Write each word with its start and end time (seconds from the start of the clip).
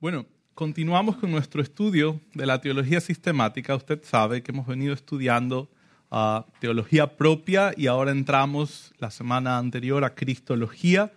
Bueno, 0.00 0.26
continuamos 0.54 1.16
con 1.16 1.32
nuestro 1.32 1.60
estudio 1.60 2.20
de 2.32 2.46
la 2.46 2.60
teología 2.60 3.00
sistemática. 3.00 3.74
Usted 3.74 3.98
sabe 4.04 4.44
que 4.44 4.52
hemos 4.52 4.68
venido 4.68 4.94
estudiando 4.94 5.68
uh, 6.12 6.42
teología 6.60 7.16
propia 7.16 7.74
y 7.76 7.88
ahora 7.88 8.12
entramos 8.12 8.94
la 8.98 9.10
semana 9.10 9.58
anterior 9.58 10.04
a 10.04 10.14
cristología. 10.14 11.10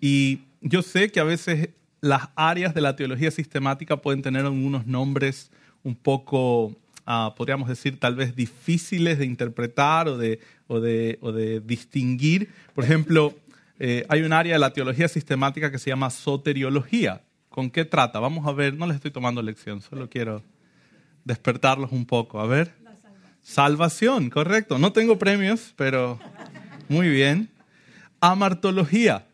Y 0.00 0.40
yo 0.60 0.82
sé 0.82 1.12
que 1.12 1.20
a 1.20 1.24
veces 1.24 1.68
las 2.00 2.30
áreas 2.34 2.74
de 2.74 2.80
la 2.80 2.96
teología 2.96 3.30
sistemática 3.30 3.98
pueden 3.98 4.22
tener 4.22 4.44
algunos 4.44 4.88
nombres 4.88 5.52
un 5.84 5.94
poco, 5.94 6.64
uh, 7.06 7.32
podríamos 7.36 7.68
decir, 7.68 8.00
tal 8.00 8.16
vez 8.16 8.34
difíciles 8.34 9.20
de 9.20 9.24
interpretar 9.26 10.08
o 10.08 10.18
de 10.18 11.62
distinguir. 11.64 12.50
Por 12.74 12.82
ejemplo, 12.82 13.36
eh, 13.78 14.04
hay 14.08 14.22
un 14.22 14.32
área 14.32 14.54
de 14.54 14.58
la 14.58 14.72
teología 14.72 15.06
sistemática 15.06 15.70
que 15.70 15.78
se 15.78 15.90
llama 15.90 16.10
soteriología 16.10 17.22
¿Con 17.56 17.70
qué 17.70 17.86
trata? 17.86 18.20
Vamos 18.20 18.46
a 18.46 18.52
ver, 18.52 18.76
no 18.76 18.86
les 18.86 18.96
estoy 18.96 19.10
tomando 19.10 19.40
lección, 19.40 19.80
solo 19.80 20.10
quiero 20.10 20.42
despertarlos 21.24 21.90
un 21.90 22.04
poco. 22.04 22.38
A 22.38 22.46
ver. 22.46 22.74
Salvación. 22.76 23.40
salvación, 23.40 24.28
correcto. 24.28 24.78
No 24.78 24.92
tengo 24.92 25.18
premios, 25.18 25.72
pero 25.74 26.20
muy 26.90 27.08
bien. 27.08 27.48
Amartología. 28.20 29.26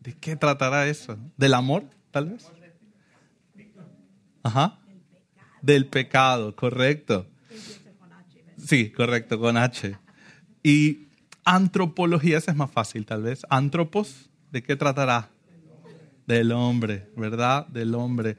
¿De 0.00 0.12
qué 0.12 0.36
tratará 0.36 0.86
eso? 0.88 1.16
¿Del 1.38 1.54
amor, 1.54 1.84
tal 2.10 2.28
vez? 2.28 2.52
Ajá. 4.42 4.78
Del 5.62 5.86
pecado, 5.86 6.54
correcto. 6.54 7.26
Sí, 8.58 8.90
correcto, 8.90 9.40
con 9.40 9.56
H. 9.56 9.96
Y 10.62 11.08
antropología, 11.46 12.36
esa 12.36 12.50
es 12.50 12.58
más 12.58 12.70
fácil, 12.70 13.06
tal 13.06 13.22
vez. 13.22 13.46
Antropos, 13.48 14.28
¿de 14.50 14.62
qué 14.62 14.76
tratará? 14.76 15.30
Del 16.32 16.50
hombre, 16.52 17.10
¿verdad? 17.14 17.66
Del 17.66 17.94
hombre. 17.94 18.38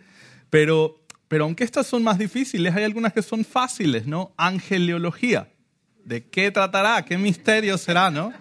Pero, 0.49 1.05
pero 1.27 1.43
aunque 1.43 1.63
estas 1.63 1.85
son 1.85 2.01
más 2.01 2.17
difíciles, 2.17 2.73
hay 2.75 2.83
algunas 2.83 3.13
que 3.13 3.21
son 3.21 3.45
fáciles, 3.45 4.07
¿no? 4.07 4.33
Angeleología. 4.35 5.51
¿De 6.03 6.27
qué 6.27 6.49
tratará? 6.49 7.05
¿Qué 7.05 7.19
misterio 7.19 7.77
será, 7.77 8.09
no? 8.09 8.33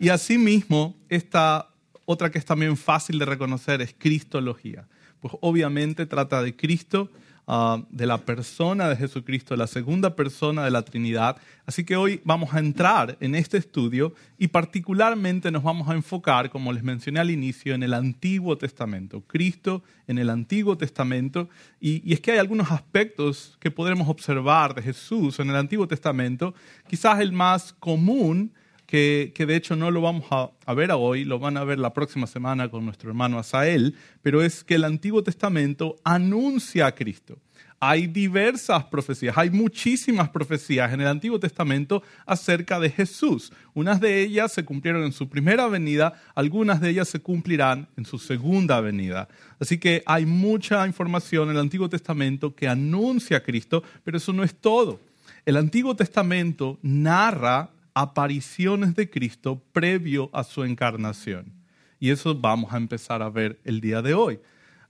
Y 0.00 0.08
asimismo, 0.08 0.96
esta 1.10 1.68
otra 2.06 2.30
que 2.30 2.38
es 2.38 2.46
también 2.46 2.74
fácil 2.78 3.18
de 3.18 3.26
reconocer 3.26 3.82
es 3.82 3.94
Cristología. 3.98 4.88
Pues 5.20 5.34
obviamente 5.42 6.06
trata 6.06 6.42
de 6.42 6.56
Cristo 6.56 7.10
Ah, 7.48 7.80
de 7.90 8.06
la 8.06 8.18
persona 8.18 8.88
de 8.88 8.96
Jesucristo, 8.96 9.54
la 9.54 9.68
segunda 9.68 10.16
persona 10.16 10.64
de 10.64 10.72
la 10.72 10.82
Trinidad. 10.82 11.36
Así 11.64 11.84
que 11.84 11.94
hoy 11.94 12.20
vamos 12.24 12.52
a 12.52 12.58
entrar 12.58 13.16
en 13.20 13.36
este 13.36 13.56
estudio 13.56 14.14
y 14.36 14.48
particularmente 14.48 15.52
nos 15.52 15.62
vamos 15.62 15.88
a 15.88 15.94
enfocar, 15.94 16.50
como 16.50 16.72
les 16.72 16.82
mencioné 16.82 17.20
al 17.20 17.30
inicio, 17.30 17.76
en 17.76 17.84
el 17.84 17.94
Antiguo 17.94 18.58
Testamento. 18.58 19.22
Cristo 19.28 19.84
en 20.08 20.18
el 20.18 20.28
Antiguo 20.28 20.76
Testamento. 20.76 21.48
Y, 21.78 22.02
y 22.04 22.14
es 22.14 22.20
que 22.20 22.32
hay 22.32 22.38
algunos 22.38 22.72
aspectos 22.72 23.56
que 23.60 23.70
podremos 23.70 24.08
observar 24.08 24.74
de 24.74 24.82
Jesús 24.82 25.38
en 25.38 25.48
el 25.48 25.54
Antiguo 25.54 25.86
Testamento. 25.86 26.52
Quizás 26.88 27.20
el 27.20 27.30
más 27.30 27.72
común 27.74 28.50
que, 28.86 29.32
de 29.36 29.56
hecho 29.56 29.76
no 29.76 29.90
lo 29.90 30.00
vamos 30.00 30.26
a, 30.30 30.50
a, 30.64 30.74
ver 30.74 30.92
hoy, 30.92 31.24
lo 31.24 31.38
van 31.38 31.56
a 31.56 31.64
ver 31.64 31.78
la 31.78 31.92
próxima 31.92 32.26
semana 32.26 32.68
con 32.68 32.84
nuestro 32.84 33.10
hermano 33.10 33.38
Asael, 33.38 33.96
pero 34.22 34.42
es 34.42 34.64
que 34.64 34.76
el 34.76 34.84
Antiguo 34.84 35.22
Testamento 35.22 35.96
anuncia 36.04 36.86
a 36.86 36.94
Cristo. 36.94 37.38
Hay 37.78 38.06
diversas 38.06 38.84
profecías, 38.84 39.36
hay 39.36 39.50
muchísimas 39.50 40.30
profecías 40.30 40.94
en 40.94 41.02
el 41.02 41.08
Antiguo 41.08 41.38
Testamento 41.38 42.02
acerca 42.24 42.80
de 42.80 42.88
Jesús. 42.88 43.52
Unas 43.74 44.00
de 44.00 44.22
ellas 44.22 44.52
se 44.52 44.64
cumplieron 44.64 45.04
en 45.04 45.12
su 45.12 45.28
primera 45.28 45.66
venida, 45.66 46.14
algunas 46.34 46.80
de 46.80 46.90
ellas 46.90 47.08
se 47.08 47.20
cumplirán 47.20 47.88
en 47.98 48.06
su 48.06 48.18
segunda 48.18 48.80
venida. 48.80 49.28
Así 49.60 49.76
que 49.76 50.02
hay 50.06 50.24
mucha 50.24 50.86
información 50.86 51.50
en 51.50 51.56
el 51.56 51.60
Antiguo 51.60 51.90
Testamento 51.90 52.54
que 52.54 52.66
anuncia 52.66 53.38
a 53.38 53.42
Cristo, 53.42 53.82
pero 54.04 54.16
eso 54.16 54.32
no 54.32 54.42
es 54.42 54.54
todo. 54.54 55.00
El 55.44 55.58
Antiguo 55.58 55.94
Testamento 55.94 56.78
narra 56.80 57.70
apariciones 57.96 58.94
de 58.94 59.08
Cristo 59.08 59.62
previo 59.72 60.28
a 60.34 60.44
su 60.44 60.64
encarnación. 60.64 61.50
Y 61.98 62.10
eso 62.10 62.34
vamos 62.34 62.74
a 62.74 62.76
empezar 62.76 63.22
a 63.22 63.30
ver 63.30 63.58
el 63.64 63.80
día 63.80 64.02
de 64.02 64.12
hoy. 64.12 64.38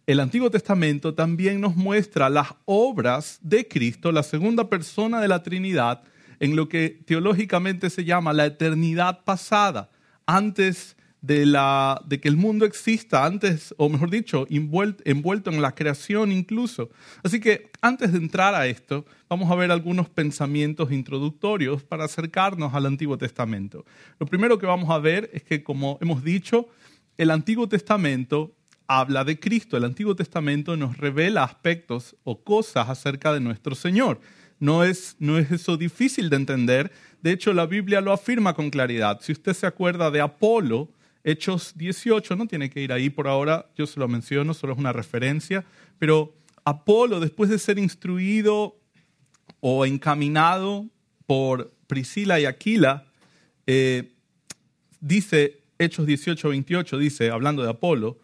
El 0.09 0.19
Antiguo 0.19 0.51
Testamento 0.51 1.15
también 1.15 1.61
nos 1.61 1.77
muestra 1.77 2.29
las 2.29 2.49
obras 2.65 3.39
de 3.43 3.69
Cristo, 3.69 4.11
la 4.11 4.25
segunda 4.25 4.69
persona 4.69 5.21
de 5.21 5.29
la 5.29 5.45
Trinidad, 5.45 6.03
en 6.41 6.57
lo 6.57 6.69
que 6.69 7.01
teológicamente 7.07 7.91
se 7.91 8.05
llama 8.05 8.33
la 8.33 8.47
eternidad 8.47 9.23
pasada, 9.23 9.89
antes 10.27 10.97
de, 11.27 11.45
la, 11.45 12.01
de 12.07 12.21
que 12.21 12.29
el 12.29 12.37
mundo 12.37 12.65
exista, 12.65 13.25
antes, 13.25 13.75
o 13.79 13.89
mejor 13.89 14.11
dicho, 14.11 14.47
envuelto, 14.49 15.03
envuelto 15.05 15.51
en 15.51 15.61
la 15.61 15.75
creación 15.75 16.31
incluso. 16.31 16.91
Así 17.25 17.41
que 17.41 17.71
antes 17.81 18.13
de 18.13 18.19
entrar 18.19 18.55
a 18.55 18.67
esto, 18.67 19.05
vamos 19.29 19.51
a 19.51 19.57
ver 19.57 19.73
algunos 19.73 20.09
pensamientos 20.09 20.93
introductorios 20.93 21.83
para 21.83 22.05
acercarnos 22.05 22.75
al 22.75 22.87
Antiguo 22.87 23.19
Testamento. 23.19 23.85
Lo 24.21 24.27
primero 24.27 24.59
que 24.59 24.67
vamos 24.67 24.89
a 24.91 24.99
ver 24.99 25.29
es 25.33 25.43
que, 25.43 25.65
como 25.65 25.99
hemos 26.01 26.23
dicho, 26.23 26.69
el 27.17 27.33
Antiguo 27.33 27.69
Testamento 27.69 28.55
habla 28.87 29.25
de 29.25 29.41
Cristo. 29.41 29.77
El 29.77 29.85
Antiguo 29.85 30.15
Testamento 30.15 30.77
nos 30.77 30.97
revela 30.97 31.43
aspectos 31.43 32.15
o 32.23 32.45
cosas 32.45 32.89
acerca 32.89 33.33
de 33.33 33.41
nuestro 33.41 33.75
Señor. 33.75 34.21
No 34.61 34.85
es, 34.85 35.17
no 35.19 35.39
es 35.39 35.51
eso 35.51 35.77
difícil 35.77 36.31
de 36.31 36.37
entender. 36.37 36.93
De 37.21 37.33
hecho, 37.33 37.53
la 37.53 37.67
Biblia 37.67 38.01
lo 38.01 38.13
afirma 38.13 38.55
con 38.55 38.71
claridad. 38.71 39.19
Si 39.23 39.33
usted 39.33 39.55
se 39.55 39.67
acuerda 39.67 40.13
de 40.13 40.21
Apolo, 40.21 40.89
Hechos 41.27 41.73
18, 41.77 42.37
no 42.37 42.47
tiene 42.47 42.71
que 42.71 42.81
ir 42.81 42.93
ahí 42.93 43.11
por 43.11 43.27
ahora, 43.27 43.69
yo 43.77 43.85
se 43.89 43.99
lo 43.99 44.07
menciono, 44.07 44.55
solo 44.55 44.75
es 44.75 44.79
una 44.79 44.93
referencia, 44.93 45.65
pero 45.99 46.33
Apolo, 46.65 47.19
después 47.19 47.51
de 47.51 47.59
ser 47.59 47.81
instruido 47.81 48.77
o 49.59 49.85
encaminado 49.85 50.87
por 51.27 51.75
Priscila 51.89 52.39
y 52.39 52.45
Aquila, 52.45 53.09
eh, 53.67 54.13
dice, 55.01 55.63
Hechos 55.81 56.07
18, 56.07 56.49
28, 56.49 56.97
dice, 56.97 57.31
hablando 57.31 57.65
de 57.65 57.71
Apolo, 57.71 58.21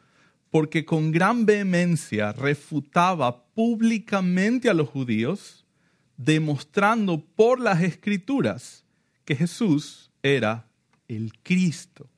porque 0.50 0.84
con 0.84 1.10
gran 1.10 1.44
vehemencia 1.44 2.32
refutaba 2.32 3.46
públicamente 3.46 4.70
a 4.70 4.74
los 4.74 4.88
judíos, 4.88 5.64
demostrando 6.16 7.18
por 7.18 7.58
las 7.58 7.82
escrituras 7.82 8.84
que 9.24 9.34
Jesús 9.34 10.12
era 10.22 10.68
el 11.08 11.32
Cristo. 11.42 12.11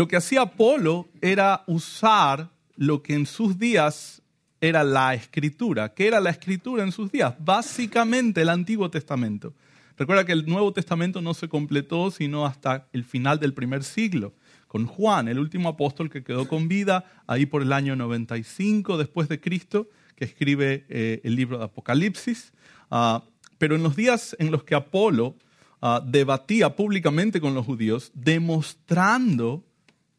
Lo 0.00 0.08
que 0.08 0.16
hacía 0.16 0.40
Apolo 0.40 1.10
era 1.20 1.62
usar 1.66 2.48
lo 2.74 3.02
que 3.02 3.12
en 3.12 3.26
sus 3.26 3.58
días 3.58 4.22
era 4.58 4.82
la 4.82 5.12
escritura. 5.12 5.92
¿Qué 5.92 6.06
era 6.06 6.20
la 6.20 6.30
escritura 6.30 6.82
en 6.82 6.90
sus 6.90 7.12
días? 7.12 7.34
Básicamente 7.38 8.40
el 8.40 8.48
Antiguo 8.48 8.90
Testamento. 8.90 9.52
Recuerda 9.98 10.24
que 10.24 10.32
el 10.32 10.46
Nuevo 10.46 10.72
Testamento 10.72 11.20
no 11.20 11.34
se 11.34 11.50
completó 11.50 12.10
sino 12.10 12.46
hasta 12.46 12.88
el 12.94 13.04
final 13.04 13.40
del 13.40 13.52
primer 13.52 13.84
siglo, 13.84 14.32
con 14.68 14.86
Juan, 14.86 15.28
el 15.28 15.38
último 15.38 15.68
apóstol 15.68 16.08
que 16.08 16.24
quedó 16.24 16.48
con 16.48 16.66
vida 16.66 17.04
ahí 17.26 17.44
por 17.44 17.60
el 17.60 17.70
año 17.70 17.94
95 17.94 18.96
después 18.96 19.28
de 19.28 19.38
Cristo, 19.38 19.90
que 20.16 20.24
escribe 20.24 20.86
eh, 20.88 21.20
el 21.24 21.36
libro 21.36 21.58
de 21.58 21.64
Apocalipsis. 21.64 22.54
Ah, 22.90 23.24
pero 23.58 23.76
en 23.76 23.82
los 23.82 23.96
días 23.96 24.34
en 24.38 24.50
los 24.50 24.64
que 24.64 24.74
Apolo 24.74 25.36
ah, 25.82 26.02
debatía 26.02 26.74
públicamente 26.74 27.38
con 27.38 27.52
los 27.52 27.66
judíos, 27.66 28.10
demostrando 28.14 29.66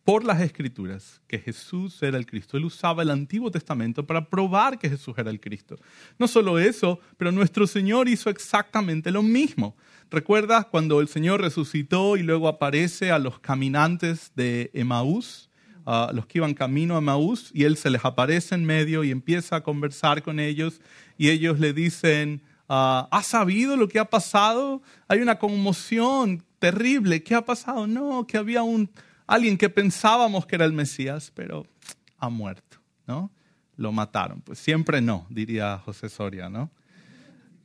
por 0.03 0.23
las 0.23 0.41
escrituras 0.41 1.21
que 1.27 1.39
Jesús 1.39 2.01
era 2.01 2.17
el 2.17 2.25
Cristo. 2.25 2.57
Él 2.57 2.65
usaba 2.65 3.03
el 3.03 3.11
Antiguo 3.11 3.51
Testamento 3.51 4.05
para 4.05 4.29
probar 4.29 4.79
que 4.79 4.89
Jesús 4.89 5.15
era 5.17 5.29
el 5.29 5.39
Cristo. 5.39 5.77
No 6.17 6.27
solo 6.27 6.57
eso, 6.57 6.99
pero 7.17 7.31
nuestro 7.31 7.67
Señor 7.67 8.09
hizo 8.09 8.29
exactamente 8.29 9.11
lo 9.11 9.21
mismo. 9.21 9.75
¿Recuerdas 10.09 10.65
cuando 10.65 11.01
el 11.01 11.07
Señor 11.07 11.41
resucitó 11.41 12.17
y 12.17 12.23
luego 12.23 12.47
aparece 12.47 13.11
a 13.11 13.19
los 13.19 13.39
caminantes 13.39 14.31
de 14.35 14.71
Emaús? 14.73 15.49
a 15.83 16.11
los 16.13 16.27
que 16.27 16.37
iban 16.37 16.53
camino 16.53 16.95
a 16.95 16.99
Emaús 16.99 17.49
y 17.55 17.63
Él 17.63 17.75
se 17.75 17.89
les 17.89 18.05
aparece 18.05 18.53
en 18.53 18.65
medio 18.65 19.03
y 19.03 19.09
empieza 19.09 19.55
a 19.55 19.63
conversar 19.63 20.21
con 20.21 20.39
ellos 20.39 20.79
y 21.17 21.29
ellos 21.29 21.59
le 21.59 21.73
dicen, 21.73 22.43
ah, 22.69 23.07
¿has 23.11 23.27
sabido 23.27 23.75
lo 23.77 23.87
que 23.87 23.97
ha 23.97 24.05
pasado? 24.05 24.83
Hay 25.07 25.21
una 25.21 25.39
conmoción 25.39 26.43
terrible. 26.59 27.23
¿Qué 27.23 27.33
ha 27.33 27.43
pasado? 27.43 27.87
No, 27.87 28.27
que 28.27 28.37
había 28.37 28.61
un 28.61 28.91
alguien 29.31 29.57
que 29.57 29.69
pensábamos 29.69 30.45
que 30.45 30.55
era 30.55 30.65
el 30.65 30.73
Mesías, 30.73 31.31
pero 31.33 31.65
ha 32.17 32.29
muerto, 32.29 32.77
¿no? 33.07 33.31
Lo 33.77 33.93
mataron. 33.93 34.41
Pues 34.41 34.59
siempre 34.59 34.99
no, 34.99 35.25
diría 35.29 35.77
José 35.77 36.09
Soria, 36.09 36.49
¿no? 36.49 36.69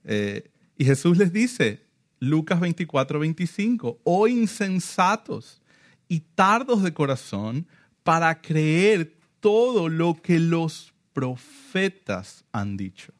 Eh, 0.04 0.48
y 0.78 0.84
Jesús 0.84 1.18
les 1.18 1.32
dice, 1.32 1.84
Lucas 2.20 2.60
24, 2.60 3.18
25, 3.18 3.98
oh 4.04 4.28
insensatos 4.28 5.60
y 6.06 6.20
tardos 6.20 6.84
de 6.84 6.94
corazón 6.94 7.66
para 8.04 8.40
creer 8.40 9.16
todo 9.40 9.88
lo 9.88 10.14
que 10.22 10.38
los 10.38 10.94
profetas 11.12 12.44
han 12.52 12.76
dicho. 12.76 13.12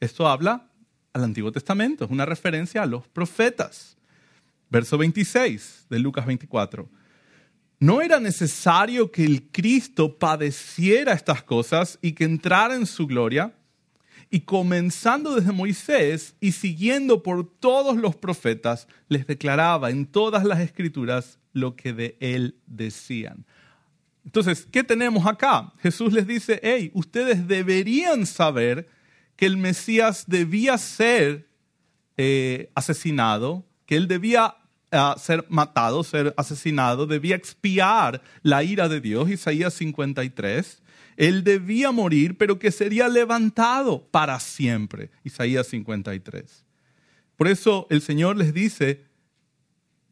Esto 0.00 0.26
habla 0.26 0.72
al 1.12 1.22
Antiguo 1.22 1.52
Testamento, 1.52 2.04
es 2.04 2.10
una 2.10 2.26
referencia 2.26 2.82
a 2.82 2.86
los 2.86 3.06
profetas. 3.06 3.96
Verso 4.70 4.98
26 4.98 5.86
de 5.88 5.98
Lucas 6.00 6.26
24 6.26 6.99
no 7.80 8.02
era 8.02 8.20
necesario 8.20 9.10
que 9.10 9.24
el 9.24 9.50
Cristo 9.50 10.18
padeciera 10.18 11.14
estas 11.14 11.42
cosas 11.42 11.98
y 12.02 12.12
que 12.12 12.24
entrara 12.24 12.76
en 12.76 12.86
su 12.86 13.06
gloria. 13.06 13.54
Y 14.30 14.40
comenzando 14.40 15.34
desde 15.34 15.50
Moisés 15.50 16.36
y 16.40 16.52
siguiendo 16.52 17.22
por 17.22 17.50
todos 17.58 17.96
los 17.96 18.14
profetas, 18.14 18.86
les 19.08 19.26
declaraba 19.26 19.90
en 19.90 20.06
todas 20.06 20.44
las 20.44 20.60
escrituras 20.60 21.40
lo 21.52 21.74
que 21.74 21.92
de 21.94 22.16
él 22.20 22.54
decían. 22.66 23.44
Entonces, 24.24 24.68
¿qué 24.70 24.84
tenemos 24.84 25.26
acá? 25.26 25.72
Jesús 25.80 26.12
les 26.12 26.26
dice, 26.26 26.60
hey, 26.62 26.90
ustedes 26.94 27.48
deberían 27.48 28.26
saber 28.26 28.88
que 29.36 29.46
el 29.46 29.56
Mesías 29.56 30.26
debía 30.28 30.76
ser 30.76 31.48
eh, 32.18 32.70
asesinado, 32.74 33.64
que 33.86 33.96
él 33.96 34.06
debía 34.06 34.59
ah, 34.92 35.16
ser 35.18 35.44
matado, 35.48 36.02
ser 36.04 36.34
asesinado, 36.36 37.06
debía 37.06 37.36
expiar 37.36 38.22
la 38.42 38.62
ira 38.62 38.88
de 38.88 39.00
Dios, 39.00 39.30
Isaías 39.30 39.74
53. 39.74 40.82
Él 41.16 41.44
debía 41.44 41.92
morir, 41.92 42.38
pero 42.38 42.58
que 42.58 42.70
sería 42.70 43.08
levantado 43.08 44.06
para 44.10 44.40
siempre, 44.40 45.10
Isaías 45.24 45.66
53. 45.66 46.64
Por 47.36 47.48
eso 47.48 47.86
el 47.90 48.02
Señor 48.02 48.36
les 48.36 48.54
dice, 48.54 49.04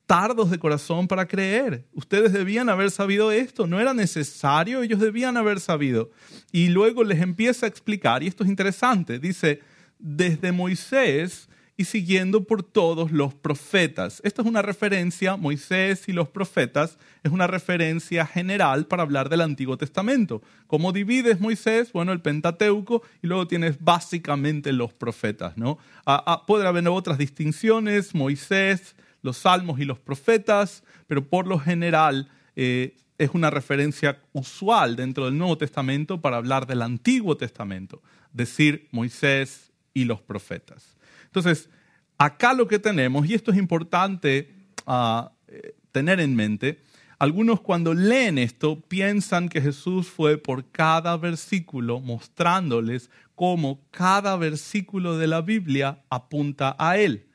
tardos 0.09 0.51
de 0.51 0.59
corazón 0.59 1.07
para 1.07 1.29
creer. 1.29 1.87
Ustedes 1.93 2.33
debían 2.33 2.71
haber 2.71 2.91
sabido 2.91 3.31
esto, 3.31 3.67
no 3.67 3.79
era 3.79 3.93
necesario, 3.93 4.83
ellos 4.83 5.01
debían 5.01 5.37
haber 5.37 5.61
sabido. 5.61 6.11
Y 6.51 6.69
luego 6.69 7.05
les 7.05 7.21
empieza 7.21 7.67
a 7.67 7.69
explicar, 7.69 8.23
y 8.23 8.27
esto 8.27 8.43
es 8.43 8.49
interesante, 8.49 9.19
dice, 9.19 9.61
desde 9.99 10.51
Moisés 10.51 11.49
y 11.79 11.85
siguiendo 11.85 12.43
por 12.43 12.65
todos 12.65 13.13
los 13.13 13.35
profetas. 13.35 14.21
Esta 14.25 14.43
es 14.43 14.49
una 14.49 14.63
referencia, 14.63 15.37
Moisés 15.37 16.09
y 16.09 16.13
los 16.13 16.29
profetas, 16.29 16.99
es 17.23 17.31
una 17.31 17.47
referencia 17.47 18.27
general 18.27 18.87
para 18.87 19.05
hablar 19.05 19.29
del 19.29 19.43
Antiguo 19.43 19.79
Testamento. 19.79 20.43
¿Cómo 20.67 20.91
divides 20.91 21.39
Moisés? 21.39 21.93
Bueno, 21.93 22.11
el 22.11 22.21
Pentateuco 22.21 23.03
y 23.23 23.29
luego 23.29 23.47
tienes 23.47 23.77
básicamente 23.79 24.73
los 24.73 24.93
profetas, 24.93 25.57
¿no? 25.57 25.79
Ah, 26.05 26.21
ah, 26.27 26.45
haber 26.67 26.89
otras 26.89 27.17
distinciones, 27.17 28.13
Moisés, 28.13 28.97
los 29.23 29.37
salmos 29.37 29.79
y 29.79 29.85
los 29.85 30.01
profetas, 30.01 30.83
pero 31.07 31.29
por 31.29 31.47
lo 31.47 31.61
general 31.61 32.29
eh, 32.57 32.97
es 33.19 33.31
una 33.35 33.51
referencia 33.51 34.21
usual 34.33 34.97
dentro 34.97 35.27
del 35.27 35.39
Nuevo 35.39 35.57
Testamento 35.57 36.21
para 36.21 36.39
hablar 36.39 36.67
del 36.67 36.83
Antiguo 36.83 37.37
Testamento, 37.37 38.03
decir 38.33 38.89
Moisés 38.91 39.71
y 39.95 40.07
los 40.07 40.21
profetas. 40.21 40.98
Entonces, 41.29 41.71
acá 42.19 42.53
lo 42.53 42.67
que 42.67 42.79
tenemos, 42.79 43.27
y 43.29 43.35
esto 43.35 43.53
es 43.53 43.59
importante 43.59 44.51
ah, 44.87 45.33
eh, 45.47 45.75
tener 45.93 46.21
en 46.21 46.35
mente, 46.35 46.83
algunos 47.19 47.61
cuando 47.61 47.95
leen 47.95 48.39
esto 48.39 48.81
piensan 48.81 49.49
que 49.49 49.61
Jesús 49.61 50.07
fue 50.07 50.39
por 50.39 50.71
cada 50.71 51.17
versículo 51.17 52.01
mostrándoles 52.01 53.11
cómo 53.35 53.81
cada 53.91 54.37
versículo 54.37 55.19
de 55.19 55.27
la 55.27 55.41
Biblia 55.41 56.05
apunta 56.11 56.77
a 56.79 56.97
Él. 56.97 57.27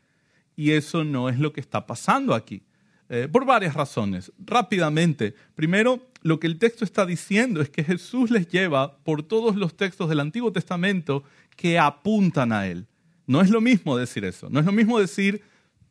Y 0.56 0.72
eso 0.72 1.04
no 1.04 1.28
es 1.28 1.38
lo 1.38 1.52
que 1.52 1.60
está 1.60 1.86
pasando 1.86 2.34
aquí, 2.34 2.64
eh, 3.10 3.28
por 3.30 3.46
varias 3.46 3.74
razones. 3.74 4.32
Rápidamente, 4.38 5.36
primero, 5.56 6.08
lo 6.22 6.40
que 6.40 6.48
el 6.48 6.60
texto 6.60 6.86
está 6.86 7.06
diciendo 7.06 7.62
es 7.62 7.70
que 7.70 7.84
Jesús 7.84 8.32
les 8.32 8.48
lleva 8.48 8.98
por 9.00 9.24
todos 9.24 9.58
los 9.58 9.76
textos 9.76 10.08
del 10.08 10.22
Antiguo 10.22 10.54
Testamento 10.54 11.24
que 11.58 11.78
apuntan 11.78 12.54
a 12.54 12.68
Él. 12.68 12.88
No 13.26 13.42
es 13.42 13.50
lo 13.50 13.62
mismo 13.62 13.98
decir 13.98 14.26
eso, 14.26 14.50
no 14.50 14.60
es 14.60 14.66
lo 14.66 14.72
mismo 14.72 15.00
decir 15.00 15.42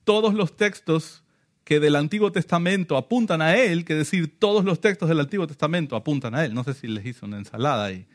todos 0.05 0.35
los 0.35 0.57
textos 0.57 1.23
que 1.65 1.81
del 1.81 1.97
Antiguo 1.97 2.33
Testamento 2.33 2.97
apuntan 2.97 3.41
a 3.41 3.57
Él 3.57 3.85
que 3.85 3.95
decir 3.95 4.39
todos 4.39 4.65
los 4.65 4.81
textos 4.81 5.09
del 5.09 5.21
Antiguo 5.21 5.47
Testamento 5.47 5.97
apuntan 5.97 6.35
a 6.35 6.45
Él. 6.45 6.55
No 6.55 6.65
sé 6.65 6.75
si 6.75 6.89
les 6.89 7.07
hice 7.07 7.25
una 7.25 7.39
ensalada 7.39 7.85
ahí. 7.85 8.07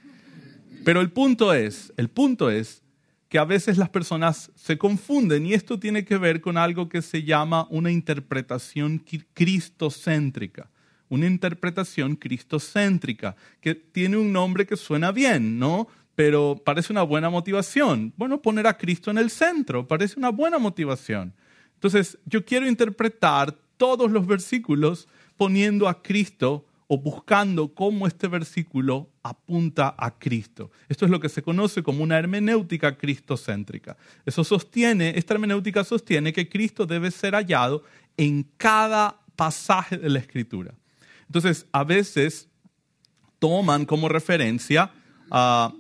Pero 0.84 1.02
el 1.02 1.12
punto 1.12 1.54
es, 1.54 1.94
el 1.98 2.10
punto 2.10 2.50
es 2.50 2.84
que 3.30 3.40
a 3.40 3.46
veces 3.46 3.78
las 3.78 3.90
personas 3.90 4.52
se 4.56 4.78
confunden 4.78 5.46
y 5.46 5.54
esto 5.54 5.80
tiene 5.80 6.06
que 6.06 6.18
ver 6.18 6.40
con 6.40 6.58
algo 6.58 6.88
que 6.88 7.02
se 7.02 7.24
llama 7.24 7.68
una 7.70 7.92
interpretación 7.92 9.04
cristocéntrica. 9.34 10.70
Una 11.10 11.26
interpretación 11.26 12.18
cristocéntrica, 12.18 13.38
que 13.62 13.76
tiene 13.76 14.18
un 14.18 14.34
nombre 14.34 14.66
que 14.66 14.76
suena 14.76 15.14
bien, 15.14 15.58
¿no? 15.58 15.88
Pero 16.18 16.60
parece 16.66 16.92
una 16.92 17.04
buena 17.04 17.30
motivación. 17.30 18.12
Bueno, 18.18 18.42
poner 18.42 18.66
a 18.66 18.76
Cristo 18.76 19.12
en 19.12 19.20
el 19.20 19.30
centro 19.30 19.88
parece 19.88 20.18
una 20.18 20.30
buena 20.30 20.58
motivación. 20.58 21.32
Entonces, 21.76 22.18
yo 22.26 22.44
quiero 22.44 22.68
interpretar 22.68 23.56
todos 23.78 24.10
los 24.10 24.26
versículos 24.26 25.08
poniendo 25.38 25.88
a 25.88 26.02
Cristo 26.02 26.66
o 26.88 26.98
buscando 26.98 27.72
cómo 27.72 28.08
este 28.08 28.28
versículo 28.28 29.12
apunta 29.22 29.94
a 29.96 30.18
Cristo. 30.18 30.72
Esto 30.90 31.06
es 31.06 31.12
lo 31.12 31.20
que 31.20 31.30
se 31.30 31.44
conoce 31.44 31.84
como 31.84 32.02
una 32.02 32.18
hermenéutica 32.18 32.98
cristocéntrica. 32.98 33.96
Eso 34.26 34.44
sostiene, 34.44 35.14
esta 35.20 35.36
hermenéutica 35.36 35.84
sostiene 35.84 36.34
que 36.34 36.50
Cristo 36.50 36.88
debe 36.88 37.12
ser 37.12 37.36
hallado 37.36 37.84
en 38.18 38.42
cada 38.58 39.20
pasaje 39.36 40.00
de 40.00 40.10
la 40.10 40.18
Escritura. 40.18 40.74
Entonces, 41.28 41.68
a 41.72 41.84
veces 41.84 42.50
toman 43.38 43.86
como 43.86 44.10
referencia 44.10 44.90
a 45.30 45.72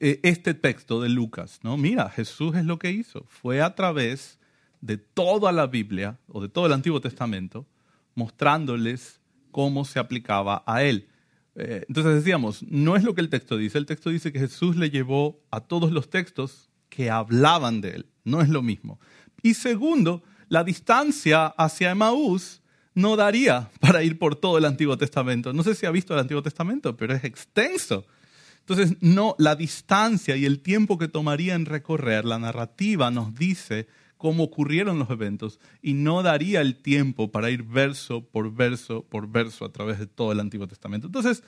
eh, 0.00 0.20
este 0.22 0.54
texto 0.54 1.00
de 1.00 1.08
Lucas, 1.08 1.60
¿no? 1.62 1.76
Mira, 1.76 2.08
Jesús 2.08 2.56
es 2.56 2.64
lo 2.64 2.78
que 2.78 2.90
hizo, 2.90 3.26
fue 3.28 3.60
a 3.60 3.74
través 3.74 4.38
de 4.80 4.96
toda 4.96 5.52
la 5.52 5.66
Biblia 5.66 6.18
o 6.28 6.40
de 6.40 6.48
todo 6.48 6.66
el 6.66 6.72
Antiguo 6.72 7.00
Testamento 7.00 7.66
mostrándoles 8.14 9.20
cómo 9.50 9.84
se 9.84 9.98
aplicaba 9.98 10.62
a 10.66 10.82
él. 10.82 11.08
Eh, 11.54 11.84
entonces 11.88 12.14
decíamos, 12.14 12.62
no 12.62 12.96
es 12.96 13.04
lo 13.04 13.14
que 13.14 13.20
el 13.20 13.28
texto 13.28 13.56
dice, 13.56 13.78
el 13.78 13.86
texto 13.86 14.10
dice 14.10 14.32
que 14.32 14.38
Jesús 14.38 14.76
le 14.76 14.90
llevó 14.90 15.40
a 15.50 15.60
todos 15.60 15.92
los 15.92 16.08
textos 16.08 16.70
que 16.88 17.10
hablaban 17.10 17.80
de 17.80 17.90
él, 17.90 18.06
no 18.24 18.40
es 18.40 18.48
lo 18.48 18.62
mismo. 18.62 18.98
Y 19.42 19.54
segundo, 19.54 20.22
la 20.48 20.64
distancia 20.64 21.46
hacia 21.46 21.90
Emaús 21.90 22.62
no 22.94 23.16
daría 23.16 23.70
para 23.80 24.02
ir 24.02 24.18
por 24.18 24.36
todo 24.36 24.58
el 24.58 24.64
Antiguo 24.64 24.96
Testamento. 24.96 25.52
No 25.52 25.62
sé 25.62 25.74
si 25.74 25.86
ha 25.86 25.90
visto 25.90 26.14
el 26.14 26.20
Antiguo 26.20 26.42
Testamento, 26.42 26.96
pero 26.96 27.14
es 27.14 27.24
extenso. 27.24 28.06
Entonces, 28.70 28.98
no, 29.00 29.34
la 29.36 29.56
distancia 29.56 30.36
y 30.36 30.44
el 30.44 30.60
tiempo 30.60 30.96
que 30.96 31.08
tomaría 31.08 31.56
en 31.56 31.66
recorrer 31.66 32.24
la 32.24 32.38
narrativa 32.38 33.10
nos 33.10 33.34
dice 33.34 33.88
cómo 34.16 34.44
ocurrieron 34.44 35.00
los 35.00 35.10
eventos 35.10 35.58
y 35.82 35.94
no 35.94 36.22
daría 36.22 36.60
el 36.60 36.76
tiempo 36.76 37.32
para 37.32 37.50
ir 37.50 37.64
verso 37.64 38.24
por 38.24 38.54
verso 38.54 39.02
por 39.02 39.28
verso 39.28 39.64
a 39.64 39.72
través 39.72 39.98
de 39.98 40.06
todo 40.06 40.30
el 40.30 40.38
Antiguo 40.38 40.68
Testamento. 40.68 41.08
Entonces, 41.08 41.42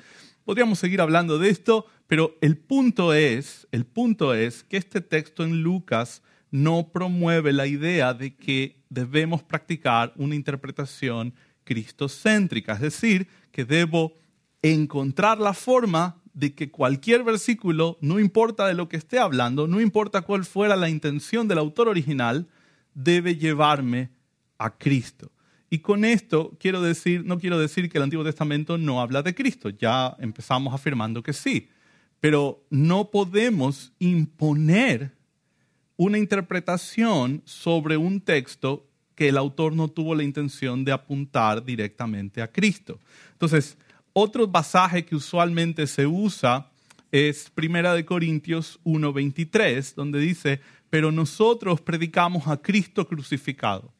podríamos 0.44 0.80
seguir 0.80 1.00
hablando 1.00 1.38
de 1.38 1.50
esto, 1.50 1.86
pero 2.08 2.34
el 2.40 2.56
punto 2.56 3.14
es, 3.14 3.68
el 3.70 3.86
punto 3.86 4.34
es 4.34 4.64
que 4.64 4.76
este 4.76 5.00
texto 5.00 5.44
en 5.44 5.62
Lucas 5.62 6.22
no 6.50 6.88
promueve 6.88 7.52
la 7.52 7.68
idea 7.68 8.14
de 8.14 8.34
que 8.34 8.82
debemos 8.88 9.44
practicar 9.44 10.12
una 10.16 10.34
interpretación 10.34 11.34
cristocéntrica, 11.62 12.72
es 12.72 12.80
decir, 12.80 13.28
que 13.52 13.64
debo 13.64 14.14
encontrar 14.60 15.38
la 15.38 15.54
forma 15.54 16.21
de 16.34 16.54
que 16.54 16.70
cualquier 16.70 17.24
versículo, 17.24 17.98
no 18.00 18.18
importa 18.18 18.66
de 18.66 18.74
lo 18.74 18.88
que 18.88 18.96
esté 18.96 19.18
hablando, 19.18 19.66
no 19.66 19.80
importa 19.80 20.22
cuál 20.22 20.44
fuera 20.44 20.76
la 20.76 20.88
intención 20.88 21.48
del 21.48 21.58
autor 21.58 21.88
original, 21.88 22.48
debe 22.94 23.36
llevarme 23.36 24.10
a 24.58 24.76
Cristo. 24.76 25.30
Y 25.68 25.78
con 25.78 26.04
esto 26.04 26.56
quiero 26.60 26.82
decir, 26.82 27.24
no 27.24 27.38
quiero 27.38 27.58
decir 27.58 27.88
que 27.88 27.98
el 27.98 28.04
Antiguo 28.04 28.24
Testamento 28.24 28.76
no 28.78 29.00
habla 29.00 29.22
de 29.22 29.34
Cristo, 29.34 29.70
ya 29.70 30.16
empezamos 30.18 30.74
afirmando 30.74 31.22
que 31.22 31.32
sí, 31.32 31.68
pero 32.20 32.64
no 32.70 33.10
podemos 33.10 33.92
imponer 33.98 35.12
una 35.96 36.18
interpretación 36.18 37.42
sobre 37.44 37.96
un 37.96 38.20
texto 38.20 38.86
que 39.14 39.28
el 39.28 39.36
autor 39.36 39.74
no 39.74 39.88
tuvo 39.88 40.14
la 40.14 40.24
intención 40.24 40.84
de 40.84 40.92
apuntar 40.92 41.64
directamente 41.64 42.42
a 42.42 42.50
Cristo. 42.50 42.98
Entonces, 43.32 43.76
otro 44.12 44.50
pasaje 44.50 45.04
que 45.04 45.16
usualmente 45.16 45.86
se 45.86 46.06
usa 46.06 46.68
es 47.10 47.50
Primera 47.50 47.94
de 47.94 48.04
Corintios 48.04 48.80
1:23, 48.84 49.94
donde 49.94 50.18
dice, 50.18 50.60
pero 50.90 51.12
nosotros 51.12 51.80
predicamos 51.80 52.48
a 52.48 52.56
Cristo 52.56 53.06
crucificado. 53.06 53.92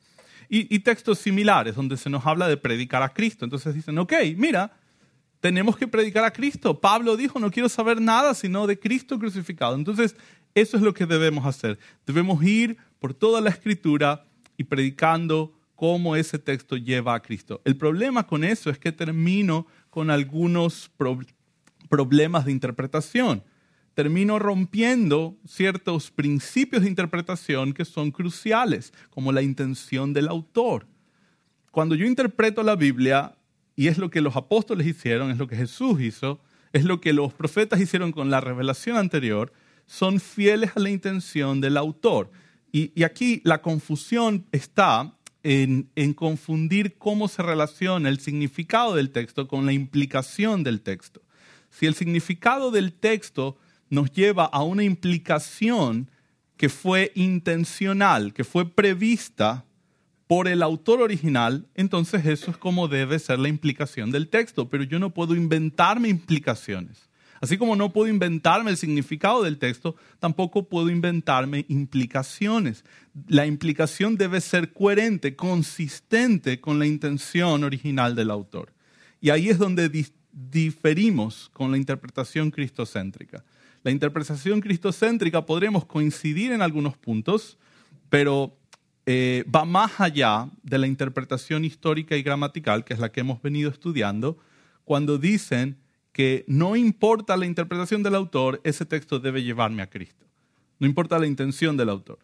Y, 0.55 0.81
textos 0.81 1.19
similares 1.19 1.75
donde 1.75 1.97
se 1.97 2.11
nos 2.11 2.27
habla 2.27 2.47
de 2.47 2.59
predicar 2.59 3.03
a 3.03 3.09
Cristo. 3.09 3.47
Entonces 3.47 3.75
dicen, 3.75 3.97
ok, 3.97 4.13
mira, 4.37 4.77
tenemos 5.41 5.79
que 5.79 5.89
predicar 5.89 6.25
a 6.25 6.31
Cristo. 6.31 6.79
Pablo 6.79 7.17
dijo, 7.17 7.39
no 7.39 7.51
quiero 7.51 7.71
saber 7.71 8.03
nada 8.03 8.35
sino 8.35 8.67
de 8.67 8.79
Cristo 8.79 9.19
crucificado. 9.19 9.75
Entonces, 9.75 10.15
eso 10.55 10.77
es 10.77 10.83
lo 10.83 10.93
que 10.93 11.07
debemos 11.07 11.47
hacer. 11.47 11.79
Debemos 12.05 12.45
ir 12.45 12.77
por 12.99 13.15
toda 13.15 13.41
la 13.41 13.49
escritura 13.49 14.27
y 14.59 14.65
predicando 14.65 15.55
cómo 15.83 16.15
ese 16.15 16.39
texto 16.39 16.77
lleva 16.77 17.13
a 17.13 17.21
Cristo. 17.21 17.61
El 17.65 17.77
problema 17.77 18.25
con 18.25 18.45
eso 18.45 18.71
es 18.71 18.79
que 18.79 18.93
termino 18.93 19.67
con 19.91 20.11
algunos 20.11 20.93
problemas 21.89 22.45
de 22.45 22.53
interpretación 22.53 23.43
termino 23.95 24.39
rompiendo 24.39 25.37
ciertos 25.45 26.13
principios 26.13 26.83
de 26.85 26.89
interpretación 26.89 27.73
que 27.73 27.85
son 27.85 28.13
cruciales, 28.13 28.93
como 29.11 29.33
la 29.33 29.43
intención 29.43 30.13
del 30.13 30.29
autor. 30.29 30.87
Cuando 31.73 31.97
yo 31.97 32.07
interpreto 32.07 32.63
la 32.63 32.77
Biblia, 32.77 33.35
y 33.75 33.89
es 33.89 33.99
lo 33.99 34.09
que 34.09 34.21
los 34.21 34.37
apóstoles 34.37 34.87
hicieron, 34.87 35.33
es 35.33 35.39
lo 35.39 35.49
que 35.49 35.57
Jesús 35.57 36.01
hizo, 36.01 36.41
es 36.73 36.85
lo 36.85 37.01
que 37.01 37.13
los 37.13 37.35
profetas 37.35 37.81
hicieron 37.81 38.13
con 38.13 38.31
la 38.31 38.41
revelación 38.41 38.99
anterior, 38.99 39.53
son 39.87 40.21
fieles 40.21 40.71
a 40.77 40.79
la 40.81 40.91
intención 40.91 41.61
del 41.61 41.77
autor. 41.77 42.31
Y, 42.71 43.03
aquí 43.03 43.43
la 43.43 43.63
confusión 43.63 44.47
está 44.53 45.19
en, 45.43 46.15
confundir 46.15 46.97
cómo 46.99 47.29
se 47.29 47.43
relaciona 47.43 48.09
el 48.09 48.21
significado 48.21 48.95
del 48.95 49.11
texto 49.11 49.49
con 49.49 49.67
la 49.67 49.73
implicación 49.73 50.63
del 50.63 50.81
texto. 50.81 51.23
Si 51.71 51.87
el 51.87 51.95
significado 51.95 52.71
del 52.71 52.93
texto 52.93 53.57
nos 53.91 54.13
lleva 54.13 54.45
a 54.45 54.63
una 54.63 54.85
implicación 54.85 56.11
que 56.57 56.69
fue 56.69 57.13
intencional, 57.15 58.33
que 58.33 58.45
fue 58.45 58.69
prevista 58.69 59.65
por 60.27 60.49
el 60.49 60.63
autor 60.63 61.03
original, 61.03 61.67
entonces 61.75 62.25
eso 62.25 62.51
es 62.51 62.57
como 62.57 62.89
debe 62.89 63.19
ser 63.19 63.39
la 63.39 63.49
implicación 63.49 64.11
del 64.11 64.29
texto, 64.29 64.69
pero 64.69 64.85
yo 64.85 64.99
no 64.99 65.11
puedo 65.11 65.35
inventarme 65.35 66.09
implicaciones. 66.09 67.11
Así 67.43 67.59
como 67.59 67.75
no 67.75 67.93
puedo 67.93 68.09
inventarme 68.09 68.71
el 68.71 68.77
significado 68.77 69.43
del 69.43 69.59
texto, 69.59 69.97
tampoco 70.21 70.69
puedo 70.69 70.91
inventarme 70.91 71.67
implicaciones. 71.69 72.85
La 73.27 73.47
implicación 73.47 74.17
debe 74.17 74.41
ser 74.41 74.73
coherente, 74.73 75.35
consistente 75.35 76.61
con 76.61 76.79
la 76.79 76.87
intención 76.87 77.65
original 77.65 78.15
del 78.15 78.31
autor. 78.31 78.73
Y 79.21 79.31
ahí 79.31 79.49
es 79.49 79.59
donde 79.59 79.91
diferimos 80.31 81.51
con 81.53 81.73
la 81.73 81.79
interpretación 81.79 82.53
cristocéntrica. 82.53 83.45
La 83.83 83.91
interpretación 83.91 84.61
cristocéntrica 84.61 85.45
podremos 85.45 85.85
coincidir 85.85 86.53
en 86.53 86.63
algunos 86.63 86.97
puntos, 86.97 87.59
pero 88.09 88.57
eh, 89.05 89.45
va 89.53 89.65
más 89.65 90.01
allá 90.01 90.49
de 90.63 90.79
la 90.79 90.87
interpretación 90.87 91.65
histórica 91.65 92.17
y 92.17 92.23
gramatical, 92.23 92.85
que 92.85 92.95
es 92.95 93.01
la 93.01 93.11
que 93.11 93.19
hemos 93.19 93.43
venido 93.43 93.69
estudiando, 93.69 94.39
cuando 94.85 95.19
dicen 95.19 95.82
que 96.13 96.45
no 96.47 96.77
importa 96.77 97.37
la 97.37 97.47
interpretación 97.47 98.03
del 98.03 98.15
autor, 98.15 98.61
ese 98.65 98.85
texto 98.85 99.19
debe 99.19 99.43
llevarme 99.43 99.83
a 99.83 99.89
Cristo. 99.91 100.27
No 100.79 100.87
importa 100.87 101.19
la 101.19 101.27
intención 101.27 101.77
del 101.77 101.89
autor. 101.89 102.19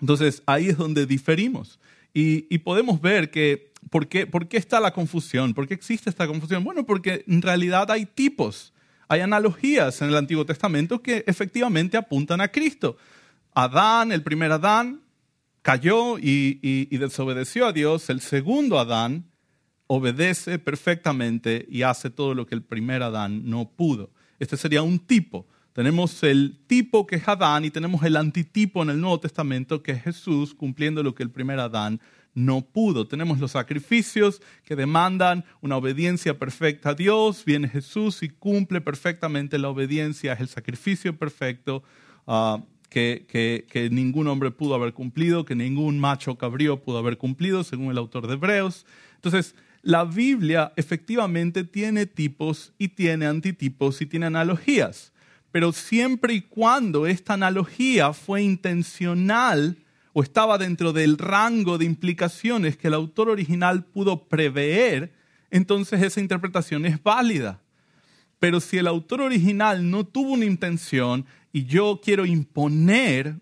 Entonces, 0.00 0.42
ahí 0.46 0.68
es 0.68 0.76
donde 0.76 1.06
diferimos. 1.06 1.78
Y, 2.12 2.58
podemos 2.58 3.00
ver 3.00 3.30
que, 3.30 3.72
¿por 3.90 4.08
qué, 4.08 4.26
¿por 4.26 4.48
qué 4.48 4.56
está 4.56 4.80
la 4.80 4.92
confusión? 4.92 5.52
¿Por 5.52 5.68
qué 5.68 5.74
existe 5.74 6.08
esta 6.08 6.26
confusión? 6.26 6.64
Bueno, 6.64 6.86
porque 6.86 7.24
en 7.28 7.42
realidad 7.42 7.90
hay 7.90 8.06
tipos, 8.06 8.72
hay 9.06 9.20
analogías 9.20 10.00
en 10.00 10.08
el 10.08 10.16
Antiguo 10.16 10.46
Testamento 10.46 11.02
que 11.02 11.24
efectivamente 11.26 11.98
apuntan 11.98 12.40
a 12.40 12.48
Cristo. 12.48 12.96
Adán, 13.52 14.12
el 14.12 14.22
primer 14.22 14.50
Adán, 14.50 15.02
cayó 15.60 16.18
y 16.18 16.96
desobedeció 16.96 17.66
a 17.66 17.72
Dios. 17.74 18.08
El 18.08 18.22
segundo 18.22 18.78
Adán, 18.78 19.26
obedece 19.86 20.58
perfectamente 20.58 21.66
y 21.68 21.82
hace 21.82 22.10
todo 22.10 22.34
lo 22.34 22.46
que 22.46 22.54
el 22.54 22.62
primer 22.62 23.02
Adán 23.02 23.48
no 23.48 23.70
pudo. 23.70 24.10
Este 24.38 24.56
sería 24.56 24.82
un 24.82 24.98
tipo. 24.98 25.46
Tenemos 25.72 26.22
el 26.22 26.58
tipo 26.66 27.06
que 27.06 27.16
es 27.16 27.28
Adán 27.28 27.64
y 27.64 27.70
tenemos 27.70 28.02
el 28.02 28.16
antitipo 28.16 28.82
en 28.82 28.90
el 28.90 29.00
Nuevo 29.00 29.20
Testamento 29.20 29.82
que 29.82 29.92
es 29.92 30.02
Jesús 30.02 30.54
cumpliendo 30.54 31.02
lo 31.02 31.14
que 31.14 31.22
el 31.22 31.30
primer 31.30 31.60
Adán 31.60 32.00
no 32.36 32.62
pudo. 32.62 33.06
Tenemos 33.06 33.40
los 33.40 33.52
sacrificios 33.52 34.40
que 34.64 34.76
demandan 34.76 35.44
una 35.60 35.76
obediencia 35.76 36.38
perfecta 36.38 36.90
a 36.90 36.94
Dios. 36.94 37.44
Viene 37.44 37.68
Jesús 37.68 38.22
y 38.22 38.28
cumple 38.28 38.80
perfectamente 38.80 39.58
la 39.58 39.68
obediencia. 39.68 40.34
Es 40.34 40.40
el 40.40 40.48
sacrificio 40.48 41.16
perfecto 41.16 41.82
ah, 42.26 42.62
que, 42.88 43.26
que, 43.68 43.90
ningún 43.90 44.28
hombre 44.28 44.50
pudo 44.50 44.74
haber 44.74 44.92
cumplido, 44.92 45.44
que 45.44 45.54
ningún 45.54 45.98
macho 45.98 46.36
cabrío 46.36 46.80
pudo 46.82 46.98
haber 46.98 47.18
cumplido, 47.18 47.64
según 47.64 47.90
el 47.90 47.98
autor 47.98 48.26
de 48.26 48.34
Hebreos. 48.34 48.86
Entonces, 49.16 49.54
la 49.86 50.04
Biblia 50.04 50.72
efectivamente 50.74 51.62
tiene 51.62 52.06
tipos 52.06 52.72
y 52.76 52.88
tiene 52.88 53.24
antitipos 53.24 54.02
y 54.02 54.06
tiene 54.06 54.26
analogías, 54.26 55.12
pero 55.52 55.70
siempre 55.70 56.34
y 56.34 56.40
cuando 56.40 57.06
esta 57.06 57.34
analogía 57.34 58.12
fue 58.12 58.42
intencional 58.42 59.76
o 60.12 60.24
estaba 60.24 60.58
dentro 60.58 60.92
del 60.92 61.16
rango 61.18 61.78
de 61.78 61.84
implicaciones 61.84 62.76
que 62.76 62.88
el 62.88 62.94
autor 62.94 63.28
original 63.28 63.84
pudo 63.84 64.24
prever, 64.24 65.12
entonces 65.52 66.02
esa 66.02 66.18
interpretación 66.18 66.84
es 66.84 67.00
válida. 67.00 67.60
Pero 68.40 68.58
si 68.58 68.78
el 68.78 68.88
autor 68.88 69.20
original 69.20 69.88
no 69.88 70.02
tuvo 70.02 70.32
una 70.32 70.46
intención 70.46 71.24
y 71.52 71.64
yo 71.64 72.00
quiero 72.02 72.26
imponer, 72.26 73.36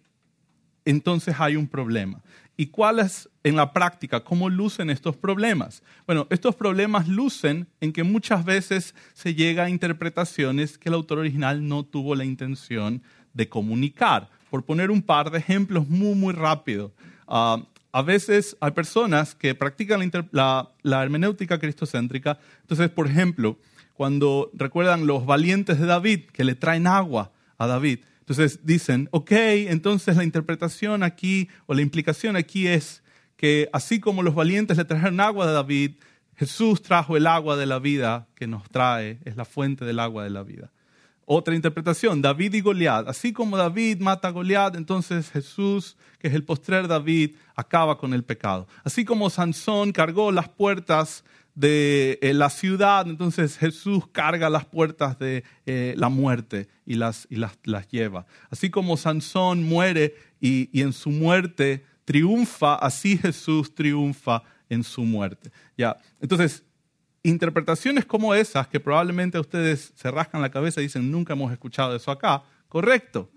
entonces 0.84 1.36
hay 1.38 1.56
un 1.56 1.68
problema. 1.68 2.20
¿Y 2.56 2.66
cuáles 2.66 3.28
en 3.42 3.56
la 3.56 3.72
práctica, 3.72 4.22
cómo 4.22 4.48
lucen 4.48 4.88
estos 4.88 5.16
problemas? 5.16 5.82
Bueno, 6.06 6.26
estos 6.30 6.54
problemas 6.54 7.08
lucen 7.08 7.66
en 7.80 7.92
que 7.92 8.04
muchas 8.04 8.44
veces 8.44 8.94
se 9.12 9.34
llega 9.34 9.64
a 9.64 9.70
interpretaciones 9.70 10.78
que 10.78 10.88
el 10.88 10.94
autor 10.94 11.18
original 11.18 11.66
no 11.66 11.84
tuvo 11.84 12.14
la 12.14 12.24
intención 12.24 13.02
de 13.32 13.48
comunicar. 13.48 14.30
Por 14.50 14.64
poner 14.64 14.92
un 14.92 15.02
par 15.02 15.32
de 15.32 15.38
ejemplos 15.38 15.88
muy, 15.88 16.14
muy 16.14 16.32
rápido. 16.32 16.92
Ah, 17.26 17.60
a 17.90 18.02
veces 18.02 18.56
hay 18.60 18.70
personas 18.70 19.34
que 19.34 19.54
practican 19.54 20.10
la, 20.30 20.70
la 20.82 21.02
hermenéutica 21.02 21.58
cristocéntrica. 21.58 22.38
Entonces, 22.60 22.88
por 22.88 23.08
ejemplo, 23.08 23.58
cuando 23.94 24.50
recuerdan 24.54 25.06
los 25.06 25.26
valientes 25.26 25.78
de 25.80 25.86
David 25.86 26.26
que 26.32 26.44
le 26.44 26.54
traen 26.54 26.86
agua 26.86 27.32
a 27.58 27.66
David, 27.66 28.00
entonces 28.24 28.60
dicen, 28.64 29.10
ok, 29.10 29.32
entonces 29.32 30.16
la 30.16 30.24
interpretación 30.24 31.02
aquí 31.02 31.50
o 31.66 31.74
la 31.74 31.82
implicación 31.82 32.36
aquí 32.36 32.66
es 32.66 33.02
que 33.36 33.68
así 33.74 34.00
como 34.00 34.22
los 34.22 34.34
valientes 34.34 34.78
le 34.78 34.86
trajeron 34.86 35.20
agua 35.20 35.44
a 35.44 35.52
David, 35.52 35.96
Jesús 36.34 36.80
trajo 36.80 37.18
el 37.18 37.26
agua 37.26 37.58
de 37.58 37.66
la 37.66 37.78
vida 37.78 38.26
que 38.34 38.46
nos 38.46 38.66
trae, 38.70 39.18
es 39.26 39.36
la 39.36 39.44
fuente 39.44 39.84
del 39.84 40.00
agua 40.00 40.24
de 40.24 40.30
la 40.30 40.42
vida. 40.42 40.72
Otra 41.26 41.54
interpretación, 41.54 42.22
David 42.22 42.54
y 42.54 42.60
Goliat. 42.62 43.08
Así 43.08 43.34
como 43.34 43.58
David 43.58 44.00
mata 44.00 44.28
a 44.28 44.30
Goliat, 44.30 44.74
entonces 44.74 45.30
Jesús, 45.30 45.98
que 46.18 46.28
es 46.28 46.34
el 46.34 46.44
postrer 46.44 46.88
David, 46.88 47.36
acaba 47.54 47.98
con 47.98 48.14
el 48.14 48.24
pecado. 48.24 48.66
Así 48.84 49.04
como 49.04 49.28
Sansón 49.28 49.92
cargó 49.92 50.32
las 50.32 50.48
puertas 50.48 51.24
de 51.54 52.18
eh, 52.20 52.34
la 52.34 52.50
ciudad, 52.50 53.06
entonces 53.08 53.56
Jesús 53.58 54.04
carga 54.10 54.50
las 54.50 54.64
puertas 54.64 55.18
de 55.18 55.44
eh, 55.66 55.94
la 55.96 56.08
muerte 56.08 56.68
y, 56.84 56.94
las, 56.94 57.26
y 57.30 57.36
las, 57.36 57.58
las, 57.64 57.88
lleva. 57.88 58.26
Así 58.50 58.70
como 58.70 58.96
Sansón 58.96 59.62
muere 59.62 60.14
y, 60.40 60.68
y, 60.72 60.82
en 60.82 60.92
su 60.92 61.10
muerte 61.10 61.84
triunfa, 62.04 62.74
así 62.74 63.16
Jesús 63.16 63.74
triunfa 63.74 64.42
en 64.68 64.82
su 64.82 65.04
muerte. 65.04 65.50
Ya, 65.76 65.96
entonces, 66.20 66.64
interpretaciones 67.22 68.04
como 68.04 68.34
esas, 68.34 68.66
que 68.66 68.80
probablemente 68.80 69.38
ustedes 69.38 69.92
se 69.94 70.10
rascan 70.10 70.42
la 70.42 70.50
cabeza 70.50 70.80
y 70.80 70.84
dicen, 70.84 71.10
nunca 71.10 71.34
hemos 71.34 71.52
escuchado 71.52 71.94
eso 71.94 72.10
acá, 72.10 72.42
correcto 72.68 73.30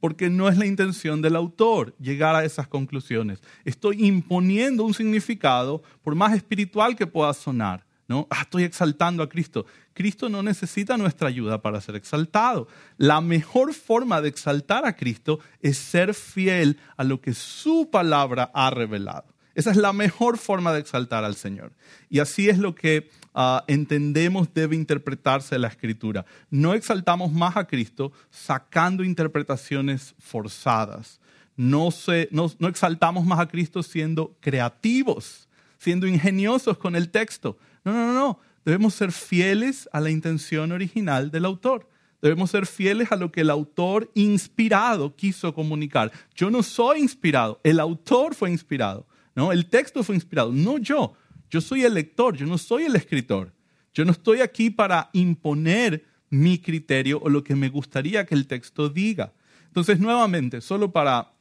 porque 0.00 0.30
no 0.30 0.48
es 0.48 0.56
la 0.56 0.66
intención 0.66 1.22
del 1.22 1.36
autor 1.36 1.94
llegar 1.98 2.34
a 2.34 2.44
esas 2.44 2.68
conclusiones. 2.68 3.40
Estoy 3.64 4.06
imponiendo 4.06 4.84
un 4.84 4.94
significado, 4.94 5.82
por 6.02 6.14
más 6.14 6.34
espiritual 6.34 6.96
que 6.96 7.06
pueda 7.06 7.32
sonar. 7.34 7.86
¿no? 8.08 8.26
Ah, 8.30 8.42
estoy 8.42 8.64
exaltando 8.64 9.22
a 9.22 9.28
Cristo. 9.28 9.66
Cristo 9.92 10.28
no 10.28 10.42
necesita 10.42 10.96
nuestra 10.96 11.28
ayuda 11.28 11.60
para 11.60 11.80
ser 11.80 11.94
exaltado. 11.94 12.66
La 12.96 13.20
mejor 13.20 13.74
forma 13.74 14.20
de 14.22 14.30
exaltar 14.30 14.86
a 14.86 14.96
Cristo 14.96 15.40
es 15.60 15.76
ser 15.76 16.14
fiel 16.14 16.78
a 16.96 17.04
lo 17.04 17.20
que 17.20 17.34
su 17.34 17.90
palabra 17.90 18.50
ha 18.54 18.70
revelado. 18.70 19.34
Esa 19.54 19.72
es 19.72 19.76
la 19.76 19.92
mejor 19.92 20.38
forma 20.38 20.72
de 20.72 20.80
exaltar 20.80 21.24
al 21.24 21.34
Señor. 21.34 21.72
Y 22.08 22.20
así 22.20 22.48
es 22.48 22.58
lo 22.58 22.74
que 22.74 23.10
ah, 23.34 23.64
entendemos 23.66 24.52
debe 24.52 24.76
interpretarse 24.76 25.58
la 25.58 25.68
escritura. 25.68 26.24
No 26.50 26.74
exaltamos 26.74 27.32
más 27.32 27.56
a 27.56 27.66
Cristo 27.66 28.12
sacando 28.30 29.04
interpretaciones 29.04 30.14
forzadas. 30.18 31.20
No, 31.56 31.88
no, 32.30 32.52
no 32.58 32.68
exaltamos 32.68 33.24
más 33.26 33.40
a 33.40 33.48
Cristo 33.48 33.82
siendo 33.82 34.36
creativos, 34.40 35.48
siendo 35.78 36.06
ingeniosos 36.06 36.78
con 36.78 36.94
el 36.94 37.10
texto. 37.10 37.58
No, 37.84 37.92
no, 37.92 38.06
no, 38.06 38.14
no. 38.14 38.40
Debemos 38.64 38.94
ser 38.94 39.12
fieles 39.12 39.88
a 39.92 40.00
la 40.00 40.10
intención 40.10 40.72
original 40.72 41.30
del 41.30 41.44
autor. 41.44 41.88
Debemos 42.20 42.50
ser 42.50 42.66
fieles 42.66 43.12
a 43.12 43.16
lo 43.16 43.30
que 43.30 43.42
el 43.42 43.50
autor 43.50 44.10
inspirado 44.14 45.14
quiso 45.14 45.54
comunicar. 45.54 46.10
Yo 46.34 46.50
no 46.50 46.62
soy 46.62 47.00
inspirado, 47.00 47.60
el 47.62 47.78
autor 47.78 48.34
fue 48.34 48.50
inspirado. 48.50 49.06
¿no? 49.34 49.52
El 49.52 49.66
texto 49.66 50.02
fue 50.02 50.16
inspirado, 50.16 50.52
no 50.52 50.78
yo. 50.78 51.14
Yo 51.50 51.60
soy 51.60 51.84
el 51.84 51.94
lector, 51.94 52.36
yo 52.36 52.46
no 52.46 52.58
soy 52.58 52.84
el 52.84 52.96
escritor. 52.96 53.52
Yo 53.94 54.04
no 54.04 54.12
estoy 54.12 54.40
aquí 54.40 54.70
para 54.70 55.10
imponer 55.12 56.04
mi 56.30 56.58
criterio 56.58 57.20
o 57.20 57.28
lo 57.28 57.42
que 57.42 57.56
me 57.56 57.68
gustaría 57.68 58.26
que 58.26 58.34
el 58.34 58.46
texto 58.46 58.88
diga. 58.88 59.32
Entonces, 59.66 59.98
nuevamente, 59.98 60.60
solo 60.60 60.92
para 60.92 61.32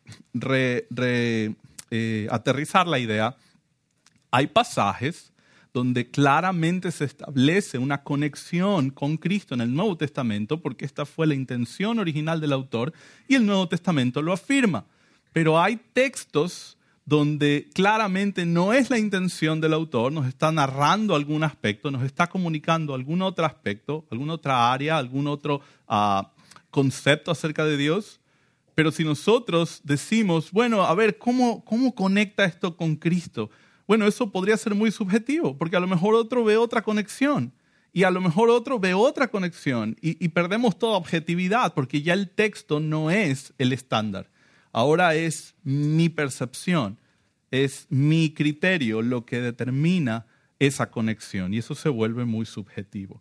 eh, 0.52 2.28
aterrizar 2.32 2.88
la 2.88 3.00
idea, 3.00 3.36
hay 4.32 4.48
pasajes 4.48 5.32
donde 5.74 6.10
claramente 6.10 6.92
se 6.92 7.06
establece 7.06 7.78
una 7.78 8.04
conexión 8.04 8.90
con 8.90 9.18
Cristo 9.18 9.54
en 9.54 9.62
el 9.62 9.74
Nuevo 9.74 9.96
Testamento, 9.98 10.62
porque 10.62 10.86
esta 10.86 11.06
fue 11.06 11.28
la 11.28 11.36
intención 11.36 12.00
original 12.00 12.42
del 12.42 12.54
autor 12.54 12.94
y 13.28 13.36
el 13.36 13.46
Nuevo 13.46 13.68
Testamento 13.68 14.22
lo 14.22 14.34
afirma. 14.34 14.86
Pero 15.34 15.62
hay 15.62 15.80
textos 15.94 16.77
donde 17.08 17.70
claramente 17.74 18.46
no 18.46 18.74
es 18.74 18.90
la 18.90 19.00
intención 19.00 19.62
del 19.62 19.74
autor, 19.74 20.12
nos 20.12 20.28
está 20.28 20.52
narrando 20.52 21.16
algún 21.16 21.42
aspecto, 21.42 21.90
nos 21.90 22.04
está 22.04 22.28
comunicando 22.28 22.94
algún 22.94 23.22
otro 23.22 23.46
aspecto, 23.46 24.06
alguna 24.12 24.34
otra 24.34 24.74
área, 24.74 24.98
algún 24.98 25.26
otro 25.28 25.62
ah, 25.88 26.34
concepto 26.70 27.32
acerca 27.32 27.64
de 27.64 27.78
Dios. 27.78 28.20
Pero 28.76 28.92
si 28.92 29.06
nosotros 29.06 29.80
decimos, 29.86 30.52
bueno, 30.52 30.84
a 30.84 30.94
ver, 30.96 31.18
¿cómo, 31.18 31.64
¿cómo 31.64 31.96
conecta 31.96 32.44
esto 32.44 32.76
con 32.76 32.98
Cristo? 32.98 33.50
Bueno, 33.88 34.06
eso 34.06 34.30
podría 34.30 34.58
ser 34.58 34.76
muy 34.76 34.92
subjetivo, 34.92 35.58
porque 35.58 35.78
a 35.78 35.80
lo 35.80 35.88
mejor 35.88 36.14
otro 36.14 36.44
ve 36.44 36.58
otra 36.58 36.82
conexión 36.82 37.54
y 37.94 38.04
a 38.04 38.12
lo 38.12 38.20
mejor 38.20 38.50
otro 38.50 38.80
ve 38.80 38.94
otra 38.94 39.30
conexión 39.30 39.96
y, 40.02 40.22
y 40.24 40.28
perdemos 40.28 40.78
toda 40.78 40.98
objetividad, 40.98 41.74
porque 41.74 42.02
ya 42.02 42.12
el 42.12 42.30
texto 42.30 42.82
no 42.82 43.12
es 43.12 43.54
el 43.58 43.72
estándar. 43.72 44.30
Ahora 44.78 45.16
es 45.16 45.56
mi 45.64 46.08
percepción, 46.08 47.00
es 47.50 47.88
mi 47.90 48.32
criterio 48.32 49.02
lo 49.02 49.26
que 49.26 49.42
determina 49.42 50.28
esa 50.60 50.92
conexión 50.92 51.52
y 51.52 51.58
eso 51.58 51.74
se 51.74 51.90
vuelve 51.90 52.26
muy 52.26 52.46
subjetivo. 52.46 53.20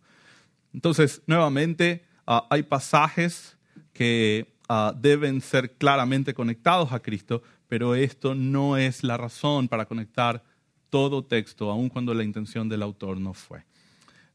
Entonces, 0.75 1.23
nuevamente, 1.27 2.05
ah, 2.27 2.47
hay 2.51 2.63
pasajes 2.63 3.57
que 3.95 4.53
ah, 4.69 4.93
deben 5.01 5.41
ser 5.41 5.73
claramente 5.79 6.35
conectados 6.35 6.93
a 6.93 7.01
Cristo, 7.01 7.43
pero 7.69 7.95
esto 7.95 8.35
no 8.35 8.77
es 8.77 9.03
la 9.03 9.17
razón 9.17 9.67
para 9.67 9.87
conectar 9.87 10.45
todo 10.91 11.25
texto, 11.25 11.71
aun 11.71 11.89
cuando 11.89 12.13
la 12.13 12.23
intención 12.23 12.69
del 12.69 12.83
autor 12.83 13.19
no 13.19 13.33
fue. 13.33 13.65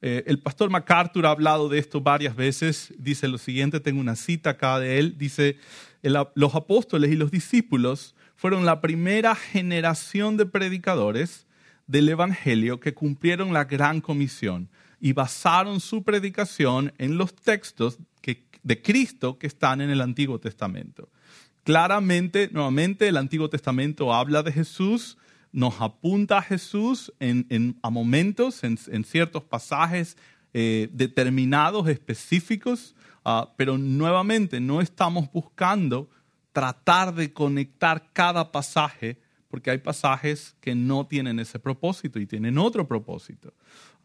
Eh, 0.02 0.24
el 0.26 0.40
pastor 0.40 0.70
MacArthur 0.70 1.26
ha 1.26 1.32
hablado 1.32 1.70
de 1.70 1.80
esto 1.80 2.02
varias 2.02 2.36
veces. 2.36 2.94
Dice 2.98 3.28
lo 3.28 3.38
siguiente, 3.38 3.80
tengo 3.80 4.00
una 4.00 4.16
cita 4.16 4.52
acá 4.52 4.80
de 4.80 5.00
él. 5.00 5.18
Dice, 5.18 5.58
los 6.02 6.56
apóstoles 6.56 7.12
y 7.12 7.16
los 7.16 7.32
discípulos 7.32 8.16
fueron 8.36 8.66
la 8.66 8.82
primera 8.82 9.36
generación 9.36 10.38
de 10.38 10.46
predicadores 10.46 11.46
del 11.86 12.10
Evangelio 12.10 12.80
que 12.80 12.94
cumplieron 12.94 13.54
la 13.54 13.66
gran 13.66 14.02
comisión 14.02 14.70
y 15.00 15.14
basaron 15.14 15.80
su 15.80 16.04
predicación 16.04 16.94
en 16.98 17.18
los 17.18 17.36
textos 17.36 18.00
de 18.64 18.82
Cristo 18.82 19.38
que 19.38 19.48
están 19.48 19.82
en 19.82 19.90
el 19.90 20.02
Antiguo 20.02 20.40
Testamento. 20.40 21.10
Claramente, 21.64 22.50
nuevamente, 22.52 23.08
el 23.08 23.18
Antiguo 23.18 23.50
Testamento 23.50 24.14
habla 24.14 24.44
de 24.44 24.52
Jesús, 24.52 25.18
nos 25.52 25.82
apunta 25.82 26.38
a 26.38 26.42
Jesús 26.42 27.14
en, 27.20 27.78
a 27.82 27.90
momentos, 27.90 28.64
en, 28.64 28.78
ciertos 29.04 29.44
pasajes 29.44 30.18
eh, 30.54 30.90
determinados, 30.94 31.88
específicos, 31.88 32.96
ah, 33.26 33.54
pero 33.58 33.78
nuevamente 33.78 34.60
no 34.60 34.82
estamos 34.82 35.32
buscando 35.32 36.10
tratar 36.54 37.14
de 37.14 37.32
conectar 37.34 38.12
cada 38.14 38.52
pasaje, 38.52 39.18
porque 39.50 39.72
hay 39.72 39.78
pasajes 39.80 40.56
que 40.62 40.76
no 40.76 41.06
tienen 41.06 41.40
ese 41.40 41.60
propósito 41.60 42.20
y 42.20 42.26
tienen 42.26 42.58
otro 42.58 42.88
propósito. 42.88 43.54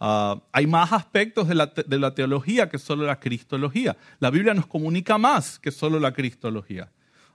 Ah, 0.00 0.40
hay 0.52 0.66
más 0.66 0.92
aspectos 0.92 1.48
de 1.48 1.54
la, 1.54 2.14
teología 2.14 2.68
que 2.68 2.78
solo 2.78 3.06
la 3.06 3.18
cristología. 3.18 3.96
La 4.18 4.30
Biblia 4.30 4.52
nos 4.52 4.66
comunica 4.66 5.16
más 5.16 5.58
que 5.58 5.70
solo 5.70 6.00
la 6.00 6.12
cristología. 6.12 6.90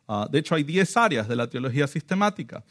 Ah, 0.07 0.27
de 0.29 0.39
hecho, 0.39 0.55
hay 0.55 0.63
10 0.63 0.97
áreas 0.97 1.27
de 1.27 1.35
la 1.35 1.49
teología 1.49 1.87
sistemática. 1.87 2.63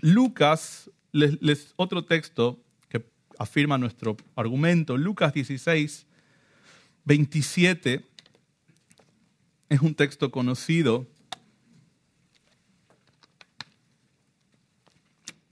Lucas, 0.00 0.90
les, 1.12 1.72
otro 1.76 2.04
texto 2.04 2.58
que 2.88 3.04
afirma 3.38 3.78
nuestro 3.78 4.16
argumento, 4.36 4.96
Lucas 4.96 5.34
16, 5.34 6.06
27, 7.04 8.04
es 9.68 9.80
un 9.80 9.94
texto 9.94 10.30
conocido. 10.30 11.06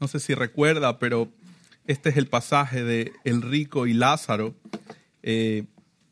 No 0.00 0.08
sé 0.08 0.20
si 0.20 0.34
recuerda, 0.34 0.98
pero 0.98 1.28
este 1.86 2.10
es 2.10 2.16
el 2.16 2.26
pasaje 2.26 2.84
de 2.84 3.12
El 3.24 3.42
rico 3.42 3.86
y 3.86 3.94
Lázaro. 3.94 4.54
Eh, 5.22 5.64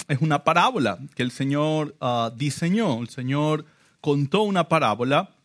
es 0.09 0.21
una 0.21 0.45
parábola 0.45 0.99
que 1.14 1.23
el 1.23 1.31
Señor 1.31 1.97
ah, 2.00 2.33
diseñó. 2.35 3.00
El 3.00 3.09
Señor 3.09 3.64
contó 4.00 4.43
una 4.43 4.69
parábola 4.69 5.36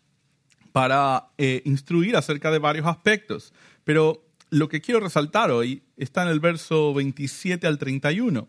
para 0.72 1.30
eh, 1.38 1.62
instruir 1.66 2.16
acerca 2.16 2.52
de 2.52 2.60
varios 2.60 2.86
aspectos. 2.86 3.54
Pero 3.84 4.24
lo 4.50 4.70
que 4.70 4.82
quiero 4.82 5.00
resaltar 5.00 5.52
hoy 5.52 5.84
está 5.98 6.24
en 6.24 6.30
el 6.30 6.40
verso 6.40 6.94
27 6.94 7.68
al 7.68 7.78
31. 7.78 8.48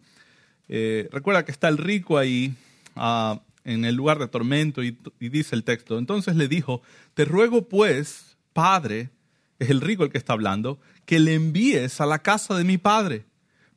Eh, 0.68 1.08
recuerda 1.12 1.44
que 1.44 1.52
está 1.52 1.68
el 1.68 1.78
rico 1.78 2.18
ahí 2.18 2.54
ah, 2.96 3.40
en 3.64 3.84
el 3.84 3.94
lugar 3.94 4.18
de 4.18 4.28
tormento 4.28 4.82
y, 4.82 4.98
y, 5.20 5.28
dice 5.28 5.54
el 5.54 5.64
texto, 5.64 5.98
entonces 5.98 6.36
le 6.36 6.48
dijo, 6.48 6.82
te 7.14 7.24
ruego 7.24 7.68
pues, 7.68 8.36
Padre, 8.52 9.10
es 9.58 9.70
el 9.70 9.80
rico 9.80 10.04
el 10.04 10.10
que 10.10 10.18
está 10.18 10.32
hablando, 10.32 10.80
que 11.04 11.20
le 11.20 11.34
envíes 11.34 12.00
a 12.00 12.06
la 12.06 12.20
casa 12.20 12.56
de 12.56 12.64
mi 12.64 12.78
Padre, 12.78 13.24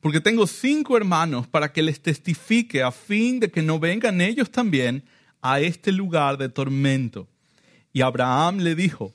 porque 0.00 0.20
tengo 0.20 0.46
cinco 0.46 0.96
hermanos 0.96 1.46
para 1.46 1.72
que 1.72 1.82
les 1.82 2.00
testifique 2.00 2.82
a 2.82 2.92
fin 2.92 3.40
de 3.40 3.50
que 3.50 3.62
no 3.62 3.78
vengan 3.78 4.20
ellos 4.20 4.50
también 4.50 5.04
a 5.42 5.60
este 5.60 5.92
lugar 5.92 6.38
de 6.38 6.48
tormento. 6.48 7.28
Y 7.96 8.02
Abraham 8.02 8.58
le 8.58 8.74
dijo, 8.74 9.14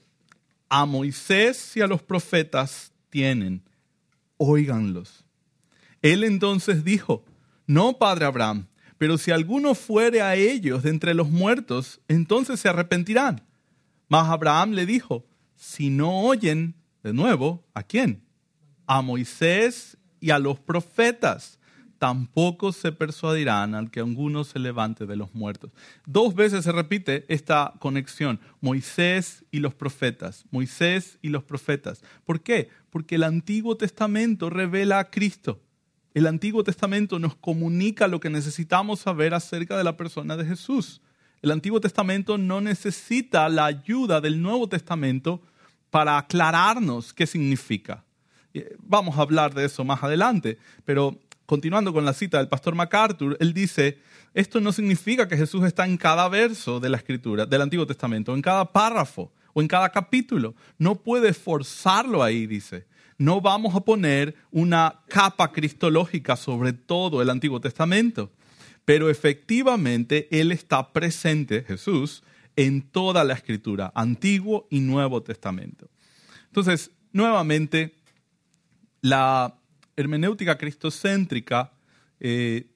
a 0.67 0.88
Moisés 0.88 1.78
y 1.78 1.82
a 1.82 1.86
los 1.86 2.02
profetas 2.02 2.91
tienen, 3.12 3.62
óiganlos. 4.38 5.24
Él 6.02 6.24
entonces 6.24 6.84
dijo, 6.84 7.24
no, 7.67 8.00
padre 8.00 8.26
Abraham, 8.26 8.65
pero 8.98 9.20
si 9.20 9.30
alguno 9.30 9.76
fuere 9.76 10.24
a 10.24 10.36
ellos 10.36 10.82
de 10.82 10.89
entre 10.89 11.13
los 11.13 11.30
muertos, 11.30 12.02
entonces 12.08 12.60
se 12.60 12.70
arrepentirán. 12.70 13.44
Mas 14.08 14.30
Abraham 14.30 14.72
le 14.72 14.88
dijo, 14.88 15.28
si 15.56 15.91
no 15.91 16.22
oyen, 16.22 16.74
de 17.04 17.13
nuevo, 17.13 17.63
¿a 17.76 17.84
quién? 17.84 18.24
A 18.88 19.04
Moisés 19.04 19.96
y 20.20 20.32
a 20.32 20.39
los 20.39 20.60
profetas 20.60 21.60
tampoco 22.02 22.72
se 22.72 22.92
persuadirán 22.92 23.76
al 23.76 23.92
que 23.92 24.00
alguno 24.00 24.44
se 24.44 24.58
levante 24.58 25.06
de 25.06 25.16
los 25.16 25.36
muertos. 25.36 25.70
Dos 26.08 26.34
veces 26.34 26.64
se 26.64 26.72
repite 26.72 27.26
esta 27.28 27.76
conexión, 27.78 28.40
Moisés 28.60 29.46
y 29.52 29.60
los 29.60 29.76
profetas, 29.76 30.46
Moisés 30.50 31.20
y 31.22 31.30
los 31.30 31.44
profetas. 31.44 32.02
¿Por 32.26 32.42
qué? 32.42 32.70
Porque 32.90 33.16
el 33.16 33.24
Antiguo 33.24 33.78
Testamento 33.78 34.50
revela 34.50 34.98
a 34.98 35.12
Cristo. 35.12 35.62
El 36.16 36.26
Antiguo 36.26 36.64
Testamento 36.64 37.20
nos 37.20 37.36
comunica 37.36 38.08
lo 38.08 38.20
que 38.20 38.32
necesitamos 38.32 39.02
saber 39.02 39.36
acerca 39.36 39.78
de 39.78 39.84
la 39.84 39.96
persona 39.96 40.36
de 40.36 40.46
Jesús. 40.46 41.02
El 41.44 41.52
Antiguo 41.52 41.80
Testamento 41.80 42.40
no 42.40 42.62
necesita 42.62 43.48
la 43.48 43.66
ayuda 43.66 44.22
del 44.22 44.42
Nuevo 44.42 44.68
Testamento 44.68 45.40
para 45.92 46.18
aclararnos 46.18 47.14
qué 47.14 47.28
significa. 47.28 48.04
Eh, 48.56 48.76
vamos 48.80 49.20
a 49.20 49.22
hablar 49.22 49.54
de 49.54 49.66
eso 49.66 49.84
más 49.84 50.02
adelante, 50.02 50.58
pero 50.84 51.20
continuando 51.45 51.93
con 51.93 52.06
la 52.06 52.13
cita 52.13 52.38
del 52.38 52.47
pastor 52.47 52.75
MacArthur, 52.75 53.38
él 53.39 53.54
dice, 53.54 53.99
esto 54.34 54.62
no 54.62 54.71
significa 54.71 55.27
que 55.27 55.38
Jesús 55.38 55.65
está 55.65 55.86
en 55.86 55.97
cada 55.97 56.27
verso 56.30 56.80
de 56.80 56.89
la 56.89 56.97
escritura, 56.97 57.45
del 57.45 57.62
Antiguo 57.62 57.86
Testamento, 57.86 58.34
en 58.34 58.41
cada 58.41 58.71
párrafo 58.71 59.32
o 59.54 59.62
en 59.62 59.67
cada 59.67 59.89
capítulo. 59.89 60.56
No 60.77 60.95
puede 60.95 61.34
forzarlo 61.34 62.23
ahí, 62.23 62.47
dice. 62.47 62.86
No 63.17 63.39
vamos 63.39 63.75
a 63.75 63.82
poner 63.82 64.36
una 64.49 65.01
capa 65.08 65.51
cristológica 65.51 66.36
sobre 66.36 66.73
todo 66.73 67.21
el 67.21 67.30
Antiguo 67.30 67.62
Testamento, 67.62 68.32
pero 68.86 69.10
efectivamente 69.10 70.27
Él 70.32 70.51
está 70.51 70.91
presente, 70.91 71.63
Jesús, 71.63 72.23
en 72.56 72.82
toda 72.82 73.23
la 73.23 73.34
escritura, 73.34 73.91
Antiguo 73.95 74.67
y 74.71 74.80
Nuevo 74.80 75.21
Testamento. 75.21 75.89
Entonces, 76.47 76.91
nuevamente, 77.13 77.93
la 79.01 79.56
hermenéutica 80.02 80.58
cristocéntrica 80.58 81.72
eh, 82.20 82.68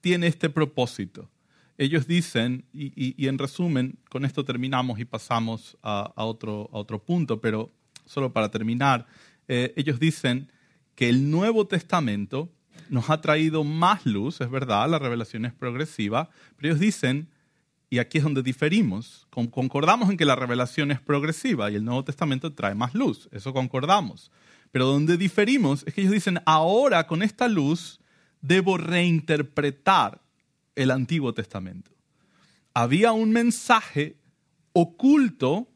tiene 0.00 0.26
este 0.26 0.50
propósito. 0.50 1.28
Ellos 1.78 2.06
dicen, 2.06 2.64
y, 2.72 3.26
en 3.26 3.38
resumen, 3.38 3.98
con 4.10 4.24
esto 4.24 4.44
terminamos 4.44 5.00
y 5.00 5.04
pasamos 5.04 5.76
a, 5.82 6.12
otro, 6.16 6.68
a 6.72 6.78
otro, 6.78 7.02
punto, 7.02 7.40
pero 7.40 7.70
solo 8.04 8.32
para 8.32 8.50
terminar, 8.50 9.06
eh, 9.48 9.72
ellos 9.76 9.98
dicen 9.98 10.50
que 10.94 11.08
el 11.08 11.30
Nuevo 11.30 11.66
Testamento 11.66 12.50
nos 12.90 13.10
ha 13.10 13.20
traído 13.20 13.64
más 13.64 14.04
luz, 14.04 14.40
es 14.40 14.50
verdad, 14.50 14.88
la 14.88 14.98
revelación 14.98 15.46
es 15.46 15.52
progresiva, 15.54 16.30
pero 16.56 16.68
ellos 16.68 16.80
dicen, 16.80 17.28
y 17.92 17.98
aquí 17.98 18.16
es 18.16 18.24
donde 18.24 18.42
diferimos, 18.42 19.26
concordamos 19.28 20.08
en 20.08 20.16
que 20.16 20.24
la 20.24 20.34
revelación 20.34 20.90
es 20.92 20.98
progresiva 20.98 21.70
y 21.70 21.74
el 21.74 21.84
Nuevo 21.84 22.02
Testamento 22.02 22.54
trae 22.54 22.74
más 22.74 22.94
luz, 22.94 23.28
eso 23.32 23.52
concordamos. 23.52 24.30
Pero 24.70 24.86
donde 24.86 25.18
diferimos 25.18 25.84
es 25.86 25.92
que 25.92 26.00
ellos 26.00 26.14
dicen, 26.14 26.40
ahora 26.46 27.06
con 27.06 27.22
esta 27.22 27.48
luz 27.48 28.00
debo 28.40 28.78
reinterpretar 28.78 30.22
el 30.74 30.90
Antiguo 30.90 31.34
Testamento. 31.34 31.90
Había 32.72 33.12
un 33.12 33.30
mensaje 33.30 34.16
oculto 34.72 35.68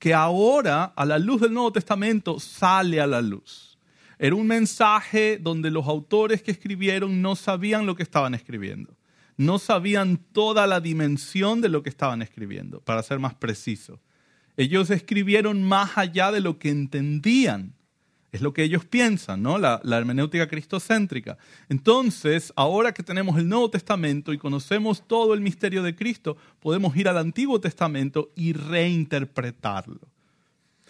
que 0.00 0.12
ahora 0.12 0.82
a 0.86 1.04
la 1.04 1.20
luz 1.20 1.40
del 1.40 1.54
Nuevo 1.54 1.70
Testamento 1.70 2.40
sale 2.40 3.00
a 3.00 3.06
la 3.06 3.22
luz. 3.22 3.78
Era 4.18 4.34
un 4.34 4.48
mensaje 4.48 5.38
donde 5.40 5.70
los 5.70 5.86
autores 5.86 6.42
que 6.42 6.50
escribieron 6.50 7.22
no 7.22 7.36
sabían 7.36 7.86
lo 7.86 7.94
que 7.94 8.02
estaban 8.02 8.34
escribiendo. 8.34 8.96
No 9.36 9.58
sabían 9.58 10.18
toda 10.32 10.66
la 10.66 10.80
dimensión 10.80 11.60
de 11.60 11.68
lo 11.68 11.82
que 11.82 11.90
estaban 11.90 12.22
escribiendo, 12.22 12.80
para 12.80 13.02
ser 13.02 13.18
más 13.18 13.34
preciso. 13.34 14.00
Ellos 14.56 14.90
escribieron 14.90 15.62
más 15.64 15.98
allá 15.98 16.30
de 16.30 16.40
lo 16.40 16.58
que 16.58 16.70
entendían. 16.70 17.74
Es 18.30 18.40
lo 18.40 18.52
que 18.52 18.64
ellos 18.64 18.84
piensan, 18.84 19.42
¿no? 19.42 19.58
La, 19.58 19.80
hermenéutica 19.84 20.48
cristocéntrica. 20.48 21.38
Entonces, 21.68 22.52
ahora 22.56 22.92
que 22.92 23.04
tenemos 23.04 23.38
el 23.38 23.48
Nuevo 23.48 23.70
Testamento 23.70 24.32
y 24.32 24.38
conocemos 24.38 25.06
todo 25.06 25.34
el 25.34 25.40
misterio 25.40 25.84
de 25.84 25.94
Cristo, 25.94 26.36
podemos 26.58 26.96
ir 26.96 27.08
al 27.08 27.18
Antiguo 27.18 27.60
Testamento 27.60 28.32
y 28.34 28.52
reinterpretarlo. 28.52 30.00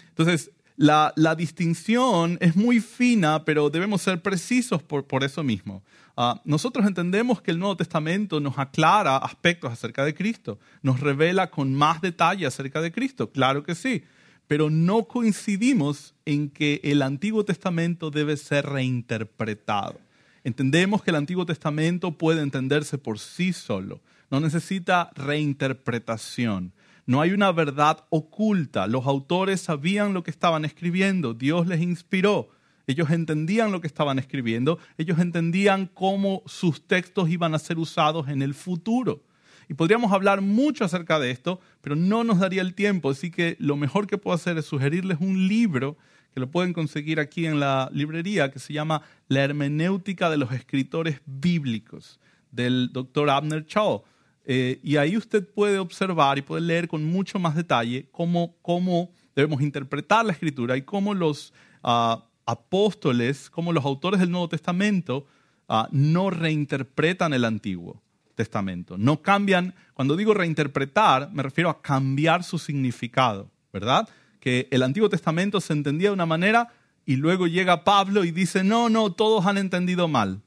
Entonces, 0.09 0.52
la, 0.76 1.12
distinción 1.37 2.38
es 2.40 2.56
muy 2.56 2.80
fina, 2.80 3.44
pero 3.44 3.70
debemos 3.70 4.02
ser 4.02 4.22
precisos 4.22 4.82
por, 4.82 5.24
eso 5.24 5.42
mismo. 5.42 5.82
Uh, 6.16 6.34
nosotros 6.44 6.87
entendemos 6.87 7.42
que 7.42 7.50
el 7.50 7.58
Nuevo 7.58 7.76
Testamento 7.76 8.40
nos 8.40 8.58
aclara 8.58 9.16
aspectos 9.16 9.72
acerca 9.72 10.04
de 10.04 10.14
Cristo, 10.14 10.58
nos 10.82 11.00
revela 11.00 11.50
con 11.50 11.74
más 11.74 12.00
detalle 12.00 12.46
acerca 12.46 12.80
de 12.80 12.92
Cristo, 12.92 13.30
claro 13.30 13.62
que 13.64 13.74
sí 13.74 14.04
pero 14.46 14.70
no 14.70 15.04
coincidimos 15.04 16.14
en 16.24 16.50
que 16.50 16.80
el 16.84 17.02
Antiguo 17.02 17.44
Testamento 17.44 18.10
debe 18.10 18.37
ser 18.37 18.66
reinterpretado. 18.66 19.98
Entendemos 20.42 21.02
que 21.02 21.10
el 21.10 21.16
Antiguo 21.16 21.46
Testamento 21.46 22.12
puede 22.12 22.42
entenderse 22.42 22.98
por 22.98 23.18
sí 23.18 23.52
solo, 23.52 24.00
no 24.30 24.40
necesita 24.40 25.10
reinterpretación. 25.14 26.72
No 27.07 27.21
hay 27.21 27.33
una 27.33 27.53
verdad 27.53 28.05
oculta. 28.11 28.87
Los 28.87 29.07
autores 29.07 29.61
sabían 29.61 30.14
lo 30.14 30.23
que 30.23 30.31
estaban 30.31 30.64
escribiendo, 30.64 31.35
Dios 31.35 31.67
les 31.67 31.81
inspiró. 31.81 32.51
Ellos 32.87 33.11
entendían 33.11 33.73
lo 33.73 33.81
que 33.81 33.87
estaban 33.87 34.19
escribiendo, 34.19 34.79
ellos 34.99 35.19
entendían 35.19 35.87
cómo 35.87 36.43
sus 36.47 36.87
textos 36.87 37.31
iban 37.31 37.55
a 37.55 37.59
ser 37.59 37.79
usados 37.79 38.29
en 38.29 38.43
el 38.43 38.55
futuro. 38.55 39.23
Y 39.69 39.75
podríamos 39.75 40.12
hablar 40.12 40.43
mucho 40.43 40.85
acerca 40.85 41.19
de 41.19 41.31
esto, 41.31 41.61
pero 41.81 41.97
no 41.97 42.25
nos 42.25 42.38
daría 42.38 42.61
el 42.61 42.75
tiempo, 42.75 43.11
así 43.11 43.31
que 43.31 43.57
lo 43.59 43.77
mejor 43.77 44.07
que 44.07 44.19
puedo 44.19 44.35
hacer 44.35 44.59
es 44.59 44.67
sugerirles 44.67 45.19
un 45.21 45.49
libro 45.49 45.97
que 46.35 46.40
lo 46.40 46.51
pueden 46.51 46.73
conseguir 46.73 47.21
aquí 47.21 47.47
en 47.47 47.61
la 47.61 47.88
librería, 47.93 48.51
que 48.51 48.59
se 48.59 48.73
llama 48.73 49.03
La 49.29 49.45
hermenéutica 49.45 50.29
de 50.29 50.37
los 50.37 50.53
escritores 50.53 51.23
bíblicos, 51.25 52.21
del 52.51 52.90
doctor 52.93 53.31
Abner 53.31 53.64
Shaw. 53.64 54.03
Eh, 54.44 54.80
y 54.83 54.96
ahí 54.96 55.16
usted 55.16 55.46
puede 55.46 55.78
observar 55.78 56.38
y 56.38 56.42
puede 56.42 56.62
leer 56.62 56.88
con 56.88 57.04
mucho 57.04 57.38
más 57.38 57.54
detalle 57.54 58.09
cómo, 58.12 58.57
cómo 58.61 59.11
debemos 59.35 59.62
interpretar 59.62 60.24
la 60.24 60.33
escritura 60.33 60.76
y 60.76 60.83
cómo 60.83 61.14
los 61.14 61.52
ah, 61.83 62.24
apóstoles, 62.46 63.48
cómo 63.50 63.72
los 63.72 63.85
autores 63.85 64.20
del 64.20 64.30
Nuevo 64.30 64.48
Testamento 64.48 65.26
ah, 65.68 65.88
no 65.90 66.30
reinterpretan 66.30 67.33
el 67.33 67.44
Antiguo. 67.44 68.02
Testamento. 68.35 68.98
No 68.98 69.22
cambian, 69.22 69.74
cuando 69.94 70.16
digo 70.16 70.35
reinterpretar, 70.35 71.30
me 71.33 71.42
refiero 71.42 71.70
a 71.70 71.80
cambiar 71.80 72.42
su 72.42 72.59
significado, 72.59 73.48
¿verdad? 73.72 74.09
Que 74.40 74.66
el 74.70 74.83
Antiguo 74.83 75.09
Testamento 75.09 75.61
se 75.61 75.72
entendía 75.72 76.09
de 76.09 76.14
una 76.14 76.26
manera 76.26 76.72
y 77.07 77.16
luego 77.16 77.46
llega 77.46 77.85
Pablo 77.85 78.24
y 78.24 78.30
dice, 78.30 78.64
no, 78.64 78.88
no, 78.88 79.12
todos 79.12 79.46
han 79.46 79.59
entendido 79.59 80.09
mal. 80.09 80.40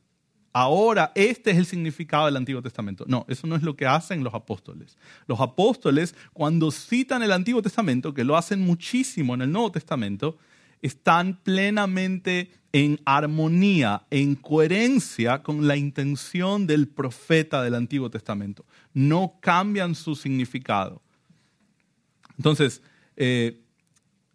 Ahora 0.53 1.11
este 1.13 1.51
es 1.51 1.57
el 1.57 1.65
significado 1.65 2.25
del 2.25 2.37
Antiguo 2.37 2.61
Testamento. 2.61 3.05
No, 3.07 3.25
eso 3.27 3.45
no 3.47 3.55
es 3.55 3.63
lo 3.63 3.75
que 3.75 3.85
hacen 3.85 4.23
los 4.23 4.33
apóstoles. 4.33 4.97
Los 5.27 5.39
apóstoles, 5.39 6.15
cuando 6.33 6.71
citan 6.71 7.21
el 7.21 7.31
Antiguo 7.31 7.61
Testamento, 7.61 8.13
que 8.13 8.23
lo 8.23 8.35
hacen 8.35 8.61
muchísimo 8.61 9.33
en 9.35 9.43
el 9.43 9.51
Nuevo 9.51 9.71
Testamento, 9.71 10.37
están 10.81 11.39
plenamente 11.43 12.51
en 12.71 12.99
armonía, 13.05 14.03
en 14.11 14.35
coherencia 14.35 15.41
con 15.41 15.67
la 15.67 15.75
intención 15.75 16.67
del 16.67 16.87
profeta 16.87 17.63
del 17.63 17.75
Antiguo 17.75 18.09
Testamento. 18.09 18.65
No 18.93 19.37
cambian 19.41 19.95
su 19.95 20.15
significado. 20.15 21.01
Entonces, 22.37 22.81
eh, 23.15 23.59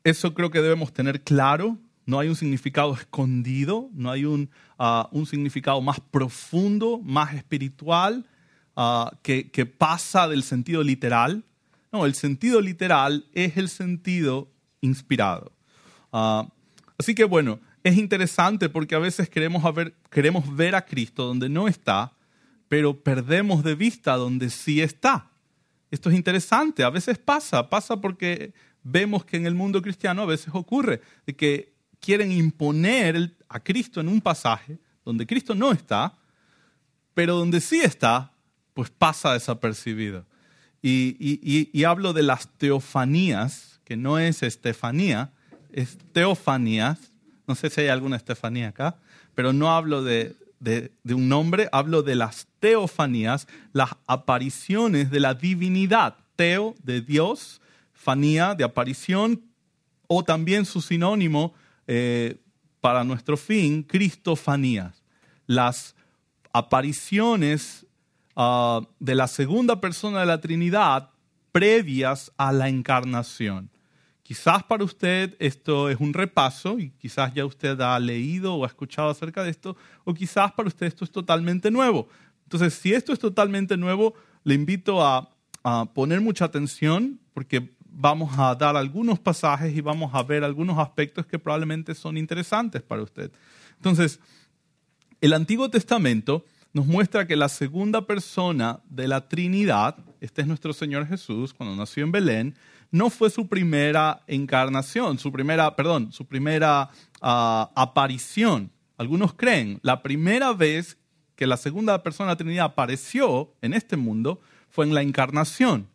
eso 0.04 0.34
creo 0.34 0.50
que 0.50 0.60
debemos 0.60 0.92
tener 0.92 1.22
claro. 1.22 1.78
No 2.04 2.18
hay 2.18 2.28
un 2.28 2.36
significado 2.36 2.94
escondido, 2.94 3.90
no 3.92 4.10
hay 4.10 4.24
un, 4.24 4.50
ah, 4.78 5.08
un 5.12 5.26
significado 5.26 5.80
más 5.80 6.00
profundo, 6.00 7.00
más 7.02 7.34
espiritual, 7.34 8.26
ah, 8.76 9.12
que, 9.22 9.50
que 9.50 9.66
pasa 9.66 10.28
del 10.28 10.42
sentido 10.42 10.82
literal. 10.82 11.44
No, 11.92 12.06
el 12.06 12.14
sentido 12.14 12.60
literal 12.60 13.26
es 13.32 13.56
el 13.56 13.68
sentido 13.68 14.48
inspirado. 14.80 15.52
Ah, 16.12 16.48
así 16.98 17.14
que 17.14 17.24
bueno, 17.24 17.60
es 17.84 17.96
interesante 17.96 18.68
porque 18.68 18.94
a 18.94 18.98
veces 18.98 19.28
queremos, 19.28 19.62
queremos 20.10 20.54
ver 20.54 20.74
a 20.74 20.84
Cristo 20.84 21.26
donde 21.26 21.48
no 21.48 21.68
está, 21.68 22.12
pero 22.68 23.02
perdemos 23.02 23.64
de 23.64 23.74
vista 23.74 24.16
donde 24.16 24.50
sí 24.50 24.80
está. 24.80 25.30
Esto 25.90 26.08
es 26.08 26.16
interesante, 26.16 26.84
a 26.84 26.90
veces 26.90 27.18
pasa, 27.18 27.68
pasa 27.68 28.00
porque 28.00 28.54
vemos 28.82 29.24
que 29.24 29.36
en 29.36 29.46
el 29.46 29.54
mundo 29.54 29.82
cristiano 29.82 30.22
a 30.22 30.26
veces 30.26 30.48
ocurre, 30.54 31.02
de 31.26 31.36
que 31.36 31.71
quieren 32.02 32.32
imponer 32.32 33.32
a 33.48 33.60
Cristo 33.60 34.00
en 34.00 34.08
un 34.08 34.20
pasaje 34.20 34.78
donde 35.04 35.26
Cristo 35.26 35.54
no 35.54 35.72
está, 35.72 36.14
pero 37.14 37.36
donde 37.36 37.60
sí 37.60 37.80
está, 37.80 38.32
pues 38.74 38.90
pasa 38.90 39.32
desapercibido. 39.32 40.26
Y, 40.82 41.84
hablo 41.84 42.12
de 42.12 42.24
las 42.24 42.48
teofanías, 42.58 43.80
que 43.84 43.96
no 43.96 44.18
es 44.18 44.42
Estefanía, 44.42 45.32
es 45.70 45.96
teofanías. 46.12 46.98
No 47.46 47.54
sé 47.54 47.70
si 47.70 47.82
hay 47.82 47.88
alguna 47.88 48.16
Estefanía 48.16 48.68
acá, 48.68 48.96
pero 49.36 49.52
no 49.52 49.70
hablo 49.70 50.02
de, 50.02 50.34
un 51.04 51.28
nombre, 51.28 51.68
hablo 51.70 52.02
de 52.02 52.16
las 52.16 52.48
teofanías, 52.58 53.46
las 53.72 53.90
apariciones 54.08 55.10
de 55.10 55.20
la 55.20 55.34
divinidad. 55.34 56.16
Teo 56.34 56.74
de 56.82 57.00
Dios, 57.00 57.60
fanía 57.92 58.56
de 58.56 58.64
aparición, 58.64 59.42
o 60.08 60.24
también 60.24 60.64
su 60.64 60.80
sinónimo 60.80 61.54
eh, 61.86 62.40
para 62.80 63.04
nuestro 63.04 63.36
fin, 63.36 63.82
cristofanías. 63.82 65.02
Las 65.46 65.94
apariciones 66.52 67.86
ah, 68.36 68.80
de 68.98 69.14
la 69.14 69.28
segunda 69.28 69.80
persona 69.80 70.20
de 70.20 70.26
la 70.26 70.40
Trinidad 70.40 71.10
previas 71.52 72.32
a 72.36 72.52
la 72.52 72.68
encarnación. 72.68 73.70
Quizás 74.22 74.62
para 74.62 74.84
usted 74.84 75.36
esto 75.38 75.90
es 75.90 75.98
un 76.00 76.14
repaso 76.14 76.78
y 76.78 76.90
quizás 76.90 77.34
ya 77.34 77.44
usted 77.44 77.78
ha 77.80 77.98
leído 77.98 78.54
o 78.54 78.64
ha 78.64 78.68
escuchado 78.68 79.10
acerca 79.10 79.42
de 79.42 79.50
esto, 79.50 79.76
o 80.04 80.14
quizás 80.14 80.52
para 80.52 80.68
usted 80.68 80.86
esto 80.86 81.04
es 81.04 81.10
totalmente 81.10 81.70
nuevo. 81.70 82.08
Entonces, 82.44 82.74
si 82.74 82.94
esto 82.94 83.12
es 83.12 83.18
totalmente 83.18 83.76
nuevo, 83.76 84.14
le 84.44 84.54
invito 84.54 85.04
a, 85.04 85.28
poner 85.94 86.20
mucha 86.20 86.44
atención 86.44 87.20
porque 87.32 87.70
vamos 87.94 88.38
a 88.38 88.54
dar 88.54 88.76
algunos 88.76 89.18
pasajes 89.18 89.74
y 89.74 89.80
vamos 89.80 90.14
a 90.14 90.22
ver 90.22 90.44
algunos 90.44 90.78
aspectos 90.78 91.26
que 91.26 91.38
probablemente 91.38 91.94
son 91.94 92.16
interesantes 92.16 92.82
para 92.82 93.02
usted. 93.02 93.30
Entonces, 93.76 94.20
el 95.20 95.32
Antiguo 95.32 95.70
Testamento 95.70 96.44
nos 96.72 96.86
muestra 96.86 97.26
que 97.26 97.36
la 97.36 97.48
segunda 97.48 98.06
persona 98.06 98.80
de 98.88 99.06
la 99.06 99.28
Trinidad, 99.28 99.96
este 100.20 100.40
es 100.40 100.48
nuestro 100.48 100.72
Señor 100.72 101.06
Jesús, 101.06 101.52
cuando 101.52 101.76
nació 101.76 102.04
en 102.04 102.12
Belén, 102.12 102.54
no 102.90 103.10
fue 103.10 103.30
su 103.30 103.46
primera 103.46 104.22
encarnación, 104.26 105.18
su 105.18 105.30
primera, 105.30 105.76
perdón, 105.76 106.12
su 106.12 106.26
primera 106.26 106.90
ah, 107.20 107.70
aparición. 107.74 108.70
Algunos 108.96 109.34
creen, 109.34 109.80
la 109.82 110.02
primera 110.02 110.52
vez 110.52 110.98
que 111.36 111.46
la 111.46 111.56
segunda 111.56 112.02
persona 112.02 112.28
de 112.28 112.32
la 112.32 112.38
Trinidad 112.38 112.64
apareció 112.66 113.54
en 113.62 113.74
este 113.74 113.96
mundo 113.96 114.40
fue 114.70 114.86
en 114.86 114.94
la 114.94 115.02
encarnación. 115.02 115.88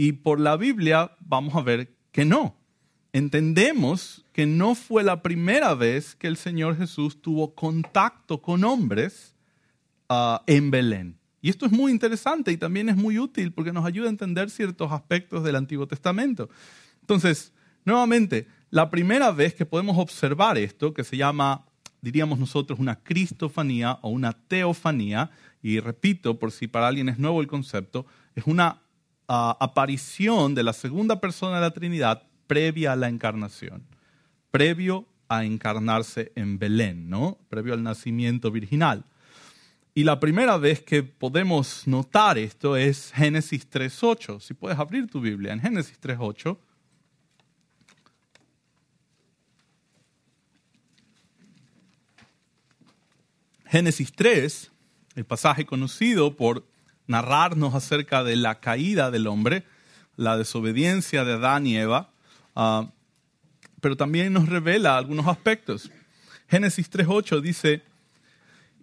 Y 0.00 0.12
por 0.12 0.38
la 0.38 0.56
Biblia 0.56 1.10
vamos 1.18 1.56
a 1.56 1.60
ver 1.60 1.92
que 2.12 2.24
no. 2.24 2.54
Entendemos 3.12 4.24
que 4.32 4.46
no 4.46 4.76
fue 4.76 5.02
la 5.02 5.22
primera 5.22 5.74
vez 5.74 6.14
que 6.14 6.28
el 6.28 6.36
Señor 6.36 6.76
Jesús 6.76 7.20
tuvo 7.20 7.56
contacto 7.56 8.40
con 8.40 8.62
hombres 8.62 9.34
ah, 10.08 10.44
en 10.46 10.70
Belén. 10.70 11.18
Y 11.40 11.50
esto 11.50 11.66
es 11.66 11.72
muy 11.72 11.90
interesante 11.90 12.52
y 12.52 12.56
también 12.56 12.88
es 12.88 12.96
muy 12.96 13.18
útil 13.18 13.52
porque 13.52 13.72
nos 13.72 13.84
ayuda 13.84 14.06
a 14.06 14.10
entender 14.10 14.50
ciertos 14.50 14.92
aspectos 14.92 15.42
del 15.42 15.56
Antiguo 15.56 15.88
Testamento. 15.88 16.48
Entonces, 17.00 17.52
nuevamente, 17.84 18.46
la 18.70 18.90
primera 18.90 19.32
vez 19.32 19.52
que 19.52 19.66
podemos 19.66 19.98
observar 19.98 20.58
esto, 20.58 20.94
que 20.94 21.02
se 21.02 21.16
llama, 21.16 21.66
diríamos 22.02 22.38
nosotros, 22.38 22.78
una 22.78 23.02
cristofanía 23.02 23.98
o 24.02 24.10
una 24.10 24.32
teofanía, 24.32 25.32
y 25.60 25.80
repito, 25.80 26.38
por 26.38 26.52
si 26.52 26.68
para 26.68 26.86
alguien 26.86 27.08
es 27.08 27.18
nuevo 27.18 27.40
el 27.40 27.48
concepto, 27.48 28.06
es 28.36 28.44
una 28.46 28.82
ah, 29.28 29.56
aparición 29.60 30.54
de 30.54 30.62
la 30.62 30.72
segunda 30.72 31.20
persona 31.20 31.56
de 31.56 31.62
la 31.62 31.70
Trinidad 31.70 32.22
previa 32.46 32.92
a 32.92 32.96
la 32.96 33.08
encarnación, 33.08 33.84
previo 34.50 35.06
a 35.28 35.44
encarnarse 35.44 36.32
en 36.34 36.58
Belén, 36.58 37.08
¿no? 37.08 37.38
Previo 37.48 37.74
al 37.74 37.82
nacimiento 37.82 38.50
virginal. 38.50 39.04
Y 39.94 40.04
la 40.04 40.20
primera 40.20 40.56
vez 40.58 40.80
que 40.80 41.02
podemos 41.02 41.86
notar 41.86 42.38
esto 42.38 42.76
es 42.76 43.12
Génesis 43.12 43.68
3.8. 43.68 44.40
Si 44.40 44.54
puedes 44.54 44.78
abrir 44.78 45.08
tu 45.08 45.20
Biblia 45.20 45.52
en 45.52 45.60
Génesis 45.60 46.00
3.8. 46.00 46.56
Génesis 53.66 54.12
3, 54.12 54.70
el 55.16 55.24
pasaje 55.26 55.66
conocido 55.66 56.36
por 56.36 56.64
narrarnos 57.08 57.74
acerca 57.74 58.22
de 58.22 58.36
la 58.36 58.60
caída 58.60 59.10
del 59.10 59.26
hombre, 59.26 59.64
la 60.16 60.36
desobediencia 60.36 61.24
de 61.24 61.32
Adán 61.32 61.66
y 61.66 61.76
Eva, 61.76 62.10
ah, 62.54 62.90
pero 63.80 63.96
también 63.96 64.32
nos 64.32 64.48
revela 64.48 64.96
algunos 64.96 65.26
aspectos. 65.26 65.90
Génesis 66.48 66.90
3.8 66.90 67.40
dice, 67.40 67.82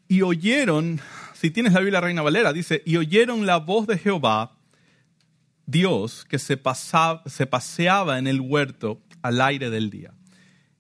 y 0.08 0.22
oyeron, 0.22 1.00
si 1.34 1.52
tienes 1.52 1.74
la 1.74 1.80
Biblia 1.80 2.02
Reina 2.02 2.22
Valera, 2.22 2.54
dice, 2.54 2.82
y 2.86 2.98
oyeron 2.98 3.46
la 3.46 3.58
voz 3.58 3.88
de 3.88 3.98
Jehová, 3.98 4.52
Dios, 5.66 6.26
que 6.26 6.40
se, 6.40 6.58
pasaba, 6.58 7.24
se 7.26 7.48
paseaba 7.48 8.20
en 8.20 8.28
el 8.28 8.40
huerto 8.40 9.02
al 9.22 9.42
aire 9.42 9.70
del 9.70 9.90
día. 9.90 10.14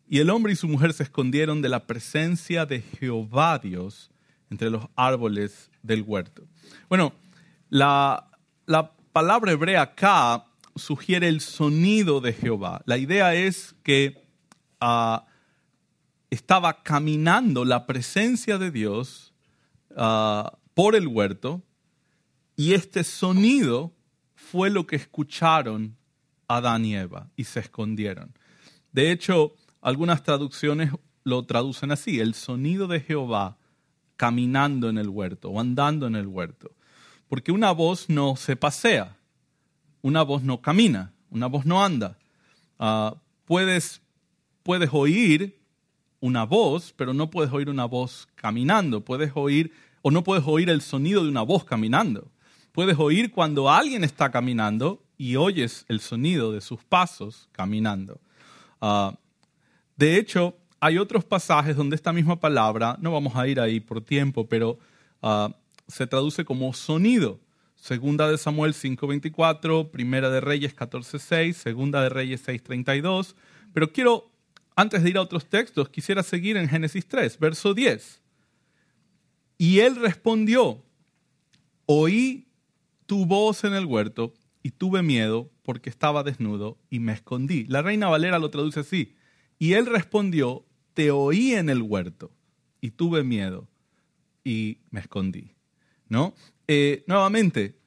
Y 0.08 0.20
el 0.20 0.30
hombre 0.30 0.54
y 0.54 0.56
su 0.56 0.68
mujer 0.68 0.94
se 0.94 1.04
escondieron 1.04 1.62
de 1.62 1.70
la 1.70 1.88
presencia 1.88 2.66
de 2.66 2.82
Jehová 2.82 3.58
Dios 3.58 4.12
entre 4.52 4.70
los 4.70 4.86
árboles 4.96 5.72
del 5.82 6.04
huerto. 6.04 6.44
Bueno, 6.88 7.14
la, 7.76 8.92
palabra 9.12 9.52
hebrea 9.52 9.82
acá 9.82 10.46
sugiere 10.76 11.28
el 11.28 11.42
sonido 11.42 12.22
de 12.22 12.34
Jehová. 12.34 12.82
La 12.86 12.98
idea 12.98 13.34
es 13.34 13.76
que 13.84 14.28
ah, 14.80 15.26
estaba 16.30 16.84
caminando 16.84 17.64
la 17.64 17.86
presencia 17.86 18.58
de 18.58 18.72
Dios 18.72 19.34
ah, 19.96 20.58
por 20.74 20.96
el 20.96 21.08
huerto 21.08 21.64
y 22.56 22.74
este 22.74 23.04
sonido 23.04 23.94
fue 24.36 24.70
lo 24.70 24.86
que 24.86 24.96
escucharon 24.96 25.98
Adán 26.48 26.86
y 26.86 26.96
Eva 26.96 27.30
y 27.36 27.46
se 27.46 27.62
escondieron. 27.62 28.34
De 28.92 29.12
hecho, 29.12 29.56
algunas 29.82 30.24
traducciones 30.24 30.92
lo 31.24 31.46
traducen 31.46 31.92
así, 31.92 32.20
el 32.20 32.36
sonido 32.36 32.88
de 32.88 33.00
Jehová 33.02 33.58
caminando 34.16 34.90
en 34.90 34.98
el 34.98 35.10
huerto 35.10 35.50
o 35.50 35.60
andando 35.60 36.08
en 36.08 36.16
el 36.16 36.28
huerto. 36.28 36.72
Porque 37.28 37.52
una 37.52 37.72
voz 37.72 38.10
no 38.10 38.36
se 38.36 38.56
pasea, 38.56 39.16
una 40.02 40.22
voz 40.24 40.44
no 40.44 40.62
camina, 40.62 41.12
una 41.30 41.48
voz 41.48 41.66
no 41.66 41.84
anda. 41.84 42.18
Ah, 42.80 43.16
puedes, 43.46 44.02
puedes 44.64 44.90
oír 44.92 45.58
una 46.20 46.44
voz, 46.44 46.94
pero 46.96 47.14
no 47.14 47.30
puedes 47.30 47.52
oír 47.52 47.70
una 47.70 47.86
voz 47.86 48.28
caminando. 48.36 49.02
Puedes 49.02 49.32
oír, 49.36 49.74
o 50.02 50.12
no 50.12 50.24
puedes 50.24 50.44
oír 50.46 50.70
el 50.70 50.82
sonido 50.82 51.24
de 51.24 51.30
una 51.30 51.42
voz 51.42 51.64
caminando. 51.64 52.28
Puedes 52.72 52.98
oír 53.00 53.32
cuando 53.32 53.70
alguien 53.70 54.04
está 54.04 54.32
caminando 54.32 55.02
y 55.18 55.36
oyes 55.36 55.86
el 55.88 56.00
sonido 56.00 56.52
de 56.52 56.62
sus 56.62 56.84
pasos 56.84 57.48
caminando. 57.52 58.20
Ah, 58.82 59.16
de 59.96 60.18
hecho, 60.18 60.56
hay 60.80 60.98
otros 60.98 61.24
pasajes 61.24 61.76
donde 61.76 61.96
esta 61.96 62.12
misma 62.14 62.40
palabra, 62.40 62.98
no 63.00 63.12
vamos 63.12 63.36
a 63.36 63.48
ir 63.48 63.60
ahí 63.60 63.80
por 63.80 64.02
tiempo, 64.02 64.48
pero 64.48 64.78
ah, 65.22 65.56
se 65.88 66.08
traduce 66.08 66.45
como 66.45 66.74
sonido. 66.74 67.39
Segunda 67.76 68.30
de 68.30 68.38
Samuel 68.38 68.74
5.24, 68.74 69.91
Primera 69.91 70.30
de 70.30 70.41
Reyes 70.41 70.76
14.6, 70.76 71.54
Segunda 71.54 72.02
de 72.02 72.10
Reyes 72.10 72.48
6.32. 72.48 73.36
Pero 73.74 73.91
quiero, 73.91 74.32
antes 74.76 75.04
de 75.04 75.10
ir 75.10 75.17
a 75.17 75.21
otros 75.21 75.45
textos, 75.45 75.89
quisiera 75.89 76.24
seguir 76.24 76.58
en 76.58 76.67
Génesis 76.67 77.08
3, 77.08 77.38
verso 77.39 77.74
10. 77.74 78.21
Y 79.58 79.80
él 79.80 79.95
respondió, 79.98 80.84
oí 81.86 82.48
tu 83.06 83.26
voz 83.26 83.63
en 83.63 83.74
el 83.74 83.86
huerto 83.86 84.34
y 84.63 84.71
tuve 84.71 85.04
miedo 85.04 85.52
porque 85.63 85.89
estaba 85.89 86.24
desnudo 86.24 86.78
y 86.89 87.00
me 87.00 87.13
escondí. 87.13 87.65
La 87.65 87.82
reina 87.82 88.08
Valera 88.08 88.39
lo 88.39 88.50
traduce 88.50 88.80
así. 88.80 89.15
Y 89.60 89.74
él 89.74 89.86
respondió, 89.86 90.65
te 90.93 91.12
oí 91.12 91.54
en 91.54 91.69
el 91.69 91.82
huerto 91.82 92.32
y 92.82 92.91
tuve 92.91 93.24
miedo 93.24 93.67
y 94.43 94.80
me 94.89 95.00
escondí. 95.00 95.55
¿No? 96.10 96.36
Eh, 96.68 97.04
nuevamente, 97.08 97.80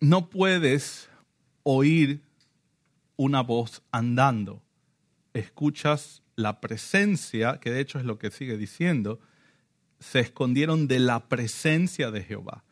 no 0.00 0.30
puedes 0.30 1.08
oír 1.62 2.22
una 3.16 3.42
voz 3.42 3.82
andando. 3.92 4.62
Escuchas 5.34 6.22
la 6.36 6.60
presencia, 6.60 7.60
que 7.60 7.70
de 7.70 7.80
hecho 7.80 7.98
es 7.98 8.04
lo 8.04 8.18
que 8.18 8.30
sigue 8.30 8.56
diciendo, 8.56 9.20
se 9.98 10.20
escondieron 10.20 10.88
de 10.88 10.98
la 10.98 11.28
presencia 11.28 12.10
de 12.10 12.22
Jehová. 12.22 12.64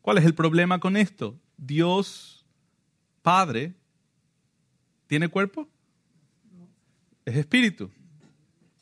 ¿Cuál 0.00 0.18
es 0.18 0.24
el 0.24 0.34
problema 0.34 0.80
con 0.80 0.96
esto? 0.96 1.38
Dios 1.56 2.44
Padre, 3.22 3.74
¿tiene 5.06 5.28
cuerpo? 5.28 5.68
Es 7.24 7.36
espíritu. 7.36 7.90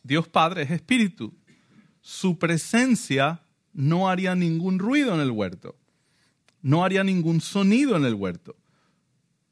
Dios 0.03 0.29
Padre 0.29 0.63
es 0.63 0.71
espíritu. 0.71 1.35
Su 2.01 2.39
presencia 2.39 3.43
no 3.73 4.09
haría 4.09 4.35
ningún 4.35 4.79
ruido 4.79 5.15
en 5.15 5.21
el 5.21 5.31
huerto. 5.31 5.77
No 6.61 6.85
haría 6.85 7.03
ningún 7.05 7.41
sonido 7.41 7.97
en 7.97 8.05
el 8.05 8.15
huerto. 8.15 8.57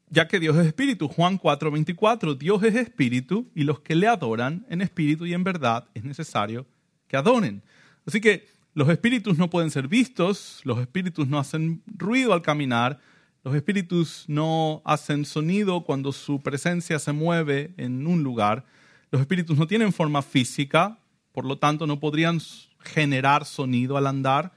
Ya 0.09 0.27
que 0.27 0.39
Dios 0.39 0.57
es 0.57 0.67
espíritu. 0.67 1.07
Juan 1.07 1.37
4:24, 1.37 2.37
Dios 2.37 2.63
es 2.63 2.75
espíritu 2.75 3.49
y 3.55 3.63
los 3.63 3.79
que 3.79 3.95
le 3.95 4.07
adoran 4.07 4.65
en 4.69 4.81
espíritu 4.81 5.25
y 5.25 5.33
en 5.33 5.43
verdad 5.43 5.87
es 5.93 6.03
necesario 6.03 6.65
que 7.07 7.17
adoren. 7.17 7.63
Así 8.05 8.21
que 8.21 8.47
los 8.73 8.89
espíritus 8.89 9.37
no 9.37 9.49
pueden 9.49 9.69
ser 9.69 9.87
vistos, 9.87 10.61
los 10.63 10.79
espíritus 10.79 11.27
no 11.27 11.39
hacen 11.39 11.81
ruido 11.85 12.33
al 12.33 12.41
caminar, 12.41 12.99
los 13.43 13.55
espíritus 13.55 14.25
no 14.27 14.81
hacen 14.85 15.25
sonido 15.25 15.83
cuando 15.83 16.11
su 16.13 16.41
presencia 16.41 16.99
se 16.99 17.11
mueve 17.11 17.73
en 17.77 18.07
un 18.07 18.23
lugar. 18.23 18.65
Los 19.11 19.19
espíritus 19.19 19.57
no 19.57 19.67
tienen 19.67 19.91
forma 19.91 20.21
física, 20.21 21.00
por 21.31 21.45
lo 21.45 21.57
tanto 21.57 21.87
no 21.87 21.99
podrían 21.99 22.39
generar 22.79 23.45
sonido 23.45 23.97
al 23.97 24.07
andar. 24.07 24.53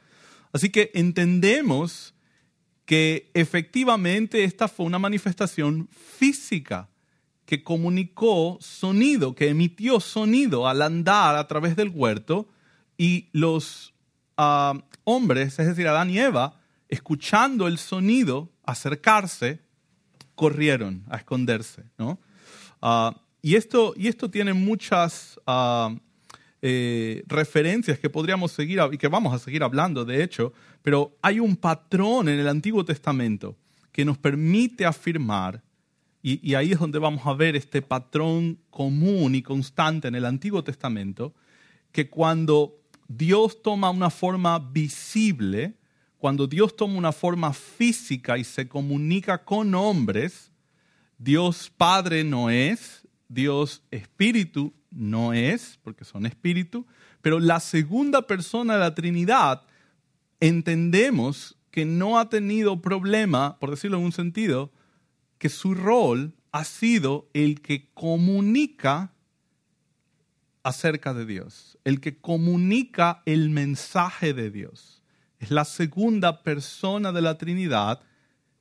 Así 0.53 0.71
que 0.71 0.91
entendemos 0.95 2.15
que 2.85 3.31
efectivamente 3.35 4.45
esta 4.45 4.69
fue 4.69 4.87
una 4.87 4.99
manifestación 4.99 5.89
física 5.91 6.89
que 7.47 7.63
comunicó 7.63 8.59
sonido, 8.61 9.35
que 9.35 9.49
emitió 9.49 10.01
sonido 10.01 10.69
al 10.69 10.83
andar 10.83 11.37
a 11.37 11.47
través 11.47 11.77
del 11.77 11.91
huerto 11.91 12.49
y 12.97 13.29
los 13.33 13.95
ah, 14.37 14.75
hombres, 15.05 15.59
es 15.59 15.67
decir, 15.67 15.87
Adán 15.89 16.11
y 16.11 16.19
Eva, 16.19 16.61
escuchando 16.89 17.67
el 17.67 17.79
sonido, 17.79 18.51
acercarse, 18.65 19.61
corrieron 20.35 21.05
a 21.09 21.17
esconderse. 21.17 21.85
¿no? 21.99 22.19
Ah, 22.81 23.21
y, 23.43 23.57
esto, 23.57 23.95
y 23.97 24.09
esto 24.09 24.31
tiene 24.31 24.53
muchas 24.53 25.39
ah, 25.47 25.95
eh, 26.67 27.25
referencias 27.27 27.99
que 27.99 28.09
podríamos 28.09 28.51
seguir 28.51 28.81
y 28.91 28.97
que 28.97 29.09
vamos 29.09 29.35
a 29.35 29.39
seguir 29.39 29.63
hablando, 29.63 30.07
de 30.07 30.23
hecho, 30.25 30.55
pero 30.81 31.15
hay 31.21 31.39
un 31.39 31.57
patrón 31.57 32.27
en 32.27 32.39
el 32.39 32.49
Antiguo 32.49 32.87
Testamento 32.87 33.55
que 33.93 34.03
nos 34.03 34.17
permite 34.17 34.87
afirmar, 34.87 35.63
y, 36.23 36.41
y 36.43 36.55
ahí 36.55 36.73
es 36.73 36.79
donde 36.79 36.99
vamos 36.99 37.27
a 37.27 37.35
ver 37.35 37.55
este 37.55 37.83
patrón 37.83 38.59
común 38.71 39.35
y 39.35 39.43
constante 39.43 40.09
en 40.09 40.15
el 40.15 40.25
Antiguo 40.25 40.65
Testamento, 40.65 41.35
que 41.93 42.09
cuando 42.09 42.81
Dios 43.09 43.61
toma 43.61 43.91
una 43.91 44.09
forma 44.09 44.59
visible, 44.59 45.75
cuando 46.17 46.47
Dios 46.47 46.75
toma 46.75 46.97
una 46.97 47.13
forma 47.13 47.53
física 47.53 48.39
y 48.39 48.45
se 48.45 48.69
comunica 48.69 49.45
con 49.45 49.75
hombres, 49.75 50.51
Dios 51.19 51.71
Padre 51.77 52.25
no 52.25 52.49
es, 52.49 53.07
Dios 53.29 53.83
Espíritu 53.91 54.73
no 54.95 55.33
es, 55.33 55.79
porque 55.83 56.05
son 56.05 56.27
espíritu, 56.27 56.87
pero 57.21 57.41
la 57.41 57.61
segunda 57.61 58.27
persona 58.27 58.75
de 58.75 58.81
la 58.81 58.95
Trinidad 58.95 59.63
entendemos 60.41 61.57
que 61.71 61.85
no 61.85 62.19
ha 62.19 62.29
tenido 62.29 62.81
problema, 62.81 63.59
por 63.59 63.71
decirlo 63.71 63.99
en 63.99 64.05
un 64.05 64.13
sentido, 64.13 64.73
que 65.39 65.49
su 65.49 65.75
rol 65.75 66.35
ha 66.53 66.65
sido 66.65 67.29
el 67.35 67.61
que 67.61 67.91
comunica 67.95 69.13
acerca 70.63 71.13
de 71.13 71.27
Dios, 71.27 71.79
el 71.85 72.01
que 72.01 72.21
comunica 72.21 73.23
el 73.27 73.51
mensaje 73.51 74.33
de 74.33 74.51
Dios. 74.51 75.03
Es 75.39 75.51
la 75.51 75.65
segunda 75.65 76.43
persona 76.43 77.13
de 77.13 77.23
la 77.23 77.37
Trinidad 77.37 78.03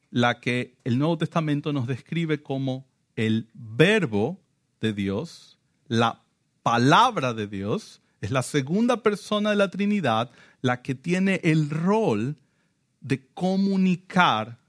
la 0.10 0.40
que 0.40 0.78
el 0.84 1.00
Nuevo 1.00 1.18
Testamento 1.18 1.74
nos 1.74 1.88
describe 1.88 2.44
como 2.44 2.86
el 3.16 3.50
verbo 3.54 4.40
de 4.80 4.94
Dios, 4.94 5.60
la 5.88 6.23
palabra 6.64 7.34
de 7.34 7.48
Dios, 7.48 8.02
es 8.22 8.32
la 8.32 8.42
segunda 8.42 9.04
persona 9.04 9.52
de 9.52 9.58
la 9.58 9.70
Trinidad 9.70 10.32
la 10.62 10.82
que 10.82 10.96
tiene 10.96 11.42
el 11.44 11.70
rol 11.70 12.38
de 13.02 13.26
comunicar 13.34 14.60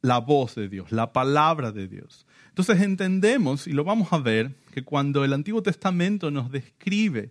la 0.00 0.18
voz 0.18 0.54
de 0.54 0.68
Dios, 0.68 0.90
la 0.90 1.12
palabra 1.12 1.70
de 1.70 1.86
Dios. 1.86 2.26
Entonces 2.48 2.80
entendemos, 2.80 3.66
y 3.66 3.72
lo 3.72 3.84
vamos 3.84 4.12
a 4.12 4.18
ver, 4.18 4.54
que 4.72 4.82
cuando 4.82 5.24
el 5.24 5.32
Antiguo 5.32 5.62
Testamento 5.62 6.30
nos 6.30 6.50
describe 6.50 7.30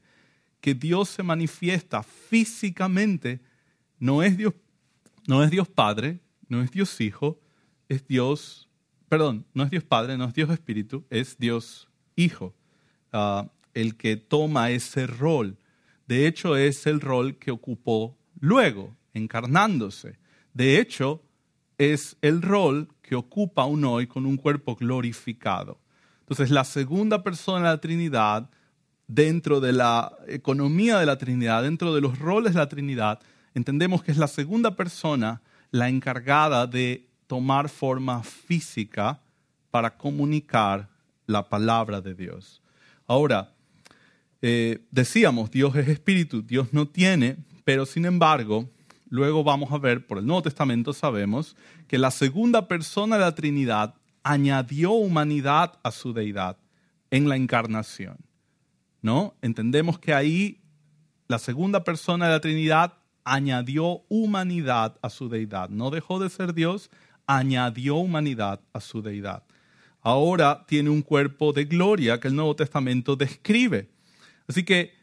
que 0.62 0.76
Dios 0.76 1.10
se 1.10 1.24
manifiesta 1.24 2.04
físicamente, 2.04 3.42
no 4.00 4.24
es 4.24 4.38
Dios, 4.38 4.54
no 5.28 5.44
es 5.44 5.50
Dios 5.50 5.68
Padre, 5.68 6.20
no 6.48 6.62
es 6.62 6.72
Dios 6.72 7.02
Hijo, 7.02 7.40
es 7.90 8.08
Dios, 8.08 8.70
perdón, 9.10 9.46
no 9.54 9.64
es 9.64 9.72
Dios 9.72 9.84
Padre, 9.84 10.18
no 10.18 10.26
es 10.26 10.34
Dios 10.34 10.50
Espíritu, 10.52 11.04
es 11.10 11.38
Dios 11.38 11.90
Hijo, 12.16 12.54
ah, 13.12 13.50
el 13.74 13.96
que 13.96 14.18
toma 14.18 14.72
ese 14.72 15.08
rol. 15.08 15.58
De 16.08 16.28
hecho, 16.28 16.56
es 16.56 16.86
el 16.88 17.02
rol 17.02 17.38
que 17.38 17.52
ocupó 17.52 18.18
luego, 18.40 18.96
encarnándose. 19.14 20.20
De 20.54 20.80
hecho, 20.80 21.22
es 21.78 22.18
el 22.22 22.42
rol 22.42 22.90
que 23.02 23.16
ocupa 23.16 23.64
aún 23.64 23.84
hoy 23.86 24.08
con 24.08 24.26
un 24.26 24.38
cuerpo 24.38 24.76
glorificado. 24.76 25.80
Entonces, 26.22 26.50
la 26.50 26.64
segunda 26.64 27.24
persona 27.24 27.60
de 27.60 27.76
la 27.76 27.82
Trinidad, 27.82 28.50
dentro 29.08 29.60
de 29.60 29.74
la 29.74 30.16
economía 30.28 31.00
de 31.00 31.06
la 31.06 31.18
Trinidad, 31.18 31.64
dentro 31.64 31.94
de 31.94 32.02
los 32.02 32.20
roles 32.20 32.54
de 32.54 32.60
la 32.60 32.70
Trinidad, 32.70 33.20
entendemos 33.54 34.04
que 34.04 34.12
es 34.12 34.18
la 34.18 34.28
segunda 34.28 34.76
persona 34.76 35.42
la 35.72 35.90
encargada 35.90 36.68
de 36.68 37.10
tomar 37.28 37.70
forma 37.70 38.24
física 38.24 39.22
para 39.72 39.98
comunicar 39.98 40.90
la 41.26 41.48
palabra 41.48 42.02
de 42.02 42.14
Dios. 42.14 42.62
Ahora, 43.08 43.54
eh, 44.42 44.86
decíamos, 44.92 45.52
Dios 45.52 45.76
es 45.76 45.88
espíritu, 45.88 46.42
Dios 46.42 46.74
no 46.74 46.88
tiene, 46.88 47.38
pero 47.64 47.86
sin 47.86 48.06
embargo, 48.06 48.70
luego 49.10 49.44
vamos 49.44 49.72
a 49.72 49.78
ver, 49.78 50.08
por 50.08 50.18
el 50.18 50.26
Nuevo 50.26 50.42
Testamento 50.42 50.94
sabemos, 50.94 51.56
que 51.88 51.98
la 51.98 52.12
segunda 52.12 52.68
persona 52.68 53.18
de 53.18 53.22
la 53.22 53.36
Trinidad 53.36 53.96
añadió 54.24 54.92
humanidad 54.92 55.80
a 55.84 55.92
su 55.92 56.14
deidad 56.14 56.58
en 57.12 57.30
la 57.30 57.36
encarnación. 57.36 58.18
¿No? 59.02 59.36
Entendemos 59.42 59.98
que 59.98 60.14
ahí 60.14 60.62
la 61.28 61.40
segunda 61.40 61.84
persona 61.84 62.28
de 62.28 62.34
la 62.34 62.40
Trinidad 62.40 62.94
añadió 63.24 64.04
humanidad 64.10 64.98
a 65.02 65.10
su 65.10 65.30
deidad. 65.30 65.70
No 65.70 65.90
dejó 65.90 66.20
de 66.20 66.30
ser 66.30 66.54
Dios, 66.54 66.90
añadió 67.26 67.96
humanidad 67.96 68.62
a 68.74 68.80
su 68.80 69.02
deidad. 69.02 69.44
Ahora 70.02 70.66
tiene 70.68 70.90
un 70.90 71.02
cuerpo 71.02 71.54
de 71.54 71.66
gloria 71.66 72.20
que 72.20 72.28
el 72.28 72.36
Nuevo 72.36 72.56
Testamento 72.56 73.16
describe. 73.16 73.90
Así 74.52 74.64
que 74.64 74.94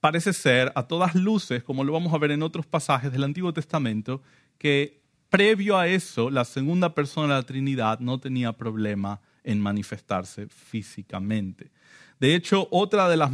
parece 0.00 0.32
ser 0.32 0.72
a 0.74 0.82
todas 0.82 1.14
luces, 1.14 1.62
como 1.62 1.84
lo 1.84 1.92
vamos 1.92 2.12
a 2.12 2.18
ver 2.18 2.32
en 2.32 2.42
otros 2.42 2.66
pasajes 2.66 3.12
del 3.12 3.22
Antiguo 3.22 3.52
Testamento, 3.52 4.20
que 4.58 5.00
previo 5.28 5.78
a 5.78 5.86
eso 5.86 6.28
la 6.28 6.44
segunda 6.44 6.92
persona 6.92 7.34
de 7.34 7.40
la 7.40 7.46
Trinidad 7.46 8.00
no 8.00 8.18
tenía 8.18 8.52
problema 8.52 9.20
en 9.44 9.60
manifestarse 9.60 10.48
físicamente. 10.48 11.70
De 12.18 12.34
hecho, 12.34 12.66
otra 12.72 13.08
de 13.08 13.16
las 13.16 13.30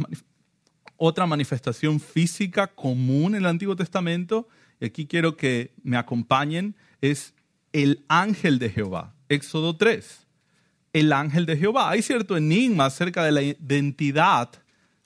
otra 0.97 1.25
manifestación 1.25 1.99
física 1.99 2.67
común 2.67 3.33
en 3.33 3.41
el 3.41 3.47
Antiguo 3.47 3.75
Testamento, 3.75 4.47
y 4.79 4.85
aquí 4.85 5.07
quiero 5.07 5.35
que 5.35 5.73
me 5.81 5.97
acompañen, 5.97 6.75
es 7.01 7.33
el 7.71 8.05
ángel 8.09 8.59
de 8.59 8.69
Jehová. 8.69 9.15
Éxodo 9.27 9.75
3. 9.75 10.27
El 10.93 11.13
ángel 11.13 11.47
de 11.47 11.57
Jehová. 11.57 11.89
Hay 11.89 12.03
cierto 12.03 12.37
enigma 12.37 12.85
acerca 12.85 13.23
de 13.23 13.31
la 13.31 13.41
identidad 13.41 14.62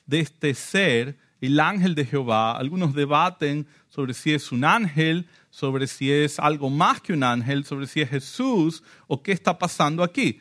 de 0.08 0.20
este 0.20 0.54
ser, 0.54 1.18
el 1.40 1.60
ángel 1.60 1.94
de 1.94 2.04
Jehová. 2.04 2.56
Algunos 2.56 2.94
debaten 2.94 3.68
sobre 3.88 4.14
si 4.14 4.32
es 4.32 4.50
un 4.50 4.64
ángel, 4.64 5.28
sobre 5.50 5.86
si 5.86 6.10
es 6.10 6.40
algo 6.40 6.70
más 6.70 7.00
que 7.00 7.12
un 7.12 7.22
ángel, 7.22 7.64
sobre 7.64 7.86
si 7.86 8.00
es 8.00 8.10
Jesús 8.10 8.82
o 9.06 9.22
qué 9.22 9.32
está 9.32 9.56
pasando 9.56 10.02
aquí. 10.02 10.40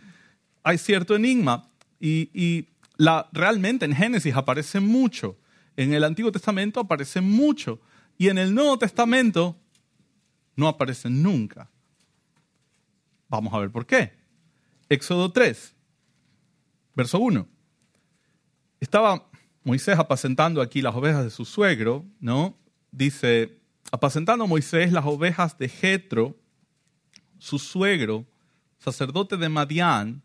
Hay 0.64 0.78
cierto 0.78 1.16
enigma 1.16 1.70
y, 2.00 2.30
y 2.34 2.70
la, 2.96 3.30
realmente 3.34 3.86
en 3.86 3.94
Génesis 3.94 4.34
aparece 4.36 4.80
mucho, 4.80 5.38
en 5.76 5.94
el 5.94 6.04
Antiguo 6.04 6.32
Testamento 6.32 6.80
aparece 6.80 7.22
mucho 7.22 7.80
y 8.18 8.30
en 8.30 8.38
el 8.38 8.56
Nuevo 8.56 8.80
Testamento 8.80 9.60
no 10.56 10.68
aparecen 10.68 11.22
nunca. 11.22 11.70
Vamos 13.28 13.54
a 13.54 13.60
ver 13.60 13.70
por 13.70 13.86
qué. 13.86 14.14
Éxodo 14.88 15.32
3, 15.32 15.76
verso 16.96 17.20
1. 17.20 17.46
Estaba 18.80 19.30
Moisés 19.68 20.00
apacentando 20.00 20.62
aquí 20.62 20.82
las 20.82 20.96
ovejas 20.96 21.26
de 21.26 21.30
su 21.30 21.44
suegro, 21.44 22.06
¿no? 22.22 22.56
Dice, 22.90 23.58
apacentando 23.92 24.48
Moisés 24.48 24.94
las 24.94 25.06
ovejas 25.06 25.58
de 25.58 25.68
Jetro, 25.68 26.38
su 27.38 27.60
suegro, 27.60 28.26
sacerdote 28.80 29.36
de 29.36 29.50
Madián, 29.50 30.24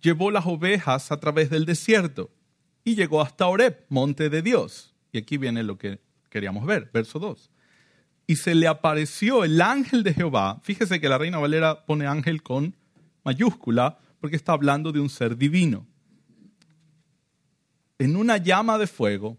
llevó 0.00 0.32
las 0.32 0.46
ovejas 0.46 1.12
a 1.12 1.20
través 1.20 1.48
del 1.48 1.64
desierto 1.64 2.32
y 2.82 2.96
llegó 2.96 3.22
hasta 3.22 3.46
Oreb, 3.46 3.86
monte 3.88 4.28
de 4.28 4.42
Dios. 4.42 4.92
Y 5.12 5.18
aquí 5.18 5.36
viene 5.36 5.62
lo 5.62 5.78
que 5.78 6.00
queríamos 6.28 6.66
ver, 6.66 6.90
verso 6.92 7.20
2. 7.20 7.52
Y 8.26 8.34
se 8.34 8.56
le 8.56 8.66
apareció 8.66 9.44
el 9.44 9.60
ángel 9.60 10.02
de 10.02 10.12
Jehová. 10.12 10.58
Fíjese 10.64 11.00
que 11.00 11.08
la 11.08 11.18
Reina 11.18 11.38
Valera 11.38 11.86
pone 11.86 12.08
ángel 12.08 12.42
con 12.42 12.74
mayúscula 13.22 14.00
porque 14.20 14.34
está 14.34 14.54
hablando 14.54 14.90
de 14.90 14.98
un 14.98 15.08
ser 15.08 15.36
divino 15.36 15.86
en 18.02 18.16
una 18.16 18.36
llama 18.36 18.78
de 18.78 18.88
fuego, 18.88 19.38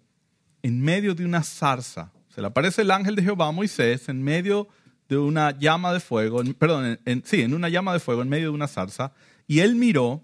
en 0.61 0.81
medio 0.81 1.13
de 1.13 1.25
una 1.25 1.43
zarza. 1.43 2.13
Se 2.29 2.39
le 2.39 2.47
aparece 2.47 2.83
el 2.83 2.91
ángel 2.91 3.13
de 3.15 3.21
Jehová 3.21 3.47
a 3.47 3.51
Moisés 3.51 4.07
en 4.07 4.23
medio 4.23 4.69
de 5.09 5.17
una 5.17 5.51
llama 5.51 5.91
de 5.91 5.99
fuego, 5.99 6.41
perdón, 6.57 6.97
sí, 7.25 7.41
en 7.41 7.53
una 7.53 7.67
llama 7.67 7.91
de 7.91 7.99
fuego, 7.99 8.21
en 8.21 8.29
medio 8.29 8.45
de 8.45 8.55
una 8.55 8.69
zarza, 8.69 9.11
y 9.47 9.59
él 9.59 9.75
miró 9.75 10.23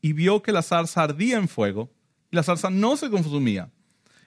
y 0.00 0.12
vio 0.14 0.42
que 0.42 0.50
la 0.50 0.62
zarza 0.62 1.04
ardía 1.04 1.38
en 1.38 1.46
fuego 1.46 1.92
y 2.28 2.34
la 2.34 2.42
zarza 2.42 2.70
no 2.70 2.96
se 2.96 3.08
consumía. 3.08 3.70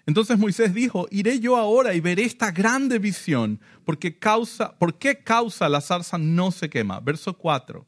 Entonces 0.06 0.40
Moisés 0.40 0.74
dijo, 0.74 1.08
iré 1.12 1.42
yo 1.42 1.58
ahora 1.58 1.94
y 1.94 2.00
veré 2.00 2.24
esta 2.24 2.52
grande 2.52 2.98
visión, 2.98 3.60
porque 3.84 4.18
causa, 4.18 4.78
¿por 4.78 4.98
qué 4.98 5.22
causa 5.22 5.68
la 5.68 5.82
zarza 5.82 6.18
no 6.18 6.52
se 6.52 6.70
quema? 6.70 7.02
Verso 7.02 7.38
4. 7.38 7.86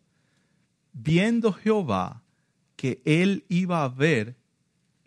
Viendo 0.91 1.53
Jehová 1.53 2.23
que 2.75 3.01
él 3.05 3.45
iba 3.47 3.85
a 3.85 3.87
ver 3.87 4.40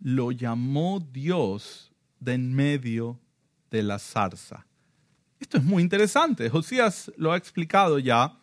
lo 0.05 0.33
llamó 0.33 1.01
Dios 1.01 1.90
de 2.21 2.35
en 2.35 2.55
medio 2.55 3.19
de 3.71 3.83
la 3.83 3.99
zarza. 3.99 4.67
Esto 5.40 5.57
es 5.57 5.64
muy 5.64 5.83
interesante. 5.83 6.51
Josías 6.51 7.11
lo 7.17 7.33
ha 7.33 7.38
explicado 7.38 7.99
ya. 7.99 8.37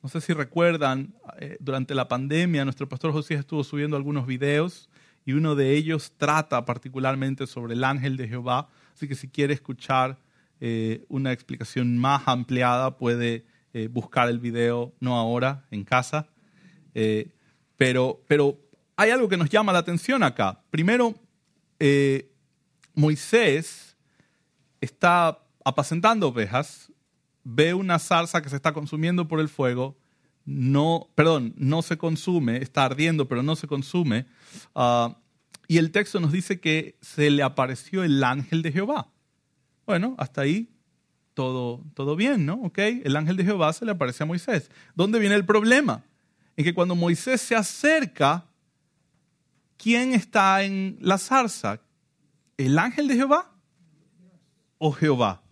No 0.00 0.08
sé 0.08 0.20
si 0.20 0.32
recuerdan, 0.32 1.12
eh, 1.40 1.56
durante 1.58 1.92
la 1.96 2.06
pandemia 2.06 2.64
nuestro 2.64 2.88
pastor 2.88 3.10
Josías 3.10 3.40
estuvo 3.40 3.64
subiendo 3.64 3.96
algunos 3.96 4.28
videos 4.28 4.88
y 5.26 5.32
uno 5.32 5.56
de 5.56 5.74
ellos 5.74 6.12
trata 6.16 6.64
particularmente 6.64 7.48
sobre 7.48 7.74
el 7.74 7.82
ángel 7.82 8.16
de 8.16 8.28
Jehová. 8.28 8.68
Así 8.94 9.08
que 9.08 9.16
si 9.16 9.26
quiere 9.26 9.54
escuchar 9.54 10.20
eh, 10.60 11.04
una 11.08 11.32
explicación 11.32 11.98
más 11.98 12.22
ampliada 12.26 12.96
puede 12.96 13.44
eh, 13.72 13.88
buscar 13.88 14.28
el 14.28 14.38
video, 14.38 14.94
no 15.00 15.16
ahora, 15.16 15.66
en 15.72 15.82
casa. 15.82 16.28
pero, 17.76 18.22
pero 18.28 18.67
hay 18.98 19.12
algo 19.12 19.28
que 19.28 19.36
nos 19.36 19.48
llama 19.48 19.72
la 19.72 19.78
atención 19.78 20.24
acá. 20.24 20.60
Primero, 20.70 21.14
eh, 21.78 22.32
Moisés 22.94 23.96
está 24.80 25.38
apacentando 25.64 26.26
ovejas, 26.26 26.92
ve 27.44 27.74
una 27.74 28.00
zarza 28.00 28.42
que 28.42 28.48
se 28.48 28.56
está 28.56 28.72
consumiendo 28.72 29.28
por 29.28 29.38
el 29.38 29.48
fuego, 29.48 29.96
no, 30.44 31.08
perdón, 31.14 31.54
no 31.56 31.82
se 31.82 31.96
consume, 31.96 32.56
está 32.56 32.86
ardiendo, 32.86 33.28
pero 33.28 33.44
no 33.44 33.54
se 33.54 33.68
consume. 33.68 34.26
Ah, 34.74 35.16
y 35.68 35.78
el 35.78 35.92
texto 35.92 36.18
nos 36.18 36.32
dice 36.32 36.58
que 36.58 36.98
se 37.00 37.30
le 37.30 37.44
apareció 37.44 38.02
el 38.02 38.24
ángel 38.24 38.62
de 38.62 38.72
Jehová. 38.72 39.12
Bueno, 39.86 40.16
hasta 40.18 40.40
ahí 40.40 40.70
todo, 41.34 41.84
todo 41.94 42.16
bien, 42.16 42.46
¿no? 42.46 42.54
¿Ok? 42.54 42.78
El 42.78 43.14
ángel 43.14 43.36
de 43.36 43.44
Jehová 43.44 43.72
se 43.72 43.84
le 43.84 43.92
aparece 43.92 44.24
a 44.24 44.26
Moisés. 44.26 44.72
¿Dónde 44.96 45.20
viene 45.20 45.36
el 45.36 45.44
problema? 45.44 46.02
En 46.56 46.64
que 46.64 46.74
cuando 46.74 46.96
Moisés 46.96 47.40
se 47.40 47.54
acerca, 47.54 48.47
¿quién 49.78 50.12
está 50.12 50.62
en 50.62 50.98
la 51.00 51.16
zarza? 51.16 51.80
¿El 52.58 52.78
ángel 52.78 53.08
de 53.08 53.14
Jehová 53.14 53.50
o 54.76 54.92
Jehová? 54.92 55.42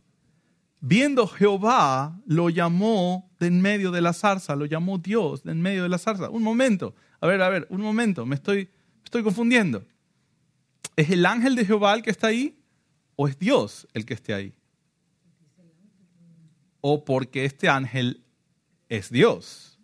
Viendo 0.80 1.26
Jehová, 1.26 2.20
lo 2.26 2.50
llamó 2.50 3.30
de 3.40 3.46
en 3.46 3.62
medio 3.62 3.90
de 3.90 4.02
la 4.02 4.12
zarza, 4.12 4.54
lo 4.54 4.66
llamó 4.66 4.98
Dios 4.98 5.42
de 5.42 5.52
en 5.52 5.62
medio 5.62 5.84
de 5.84 5.88
la 5.88 5.98
zarza. 5.98 6.28
Un 6.28 6.42
momento, 6.42 6.94
a 7.20 7.26
ver, 7.26 7.40
a 7.40 7.48
ver, 7.48 7.66
un 7.70 7.80
momento, 7.80 8.26
me 8.26 8.34
estoy, 8.34 8.68
estoy 9.02 9.22
confundiendo. 9.22 9.84
¿Es 10.96 11.10
el 11.10 11.24
ángel 11.24 11.54
de 11.56 11.64
Jehová 11.64 11.94
el 11.94 12.02
que 12.02 12.10
está 12.10 12.28
ahí 12.28 12.58
o 13.16 13.28
es 13.28 13.38
Dios 13.38 13.88
el 13.94 14.04
que 14.04 14.14
esté 14.14 14.34
ahí? 14.34 14.54
O 16.80 17.04
porque 17.04 17.44
este 17.44 17.68
ángel 17.68 18.22
es 18.88 19.10
Dios. 19.10 19.78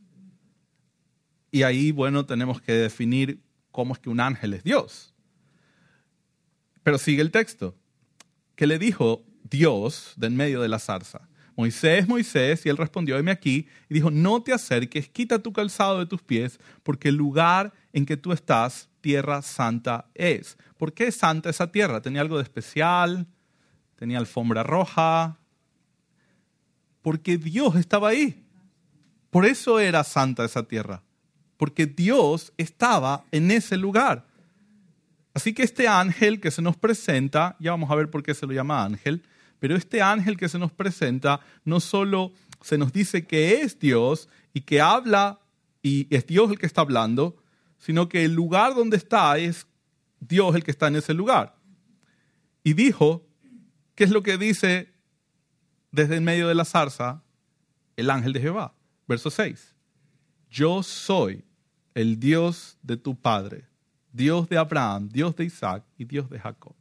Y 1.51 1.65
ahí, 1.65 1.91
bueno, 1.91 2.25
tenemos 2.25 2.63
que 2.63 2.73
definir 2.73 3.42
cómo 3.73 3.95
es 3.95 3.99
que 3.99 4.11
un 4.11 4.21
ángel 4.21 4.55
es 4.55 4.63
Dios. 4.63 5.15
Pero 6.83 6.99
sigue 6.99 7.23
el 7.23 7.31
texto, 7.31 7.75
que 8.55 8.67
le 8.67 8.79
dijo 8.79 9.25
Dios 9.43 10.13
de 10.17 10.29
en 10.29 10.37
medio 10.37 10.61
de 10.61 10.69
la 10.69 10.79
zarza. 10.79 11.29
Moisés, 11.57 12.09
Moisés, 12.09 12.65
y 12.65 12.69
él 12.69 12.77
respondió, 12.77 13.19
heme 13.19 13.31
aquí, 13.31 13.67
y 13.89 13.95
dijo, 13.95 14.11
no 14.11 14.43
te 14.43 14.53
acerques, 14.53 15.09
quita 15.09 15.41
tu 15.41 15.53
calzado 15.53 15.99
de 15.99 16.07
tus 16.07 16.23
pies, 16.23 16.59
porque 16.83 17.09
el 17.09 17.17
lugar 17.17 17.73
en 17.93 18.07
que 18.07 18.17
tú 18.17 18.33
estás, 18.33 18.89
tierra 19.01 19.43
santa 19.43 20.07
es. 20.15 20.57
¿Por 20.79 20.95
qué 20.95 21.09
es 21.09 21.17
santa 21.17 21.51
esa 21.51 21.71
tierra? 21.71 22.01
¿Tenía 22.01 22.21
algo 22.21 22.37
de 22.37 22.45
especial? 22.45 23.27
¿Tenía 23.97 24.19
alfombra 24.19 24.63
roja? 24.63 25.39
Porque 27.03 27.37
Dios 27.37 27.77
estaba 27.77 28.09
ahí. 28.09 28.43
Por 29.31 29.45
eso 29.45 29.79
era 29.79 30.05
santa 30.05 30.45
esa 30.45 30.63
tierra 30.63 31.03
porque 31.63 31.87
Dios 31.87 32.53
estaba 32.57 33.25
en 33.31 33.53
ese 33.53 33.77
lugar. 33.77 34.27
Así 35.33 35.55
que 35.55 35.63
este 35.63 35.87
ángel 35.87 36.41
que 36.41 36.51
se 36.51 36.61
nos 36.61 36.77
presenta, 36.77 37.55
ya 37.61 37.71
vamos 37.71 37.89
a 37.89 37.95
ver 37.95 38.11
por 38.11 38.25
qué 38.25 38.35
se 38.35 38.49
lo 38.49 38.53
llama 38.53 38.85
ángel, 38.85 39.23
pero 39.61 39.77
este 39.77 40.03
ángel 40.03 40.37
que 40.37 40.49
se 40.49 40.59
nos 40.59 40.73
presenta 40.73 41.39
no 41.65 41.79
solo 41.79 42.33
se 42.63 42.79
nos 42.79 42.93
dice 42.93 43.29
que 43.29 43.61
es 43.61 43.79
Dios 43.79 44.29
y 44.53 44.63
que 44.63 44.81
habla 44.81 45.39
y 45.83 46.09
es 46.11 46.27
Dios 46.27 46.51
el 46.51 46.59
que 46.59 46.67
está 46.67 46.81
hablando, 46.81 47.37
sino 47.79 48.09
que 48.09 48.25
el 48.25 48.35
lugar 48.35 48.75
donde 48.75 48.97
está 48.97 49.39
es 49.39 49.69
Dios 50.19 50.57
el 50.57 50.65
que 50.65 50.73
está 50.73 50.89
en 50.89 50.97
ese 50.97 51.15
lugar. 51.15 51.55
Y 52.65 52.73
dijo, 52.73 53.25
¿qué 53.95 54.03
es 54.03 54.11
lo 54.11 54.25
que 54.25 54.37
dice 54.37 54.93
desde 55.93 56.17
el 56.17 56.23
medio 56.23 56.49
de 56.49 56.57
la 56.57 56.65
zarza 56.65 57.23
el 57.95 58.11
ángel 58.11 58.33
de 58.33 58.41
Jehová? 58.41 58.75
Verso 59.07 59.31
6. 59.31 59.77
Yo 60.51 60.83
soy 60.83 61.45
el 61.95 62.19
Dios 62.19 62.79
de 62.83 62.97
tu 62.97 63.15
Padre, 63.15 63.65
Dios 64.13 64.49
de 64.49 64.59
Abraham, 64.59 65.09
Dios 65.09 65.35
de 65.37 65.45
Isaac 65.45 65.85
y 65.99 66.05
Dios 66.05 66.29
de 66.31 66.39
Jacob. 66.39 66.75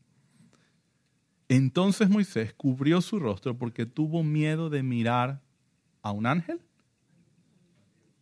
Entonces 1.50 2.10
Moisés 2.10 2.54
cubrió 2.54 3.02
su 3.02 3.20
rostro 3.20 3.58
porque 3.58 3.86
tuvo 3.86 4.24
miedo 4.24 4.70
de 4.70 4.84
mirar 4.84 5.42
a 6.02 6.12
un 6.12 6.26
ángel, 6.26 6.62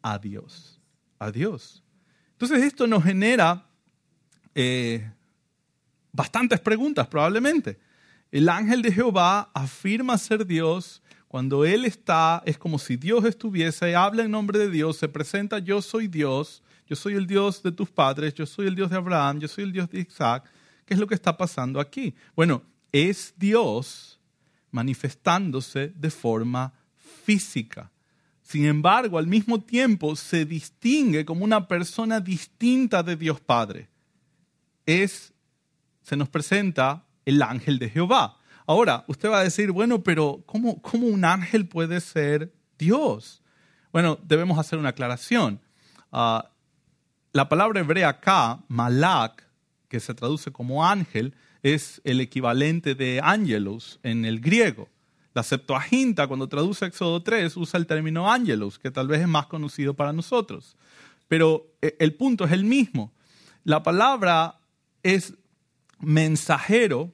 a 0.02 0.18
Dios, 0.18 0.80
a 1.20 1.32
Dios. 1.32 1.84
Entonces 2.32 2.64
esto 2.64 2.88
nos 2.88 3.04
genera 3.04 3.66
eh, 4.56 5.12
bastantes 6.12 6.60
preguntas 6.60 7.08
probablemente. 7.08 7.80
El 8.32 8.50
ángel 8.50 8.82
de 8.82 8.92
Jehová 8.92 9.52
afirma 9.54 10.18
ser 10.18 10.46
Dios. 10.46 11.02
Cuando 11.28 11.66
Él 11.66 11.86
está, 11.86 12.42
es 12.46 12.58
como 12.58 12.80
si 12.80 12.96
Dios 12.96 13.26
estuviese, 13.26 13.96
habla 13.96 14.24
en 14.24 14.32
nombre 14.32 14.58
de 14.58 14.70
Dios, 14.72 14.98
se 14.98 15.08
presenta, 15.08 15.60
yo 15.60 15.82
soy 15.82 16.08
Dios, 16.08 16.64
yo 16.90 16.96
soy 16.96 17.14
el 17.14 17.28
Dios 17.28 17.62
de 17.62 17.72
tus 17.72 17.90
padres, 17.92 18.34
yo 18.34 18.48
soy 18.48 18.66
el 18.66 18.74
Dios 18.74 18.90
de 18.90 18.98
Abraham, 18.98 19.40
yo 19.40 19.48
soy 19.48 19.64
el 19.66 19.72
Dios 19.72 19.90
de 19.92 20.00
Isaac. 20.02 20.44
¿Qué 20.86 20.96
es 20.96 21.00
lo 21.00 21.06
que 21.06 21.14
está 21.14 21.38
pasando 21.38 21.80
aquí? 21.80 22.16
Bueno, 22.36 22.64
es 22.92 23.36
Dios 23.38 24.20
manifestándose 24.72 25.94
de 25.96 26.10
forma 26.10 26.74
física. 26.98 27.92
Sin 28.42 28.66
embargo, 28.66 29.20
al 29.20 29.28
mismo 29.28 29.62
tiempo 29.62 30.16
se 30.16 30.46
distingue 30.46 31.26
como 31.26 31.46
una 31.46 31.68
persona 31.68 32.20
distinta 32.20 33.04
de 33.04 33.16
Dios 33.16 33.40
Padre. 33.40 33.88
Es, 34.88 35.32
se 36.02 36.18
nos 36.18 36.28
presenta 36.28 37.06
el 37.24 37.44
ángel 37.44 37.78
de 37.78 37.92
Jehová. 37.92 38.40
Ahora, 38.66 39.04
usted 39.08 39.30
va 39.30 39.42
a 39.42 39.44
decir, 39.44 39.72
bueno, 39.72 40.02
pero 40.02 40.42
¿cómo, 40.48 40.82
cómo 40.82 41.06
un 41.06 41.24
ángel 41.24 41.68
puede 41.68 42.02
ser 42.02 42.52
Dios? 42.80 43.44
Bueno, 43.92 44.18
debemos 44.24 44.58
hacer 44.58 44.80
una 44.80 44.90
aclaración. 44.90 45.62
Ah, 46.12 46.50
la 47.32 47.50
palabra 47.50 47.82
hebrea 47.82 48.10
acá, 48.10 48.60
malak, 48.68 49.48
que 49.88 50.00
se 50.00 50.14
traduce 50.14 50.52
como 50.52 50.86
ángel, 50.86 51.34
es 51.64 52.02
el 52.04 52.22
equivalente 52.22 52.96
de 52.96 53.20
angelos 53.24 54.00
en 54.04 54.26
el 54.26 54.40
griego. 54.40 54.88
La 55.34 55.44
Septuaginta, 55.44 56.28
cuando 56.28 56.50
traduce 56.50 56.86
Éxodo 56.86 57.22
3, 57.22 57.56
usa 57.58 57.80
el 57.80 57.88
término 57.88 58.32
angelos, 58.32 58.80
que 58.80 58.92
tal 58.92 59.08
vez 59.08 59.22
es 59.22 59.28
más 59.28 59.48
conocido 59.48 59.94
para 59.94 60.14
nosotros. 60.14 60.76
Pero 61.28 61.68
eh, 61.82 61.96
el 62.00 62.16
punto 62.16 62.46
es 62.46 62.52
el 62.52 62.64
mismo. 62.64 63.14
La 63.64 63.84
palabra 63.84 64.60
es 65.04 65.34
mensajero 66.00 67.14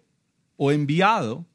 o 0.58 0.72
enviado, 0.72 1.46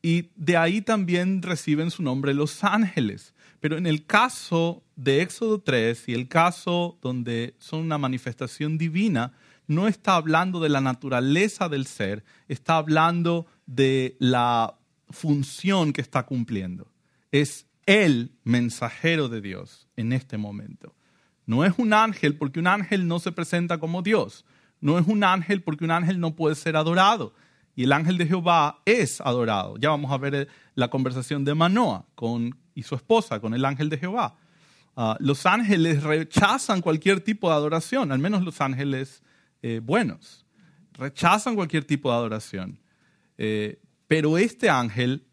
y 0.00 0.30
de 0.34 0.56
ahí 0.56 0.80
también 0.80 1.42
reciben 1.42 1.90
su 1.90 2.02
nombre 2.02 2.34
los 2.34 2.64
ángeles. 2.64 3.34
Pero 3.62 3.78
en 3.78 3.86
el 3.86 4.06
caso 4.06 4.82
de 4.96 5.22
Éxodo 5.22 5.60
3 5.60 6.08
y 6.08 6.14
el 6.14 6.26
caso 6.26 6.98
donde 7.00 7.54
son 7.60 7.82
una 7.82 7.96
manifestación 7.96 8.76
divina, 8.76 9.34
no 9.68 9.86
está 9.86 10.16
hablando 10.16 10.58
de 10.58 10.68
la 10.68 10.80
naturaleza 10.80 11.68
del 11.68 11.86
ser, 11.86 12.24
está 12.48 12.76
hablando 12.76 13.46
de 13.66 14.16
la 14.18 14.74
función 15.10 15.92
que 15.92 16.00
está 16.00 16.26
cumpliendo. 16.26 16.90
Es 17.30 17.68
el 17.86 18.32
mensajero 18.42 19.28
de 19.28 19.40
Dios 19.40 19.86
en 19.94 20.12
este 20.12 20.38
momento. 20.38 20.96
No 21.46 21.64
es 21.64 21.74
un 21.76 21.92
ángel 21.92 22.36
porque 22.36 22.58
un 22.58 22.66
ángel 22.66 23.06
no 23.06 23.20
se 23.20 23.30
presenta 23.30 23.78
como 23.78 24.02
Dios. 24.02 24.44
No 24.80 24.98
es 24.98 25.06
un 25.06 25.22
ángel 25.22 25.62
porque 25.62 25.84
un 25.84 25.92
ángel 25.92 26.18
no 26.18 26.34
puede 26.34 26.56
ser 26.56 26.74
adorado. 26.74 27.32
Y 27.74 27.84
el 27.84 27.92
ángel 27.92 28.18
de 28.18 28.26
Jehová 28.26 28.82
es 28.84 29.20
adorado. 29.20 29.76
Ya 29.78 29.90
vamos 29.90 30.12
a 30.12 30.18
ver 30.18 30.34
eh, 30.34 30.46
la 30.74 30.88
conversación 30.88 31.44
de 31.44 31.54
Manoa 31.54 32.06
con, 32.14 32.58
y 32.74 32.82
su 32.82 32.94
esposa 32.94 33.40
con 33.40 33.54
el 33.54 33.64
ángel 33.64 33.88
de 33.88 33.98
Jehová. 33.98 34.36
Ah, 34.94 35.16
los 35.20 35.46
ángeles 35.46 36.02
rechazan 36.02 36.82
cualquier 36.82 37.20
tipo 37.20 37.48
de 37.48 37.54
adoración, 37.54 38.12
al 38.12 38.18
menos 38.18 38.42
los 38.42 38.60
ángeles 38.60 39.22
eh, 39.62 39.80
buenos. 39.82 40.44
Rechazan 40.92 41.54
cualquier 41.54 41.84
tipo 41.84 42.10
de 42.10 42.16
adoración. 42.16 42.78
Eh, 43.38 43.80
pero 44.06 44.36
este 44.36 44.68
ángel 44.68 45.26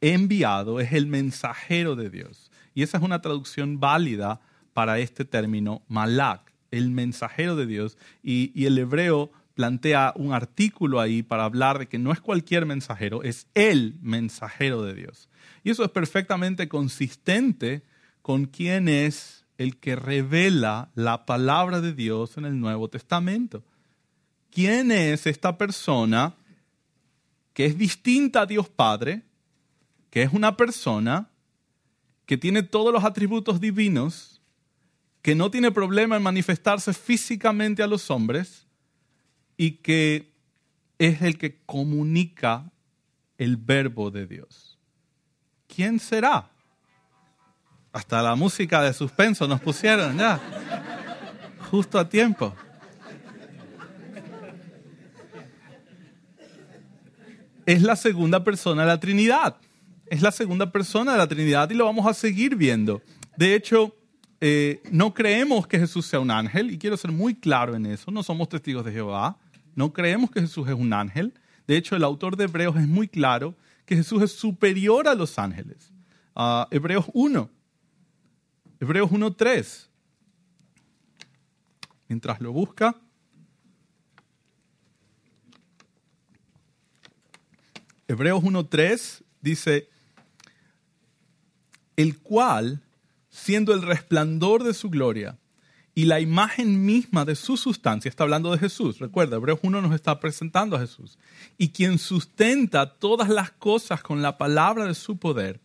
enviado 0.00 0.78
es 0.78 0.92
el 0.92 1.06
mensajero 1.06 1.96
de 1.96 2.10
Dios. 2.10 2.52
Y 2.72 2.82
esa 2.82 2.98
es 2.98 3.02
una 3.04 3.20
traducción 3.20 3.80
válida 3.80 4.40
para 4.72 4.98
este 4.98 5.24
término 5.24 5.82
malak, 5.88 6.52
el 6.70 6.90
mensajero 6.90 7.56
de 7.56 7.66
Dios. 7.66 7.98
Y, 8.22 8.52
y, 8.54 8.66
el 8.66 8.78
hebreo 8.78 9.32
plantea 9.54 10.12
un 10.16 10.32
artículo 10.32 11.00
ahí 11.00 11.22
para 11.22 11.44
hablar 11.44 11.78
de 11.78 11.86
que 11.86 11.98
no 11.98 12.12
es 12.12 12.20
cualquier 12.20 12.66
mensajero, 12.66 13.22
es 13.22 13.46
el 13.54 13.96
mensajero 14.02 14.82
de 14.82 14.94
Dios. 14.94 15.28
Y 15.62 15.70
eso 15.70 15.84
es 15.84 15.90
perfectamente 15.90 16.68
consistente 16.68 17.82
con 18.20 18.46
quién 18.46 18.88
es 18.88 19.44
el 19.56 19.76
que 19.76 19.96
revela 19.96 20.90
la 20.94 21.24
palabra 21.24 21.80
de 21.80 21.92
Dios 21.92 22.36
en 22.36 22.44
el 22.44 22.58
Nuevo 22.58 22.88
Testamento. 22.88 23.62
¿Quién 24.50 24.90
es 24.90 25.26
esta 25.26 25.56
persona 25.56 26.34
que 27.52 27.66
es 27.66 27.78
distinta 27.78 28.42
a 28.42 28.46
Dios 28.46 28.68
Padre, 28.68 29.22
que 30.10 30.22
es 30.22 30.32
una 30.32 30.56
persona 30.56 31.30
que 32.26 32.36
tiene 32.36 32.62
todos 32.64 32.92
los 32.92 33.04
atributos 33.04 33.60
divinos, 33.60 34.40
que 35.22 35.34
no 35.34 35.50
tiene 35.50 35.70
problema 35.70 36.16
en 36.16 36.22
manifestarse 36.22 36.92
físicamente 36.92 37.82
a 37.82 37.86
los 37.86 38.10
hombres 38.10 38.66
y 39.56 39.72
que 39.72 40.32
es 40.98 41.22
el 41.22 41.38
que 41.38 41.58
comunica 41.66 42.70
el 43.38 43.56
verbo 43.56 44.10
de 44.10 44.26
Dios? 44.26 44.78
¿Quién 45.66 45.98
será? 45.98 46.50
Hasta 47.92 48.22
la 48.22 48.34
música 48.34 48.82
de 48.82 48.92
suspenso 48.92 49.46
nos 49.46 49.60
pusieron 49.60 50.18
ya. 50.18 50.40
Justo 51.70 51.98
a 51.98 52.08
tiempo. 52.08 52.54
Es 57.66 57.82
la 57.82 57.96
segunda 57.96 58.44
persona 58.44 58.82
de 58.82 58.88
la 58.88 59.00
Trinidad. 59.00 59.56
Es 60.06 60.22
la 60.22 60.32
segunda 60.32 60.70
persona 60.70 61.12
de 61.12 61.18
la 61.18 61.26
Trinidad 61.26 61.70
y 61.70 61.74
lo 61.74 61.86
vamos 61.86 62.06
a 62.06 62.14
seguir 62.14 62.56
viendo. 62.56 63.00
De 63.36 63.54
hecho, 63.54 63.94
eh, 64.40 64.82
no 64.90 65.14
creemos 65.14 65.66
que 65.66 65.78
Jesús 65.78 66.06
sea 66.06 66.20
un 66.20 66.30
ángel 66.30 66.70
y 66.70 66.78
quiero 66.78 66.96
ser 66.96 67.10
muy 67.10 67.34
claro 67.34 67.74
en 67.74 67.86
eso. 67.86 68.10
No 68.10 68.22
somos 68.22 68.48
testigos 68.48 68.84
de 68.84 68.92
Jehová. 68.92 69.38
No 69.74 69.92
creemos 69.92 70.30
que 70.30 70.40
Jesús 70.40 70.68
es 70.68 70.74
un 70.74 70.92
ángel. 70.92 71.34
De 71.66 71.76
hecho, 71.76 71.96
el 71.96 72.04
autor 72.04 72.36
de 72.36 72.44
Hebreos 72.44 72.76
es 72.76 72.86
muy 72.86 73.08
claro 73.08 73.54
que 73.86 73.96
Jesús 73.96 74.22
es 74.22 74.32
superior 74.32 75.08
a 75.08 75.14
los 75.14 75.38
ángeles. 75.38 75.92
Uh, 76.34 76.64
Hebreos 76.70 77.06
1 77.12 77.50
Hebreos 78.80 79.10
1.3. 79.10 79.88
Mientras 82.08 82.38
lo 82.40 82.52
busca. 82.52 82.94
Hebreos 88.06 88.42
1.3 88.42 89.22
dice, 89.40 89.88
el 91.96 92.18
cual, 92.18 92.82
siendo 93.30 93.72
el 93.72 93.80
resplandor 93.80 94.62
de 94.64 94.74
su 94.74 94.90
gloria 94.90 95.38
y 95.94 96.06
la 96.06 96.20
imagen 96.20 96.84
misma 96.84 97.24
de 97.24 97.36
su 97.36 97.56
sustancia, 97.56 98.08
está 98.08 98.24
hablando 98.24 98.50
de 98.50 98.58
Jesús, 98.58 98.98
recuerda, 98.98 99.36
Hebreos 99.36 99.60
1 99.62 99.80
nos 99.80 99.94
está 99.94 100.18
presentando 100.18 100.76
a 100.76 100.80
Jesús, 100.80 101.18
y 101.56 101.68
quien 101.68 101.98
sustenta 101.98 102.94
todas 102.94 103.28
las 103.28 103.52
cosas 103.52 104.02
con 104.02 104.20
la 104.20 104.36
palabra 104.36 104.86
de 104.86 104.94
su 104.94 105.18
poder, 105.18 105.60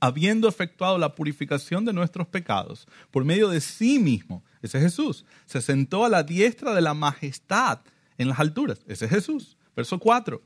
habiendo 0.00 0.48
efectuado 0.48 0.98
la 0.98 1.14
purificación 1.14 1.84
de 1.84 1.92
nuestros 1.92 2.28
pecados 2.28 2.86
por 3.10 3.24
medio 3.24 3.48
de 3.48 3.60
sí 3.60 3.98
mismo, 3.98 4.44
ese 4.60 4.78
es 4.78 4.84
Jesús, 4.84 5.24
se 5.46 5.62
sentó 5.62 6.04
a 6.04 6.08
la 6.08 6.22
diestra 6.22 6.74
de 6.74 6.82
la 6.82 6.94
majestad 6.94 7.80
en 8.18 8.28
las 8.28 8.38
alturas, 8.38 8.84
ese 8.86 9.06
es 9.06 9.10
Jesús. 9.10 9.56
Verso 9.74 10.00
4, 10.00 10.42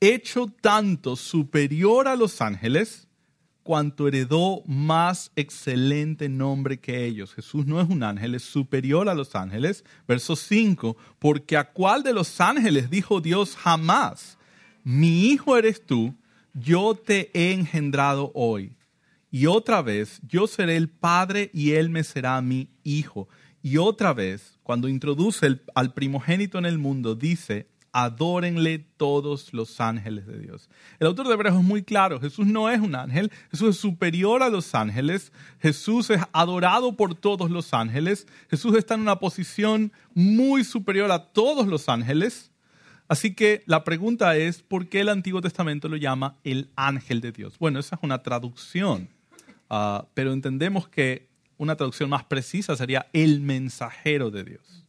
hecho 0.00 0.46
tanto 0.60 1.16
superior 1.16 2.06
a 2.06 2.14
los 2.14 2.40
ángeles, 2.40 3.08
cuanto 3.64 4.06
heredó 4.06 4.62
más 4.66 5.32
excelente 5.34 6.28
nombre 6.28 6.78
que 6.78 7.04
ellos. 7.04 7.34
Jesús 7.34 7.66
no 7.66 7.80
es 7.80 7.88
un 7.88 8.04
ángel, 8.04 8.36
es 8.36 8.44
superior 8.44 9.08
a 9.08 9.14
los 9.14 9.34
ángeles. 9.34 9.84
Verso 10.06 10.36
5, 10.36 10.96
porque 11.18 11.56
a 11.56 11.72
cuál 11.72 12.04
de 12.04 12.12
los 12.12 12.40
ángeles 12.40 12.90
dijo 12.90 13.20
Dios 13.20 13.56
jamás, 13.56 14.38
mi 14.84 15.30
hijo 15.30 15.56
eres 15.56 15.84
tú, 15.84 16.14
yo 16.52 16.94
te 16.94 17.30
he 17.34 17.52
engendrado 17.52 18.30
hoy. 18.34 18.76
Y 19.30 19.46
otra 19.46 19.82
vez, 19.82 20.20
yo 20.28 20.46
seré 20.46 20.76
el 20.76 20.88
padre 20.88 21.50
y 21.52 21.72
él 21.72 21.88
me 21.88 22.04
será 22.04 22.40
mi 22.40 22.68
hijo. 22.84 23.28
Y 23.62 23.78
otra 23.78 24.12
vez, 24.12 24.58
cuando 24.62 24.88
introduce 24.88 25.58
al 25.74 25.94
primogénito 25.94 26.58
en 26.58 26.66
el 26.66 26.78
mundo, 26.78 27.14
dice, 27.14 27.66
adórenle 27.94 28.80
todos 28.96 29.54
los 29.54 29.80
ángeles 29.80 30.26
de 30.26 30.40
Dios. 30.40 30.68
El 30.98 31.06
autor 31.06 31.28
de 31.28 31.34
Hebreos 31.34 31.56
es 31.56 31.62
muy 31.62 31.84
claro, 31.84 32.20
Jesús 32.20 32.44
no 32.44 32.68
es 32.68 32.80
un 32.80 32.96
ángel, 32.96 33.30
Jesús 33.52 33.76
es 33.76 33.80
superior 33.80 34.42
a 34.42 34.48
los 34.48 34.74
ángeles, 34.74 35.32
Jesús 35.60 36.10
es 36.10 36.20
adorado 36.32 36.96
por 36.96 37.14
todos 37.14 37.52
los 37.52 37.72
ángeles, 37.72 38.26
Jesús 38.50 38.76
está 38.76 38.94
en 38.94 39.02
una 39.02 39.20
posición 39.20 39.92
muy 40.12 40.64
superior 40.64 41.12
a 41.12 41.20
todos 41.20 41.68
los 41.68 41.88
ángeles. 41.88 42.50
Así 43.06 43.32
que 43.32 43.62
la 43.66 43.84
pregunta 43.84 44.36
es, 44.36 44.62
¿por 44.62 44.88
qué 44.88 45.02
el 45.02 45.08
Antiguo 45.08 45.40
Testamento 45.40 45.88
lo 45.88 45.96
llama 45.96 46.36
el 46.42 46.70
ángel 46.74 47.20
de 47.20 47.30
Dios? 47.30 47.60
Bueno, 47.60 47.78
esa 47.78 47.94
es 47.94 48.02
una 48.02 48.24
traducción, 48.24 49.08
ah, 49.70 50.06
pero 50.14 50.32
entendemos 50.32 50.88
que 50.88 51.28
una 51.58 51.76
traducción 51.76 52.10
más 52.10 52.24
precisa 52.24 52.74
sería 52.74 53.06
el 53.12 53.40
mensajero 53.40 54.32
de 54.32 54.42
Dios 54.42 54.83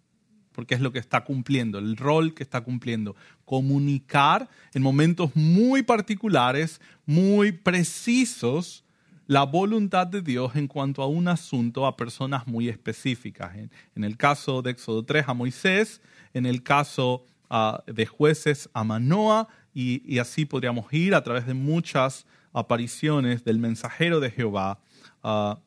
porque 0.56 0.74
es 0.74 0.80
lo 0.80 0.94
que 0.94 1.00
está 1.00 1.26
cumpliendo, 1.26 1.80
el 1.80 1.98
rol 1.98 2.34
que 2.34 2.42
está 2.42 2.62
cumpliendo. 2.62 3.14
Comunicar 3.44 4.50
en 4.74 4.82
momentos 4.82 5.36
muy 5.36 5.84
particulares, 5.84 6.80
muy 7.06 7.52
precisos, 7.52 8.86
la 9.28 9.44
voluntad 9.44 10.08
de 10.08 10.22
Dios 10.22 10.56
en 10.56 10.68
cuanto 10.68 11.02
a 11.02 11.08
un 11.08 11.28
asunto 11.28 11.86
a 11.86 11.98
personas 11.98 12.48
muy 12.48 12.70
específicas. 12.70 13.54
En, 13.96 14.04
el 14.04 14.16
caso 14.16 14.62
de 14.62 14.72
Éxodo 14.72 15.04
3 15.04 15.26
a 15.28 15.34
Moisés, 15.34 16.02
en 16.34 16.46
el 16.46 16.64
caso 16.64 17.26
ah, 17.50 17.84
de 17.86 18.06
jueces 18.06 18.70
a 18.74 18.86
Manoa, 18.86 19.50
y, 19.74 20.20
así 20.20 20.46
podríamos 20.46 20.92
ir 20.94 21.16
a 21.16 21.24
través 21.24 21.46
de 21.46 21.54
muchas 21.54 22.26
apariciones 22.54 23.44
del 23.44 23.60
mensajero 23.60 24.22
de 24.22 24.32
Jehová 24.32 24.80
ah, 25.22 25.60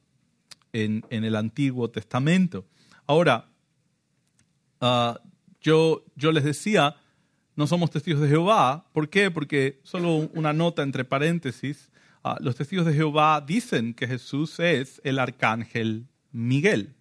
en, 0.73 1.05
en 1.11 1.25
el 1.25 1.37
Antiguo 1.37 1.91
Testamento. 1.91 2.65
Ahora, 3.07 3.49
Ah, 4.81 5.21
yo, 5.61 6.05
yo 6.17 6.33
les 6.33 6.45
decía, 6.45 6.97
no 7.57 7.67
somos 7.67 7.91
testigos 7.91 8.21
de 8.21 8.29
Jehová. 8.29 8.87
¿Por 8.93 9.09
qué? 9.09 9.31
Porque 9.31 9.81
solo 9.83 10.31
una 10.35 10.53
nota 10.53 10.83
entre 10.83 11.05
paréntesis, 11.05 11.91
ah, 12.23 12.37
los 12.41 12.57
testigos 12.57 12.87
de 12.87 12.95
Jehová 12.95 13.41
dicen 13.41 13.95
que 13.95 14.07
Jesús 14.07 14.61
es 14.61 15.01
el 15.05 15.19
arcángel 15.19 16.07
Miguel. 16.33 16.95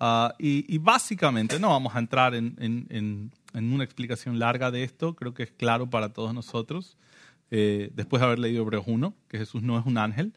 Ah, 0.00 0.34
y, 0.38 0.78
básicamente, 0.78 1.60
no 1.60 1.68
vamos 1.68 1.94
a 1.94 2.00
entrar 2.00 2.34
en, 2.34 2.56
en, 2.58 3.30
una 3.54 3.84
explicación 3.84 4.40
larga 4.40 4.72
de 4.72 4.82
esto, 4.82 5.14
creo 5.14 5.32
que 5.32 5.44
es 5.44 5.52
claro 5.52 5.88
para 5.88 6.12
todos 6.12 6.34
nosotros, 6.34 6.96
eh, 7.52 7.90
después 7.94 8.18
de 8.18 8.26
haber 8.26 8.40
leído 8.40 8.62
Hebreos 8.62 8.84
1, 8.88 9.14
que 9.28 9.38
Jesús 9.38 9.62
no 9.62 9.78
es 9.78 9.86
un 9.86 9.98
ángel, 9.98 10.32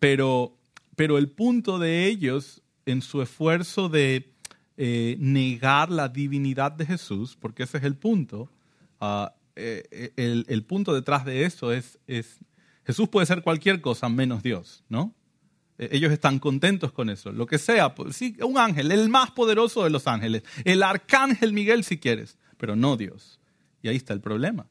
pero, 0.00 0.56
pero 0.96 1.18
el 1.18 1.28
punto 1.28 1.78
de 1.78 2.06
ellos 2.06 2.62
en 2.86 3.02
su 3.02 3.22
esfuerzo 3.22 3.88
de 3.88 4.33
eh, 4.76 5.16
negar 5.18 5.90
la 5.90 6.08
divinidad 6.08 6.72
de 6.72 6.86
Jesús, 6.86 7.36
porque 7.40 7.62
ese 7.62 7.78
es 7.78 7.84
el 7.84 7.96
punto. 7.96 8.50
Ah, 9.00 9.34
eh, 9.56 10.12
el, 10.16 10.44
el, 10.48 10.64
punto 10.64 10.92
detrás 10.92 11.24
de 11.24 11.44
eso 11.44 11.72
es, 11.72 11.98
es, 12.06 12.40
Jesús 12.84 13.08
puede 13.08 13.26
ser 13.26 13.42
cualquier 13.42 13.80
cosa 13.80 14.08
menos 14.08 14.42
Dios, 14.42 14.84
¿no? 14.88 15.14
Eh, 15.78 15.88
ellos 15.92 16.12
están 16.12 16.38
contentos 16.38 16.92
con 16.92 17.10
eso, 17.10 17.32
lo 17.32 17.46
que 17.46 17.58
sea, 17.58 17.94
pues, 17.94 18.16
sí, 18.16 18.36
un 18.42 18.58
ángel, 18.58 18.92
el 18.92 19.08
más 19.08 19.30
poderoso 19.30 19.84
de 19.84 19.90
los 19.90 20.06
ángeles, 20.06 20.42
el 20.64 20.82
arcángel 20.82 21.52
Miguel 21.52 21.84
si 21.84 21.98
quieres, 21.98 22.38
pero 22.56 22.76
no 22.76 22.96
Dios. 22.96 23.40
Y 23.82 23.88
ahí 23.88 23.96
está 23.96 24.12
el 24.12 24.20
problema. 24.20 24.68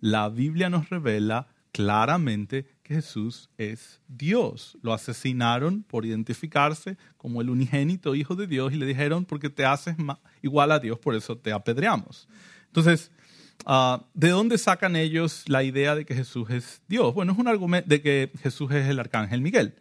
La 0.00 0.28
Biblia 0.28 0.70
nos 0.70 0.88
revela 0.90 1.48
claramente 1.72 2.66
que 2.86 2.94
Jesús 2.94 3.50
es 3.58 4.00
Dios. 4.06 4.78
Lo 4.80 4.92
asesinaron 4.92 5.82
por 5.82 6.06
identificarse 6.06 6.96
como 7.16 7.40
el 7.40 7.50
unigénito 7.50 8.14
Hijo 8.14 8.36
de 8.36 8.46
Dios 8.46 8.72
y 8.72 8.76
le 8.76 8.86
dijeron, 8.86 9.24
porque 9.24 9.50
te 9.50 9.64
haces 9.64 9.96
igual 10.40 10.70
a 10.70 10.78
Dios, 10.78 10.96
por 11.00 11.16
eso 11.16 11.36
te 11.36 11.52
apedreamos. 11.52 12.28
Entonces, 12.66 13.10
ah, 13.64 14.04
¿de 14.14 14.28
dónde 14.28 14.56
sacan 14.56 14.94
ellos 14.94 15.42
la 15.48 15.64
idea 15.64 15.96
de 15.96 16.04
que 16.04 16.14
Jesús 16.14 16.48
es 16.50 16.80
Dios? 16.86 17.12
Bueno, 17.12 17.32
es 17.32 17.38
un 17.38 17.48
argumento 17.48 17.88
de 17.88 18.00
que 18.00 18.30
Jesús 18.40 18.70
es 18.70 18.86
el 18.86 19.00
arcángel 19.00 19.40
Miguel. 19.40 19.74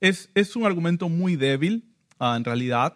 Es, 0.00 0.30
es 0.34 0.56
un 0.56 0.64
argumento 0.64 1.10
muy 1.10 1.36
débil, 1.36 1.84
ah, 2.18 2.36
en 2.38 2.44
realidad, 2.44 2.94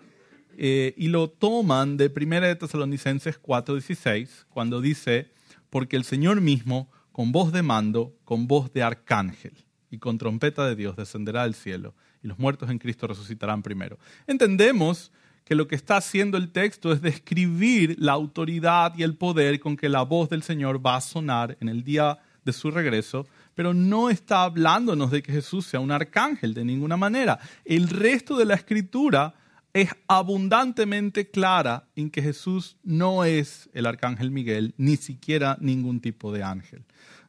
eh, 0.57 0.95
y 0.97 1.09
lo 1.09 1.28
toman 1.28 1.99
de 1.99 2.09
1 2.09 2.40
de 2.40 2.57
Tesalonicenses 2.57 3.38
4:16, 3.42 4.47
cuando 4.49 4.80
dice, 4.80 5.30
porque 5.68 5.97
el 5.97 6.05
Señor 6.05 6.40
mismo 6.40 6.88
con 7.15 7.31
voz 7.31 7.53
de 7.53 7.62
mando, 7.62 8.19
con 8.25 8.49
voz 8.49 8.73
de 8.73 8.83
arcángel 8.83 9.53
y 9.89 9.99
con 9.99 10.19
trompeta 10.19 10.67
de 10.67 10.75
Dios 10.75 10.97
descenderá 10.97 11.45
del 11.45 11.55
cielo 11.55 11.95
y 12.25 12.27
los 12.27 12.41
muertos 12.41 12.71
en 12.71 12.79
Cristo 12.81 13.07
resucitarán 13.07 13.62
primero. 13.62 14.01
Entendemos 14.27 15.12
que 15.45 15.55
lo 15.55 15.69
que 15.69 15.77
está 15.77 15.97
haciendo 15.97 16.37
el 16.37 16.51
texto 16.51 16.91
es 16.93 17.01
describir 17.01 17.95
la 18.01 18.15
autoridad 18.15 18.95
y 18.97 19.05
el 19.05 19.15
poder 19.15 19.61
con 19.61 19.77
que 19.77 19.89
la 19.89 20.03
voz 20.03 20.29
del 20.29 20.43
Señor 20.43 20.85
va 20.85 20.97
a 20.97 21.01
sonar 21.01 21.57
en 21.61 21.69
el 21.69 21.85
día 21.85 22.19
de 22.45 22.53
su 22.53 22.73
regreso, 22.73 23.29
pero 23.55 23.73
no 23.73 24.11
está 24.11 24.43
hablándonos 24.43 25.12
de 25.12 25.23
que 25.23 25.31
Jesús 25.31 25.67
sea 25.67 25.79
un 25.79 25.93
arcángel 25.93 26.53
de 26.53 26.65
ninguna 26.65 26.97
manera. 26.97 27.39
El 27.65 27.91
resto 27.91 28.37
de 28.37 28.45
la 28.45 28.55
escritura 28.55 29.35
es 29.73 29.91
abundantemente 30.09 31.31
clara 31.31 31.89
en 31.95 32.11
que 32.11 32.23
Jesús 32.23 32.77
no 32.83 33.25
es 33.25 33.69
el 33.73 33.87
arcángel 33.87 34.33
Miguel, 34.33 34.75
ni 34.79 34.97
siquiera 34.97 35.57
ningún 35.61 36.01
tipo 36.01 36.33
de 36.33 36.43
ángel. 36.43 36.85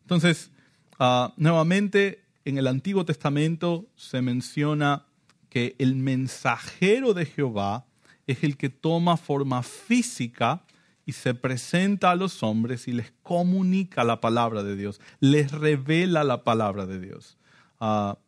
Entonces, 0.06 0.51
ah, 0.99 1.34
nuevamente, 1.36 2.24
en 2.45 2.60
el 2.60 2.68
Antiguo 2.68 3.06
Testamento 3.06 3.88
se 3.95 4.22
menciona 4.22 5.08
que 5.49 5.76
el 5.80 5.95
mensajero 5.95 7.16
de 7.16 7.26
Jehová 7.26 7.88
es 8.28 8.43
el 8.43 8.56
que 8.56 8.70
toma 8.70 9.18
forma 9.18 9.64
física 9.64 10.64
y 11.08 11.14
se 11.14 11.34
presenta 11.34 12.12
a 12.12 12.16
los 12.16 12.43
hombres 12.43 12.88
y 12.88 12.91
les 12.93 13.12
comunica 13.24 14.03
la 14.03 14.22
palabra 14.22 14.62
de 14.62 14.76
Dios, 14.76 15.01
les 15.20 15.51
revela 15.51 16.24
la 16.24 16.43
palabra 16.43 16.86
de 16.86 16.99
Dios. 16.99 17.38
Ah, 17.80 18.20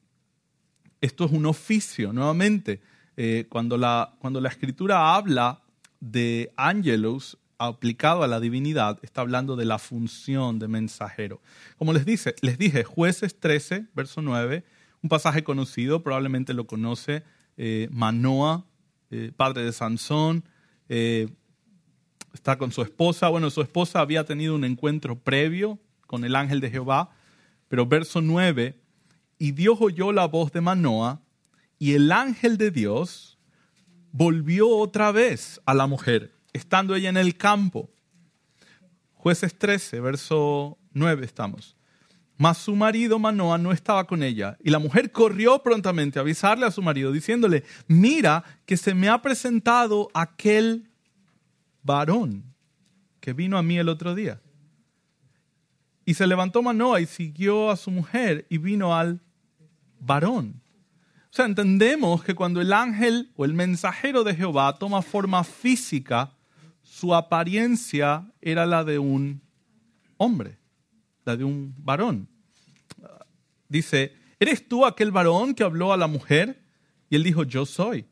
esto 0.99 1.25
es 1.25 1.31
un 1.31 1.45
oficio, 1.45 2.11
nuevamente 2.11 2.81
eh, 3.17 3.45
cuando, 3.49 3.77
la, 3.77 4.15
cuando 4.17 4.41
la 4.41 4.49
escritura 4.49 5.15
habla 5.15 5.61
de 5.99 6.51
ángelos 6.57 7.37
aplicado 7.57 8.23
a 8.23 8.27
la 8.27 8.39
divinidad, 8.39 8.99
está 9.01 9.21
hablando 9.21 9.55
de 9.55 9.65
la 9.65 9.79
función 9.79 10.59
de 10.59 10.67
mensajero. 10.67 11.41
Como 11.77 11.93
les, 11.93 12.05
dice, 12.05 12.35
les 12.41 12.57
dije, 12.57 12.83
jueces 12.83 13.39
13, 13.39 13.87
verso 13.93 14.21
9, 14.21 14.63
un 15.01 15.09
pasaje 15.09 15.43
conocido, 15.43 16.03
probablemente 16.03 16.53
lo 16.53 16.67
conoce 16.67 17.23
eh, 17.57 17.87
Manoa, 17.91 18.65
eh, 19.09 19.31
padre 19.35 19.63
de 19.63 19.71
Sansón, 19.71 20.43
está 22.33 22.57
con 22.57 22.71
su 22.71 22.81
esposa. 22.81 23.29
Bueno, 23.29 23.49
su 23.49 23.61
esposa 23.61 23.99
había 23.99 24.23
tenido 24.23 24.55
un 24.55 24.63
encuentro 24.63 25.19
previo 25.19 25.79
con 26.05 26.23
el 26.23 26.35
ángel 26.35 26.61
de 26.61 26.71
Jehová, 26.71 27.11
pero 27.67 27.85
verso 27.85 28.21
9, 28.21 28.79
y 29.39 29.51
Dios 29.51 29.77
oyó 29.81 30.11
la 30.11 30.25
voz 30.25 30.51
de 30.51 30.61
Manoa 30.61 31.21
y 31.79 31.93
el 31.93 32.11
ángel 32.11 32.57
de 32.57 32.71
Dios 32.71 33.37
volvió 34.11 34.69
otra 34.69 35.11
vez 35.11 35.61
a 35.65 35.73
la 35.73 35.85
mujer, 35.85 36.33
estando 36.57 36.95
ella 36.95 37.09
en 37.09 37.17
el 37.17 37.37
campo. 37.37 37.89
Jueces 39.13 39.57
13, 39.57 39.99
verso 39.99 40.77
9 40.93 41.25
estamos. 41.25 41.75
Mas 42.37 42.59
su 42.59 42.75
marido 42.75 43.17
Manoa 43.17 43.57
no 43.57 43.71
estaba 43.71 44.05
con 44.05 44.21
ella, 44.21 44.57
y 44.63 44.69
la 44.69 44.77
mujer 44.77 45.11
corrió 45.11 45.63
prontamente 45.63 46.19
a 46.19 46.21
avisarle 46.21 46.65
a 46.67 46.71
su 46.71 46.83
marido, 46.83 47.11
diciéndole, 47.11 47.63
mira 47.87 48.43
que 48.65 48.77
se 48.77 48.93
me 48.93 49.09
ha 49.09 49.21
presentado 49.21 50.09
aquel 50.13 50.91
varón 51.81 52.53
que 53.19 53.33
vino 53.33 53.57
a 53.57 53.63
mí 53.63 53.77
el 53.77 53.89
otro 53.89 54.13
día. 54.13 54.39
Y 56.05 56.13
se 56.13 56.27
levantó 56.27 56.61
Manoa 56.61 57.01
y 57.01 57.05
siguió 57.05 57.69
a 57.69 57.75
su 57.75 57.91
mujer 57.91 58.45
y 58.49 58.59
vino 58.59 58.95
al 58.95 59.19
varón. 59.99 60.61
O 61.29 61.33
sea, 61.33 61.45
entendemos 61.45 62.23
que 62.23 62.35
cuando 62.35 62.61
el 62.61 62.71
ángel 62.71 63.31
o 63.35 63.45
el 63.45 63.53
mensajero 63.53 64.23
de 64.23 64.35
Jehová 64.35 64.77
toma 64.79 65.01
forma 65.01 65.43
física, 65.43 66.36
su 66.89 67.13
apariencia 67.13 68.31
era 68.41 68.65
la 68.65 68.83
de 68.83 68.97
un 68.97 69.41
hombre, 70.15 70.57
la 71.25 71.35
de 71.35 71.43
un 71.43 71.75
varón. 71.77 72.27
Dice, 73.67 74.13
¿eres 74.39 74.67
tú 74.67 74.85
aquel 74.85 75.11
varón 75.11 75.53
que 75.53 75.63
habló 75.63 75.91
a 75.91 75.97
la 75.97 76.07
mujer? 76.07 76.63
Y 77.09 77.17
él 77.17 77.23
dijo, 77.23 77.43
yo 77.43 77.65
soy. 77.65 78.05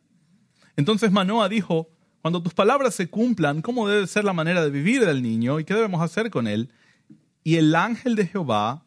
Entonces 0.75 1.11
Manoa 1.11 1.47
dijo, 1.47 1.89
cuando 2.21 2.43
tus 2.43 2.53
palabras 2.53 2.93
se 2.93 3.09
cumplan, 3.09 3.61
¿cómo 3.61 3.87
debe 3.87 4.05
ser 4.07 4.25
la 4.25 4.33
manera 4.33 4.61
de 4.63 4.69
vivir 4.69 5.05
del 5.05 5.23
niño 5.23 5.59
y 5.59 5.63
qué 5.63 5.73
debemos 5.73 6.01
hacer 6.01 6.29
con 6.29 6.45
él? 6.45 6.69
Y 7.43 7.55
el 7.55 7.73
ángel 7.75 8.15
de 8.15 8.27
Jehová 8.27 8.85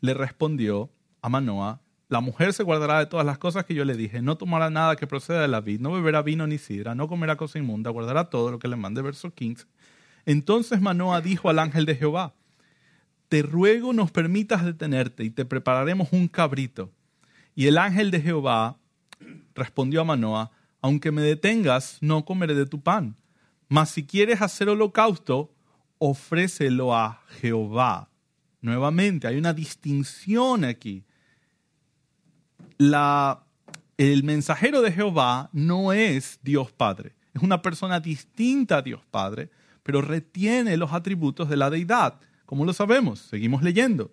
le 0.00 0.14
respondió 0.14 0.90
a 1.20 1.28
Manoa, 1.28 1.82
la 2.08 2.20
mujer 2.20 2.52
se 2.52 2.62
guardará 2.62 2.98
de 2.98 3.06
todas 3.06 3.26
las 3.26 3.38
cosas 3.38 3.64
que 3.64 3.74
yo 3.74 3.84
le 3.84 3.94
dije, 3.94 4.22
no 4.22 4.36
tomará 4.36 4.70
nada 4.70 4.96
que 4.96 5.06
proceda 5.06 5.42
de 5.42 5.48
la 5.48 5.60
vid, 5.60 5.80
no 5.80 5.92
beberá 5.92 6.22
vino 6.22 6.46
ni 6.46 6.58
sidra, 6.58 6.94
no 6.94 7.06
comerá 7.06 7.36
cosa 7.36 7.58
inmunda, 7.58 7.90
guardará 7.90 8.30
todo 8.30 8.50
lo 8.50 8.58
que 8.58 8.68
le 8.68 8.76
mande. 8.76 9.02
Verso 9.02 9.32
15. 9.32 9.66
Entonces 10.24 10.80
Manoa 10.80 11.20
dijo 11.20 11.50
al 11.50 11.58
ángel 11.58 11.84
de 11.84 11.96
Jehová, 11.96 12.34
te 13.28 13.42
ruego 13.42 13.92
nos 13.92 14.10
permitas 14.10 14.64
detenerte 14.64 15.24
y 15.24 15.30
te 15.30 15.44
prepararemos 15.44 16.08
un 16.12 16.28
cabrito. 16.28 16.90
Y 17.54 17.66
el 17.66 17.76
ángel 17.76 18.10
de 18.10 18.22
Jehová 18.22 18.78
respondió 19.54 20.00
a 20.00 20.04
Manoa, 20.04 20.50
aunque 20.80 21.12
me 21.12 21.22
detengas, 21.22 21.98
no 22.00 22.24
comeré 22.24 22.54
de 22.54 22.66
tu 22.66 22.80
pan. 22.80 23.16
Mas 23.68 23.90
si 23.90 24.06
quieres 24.06 24.40
hacer 24.40 24.70
holocausto, 24.70 25.52
ofrécelo 25.98 26.94
a 26.94 27.22
Jehová. 27.40 28.08
Nuevamente, 28.60 29.26
hay 29.26 29.36
una 29.36 29.52
distinción 29.52 30.64
aquí. 30.64 31.04
La, 32.78 33.44
el 33.96 34.22
mensajero 34.22 34.82
de 34.82 34.92
Jehová 34.92 35.50
no 35.52 35.92
es 35.92 36.38
Dios 36.42 36.70
Padre, 36.70 37.16
es 37.34 37.42
una 37.42 37.60
persona 37.60 37.98
distinta 37.98 38.78
a 38.78 38.82
Dios 38.82 39.00
Padre, 39.10 39.50
pero 39.82 40.00
retiene 40.00 40.76
los 40.76 40.92
atributos 40.92 41.48
de 41.48 41.56
la 41.56 41.70
deidad. 41.70 42.20
como 42.46 42.64
lo 42.64 42.72
sabemos? 42.72 43.18
Seguimos 43.18 43.62
leyendo. 43.62 44.12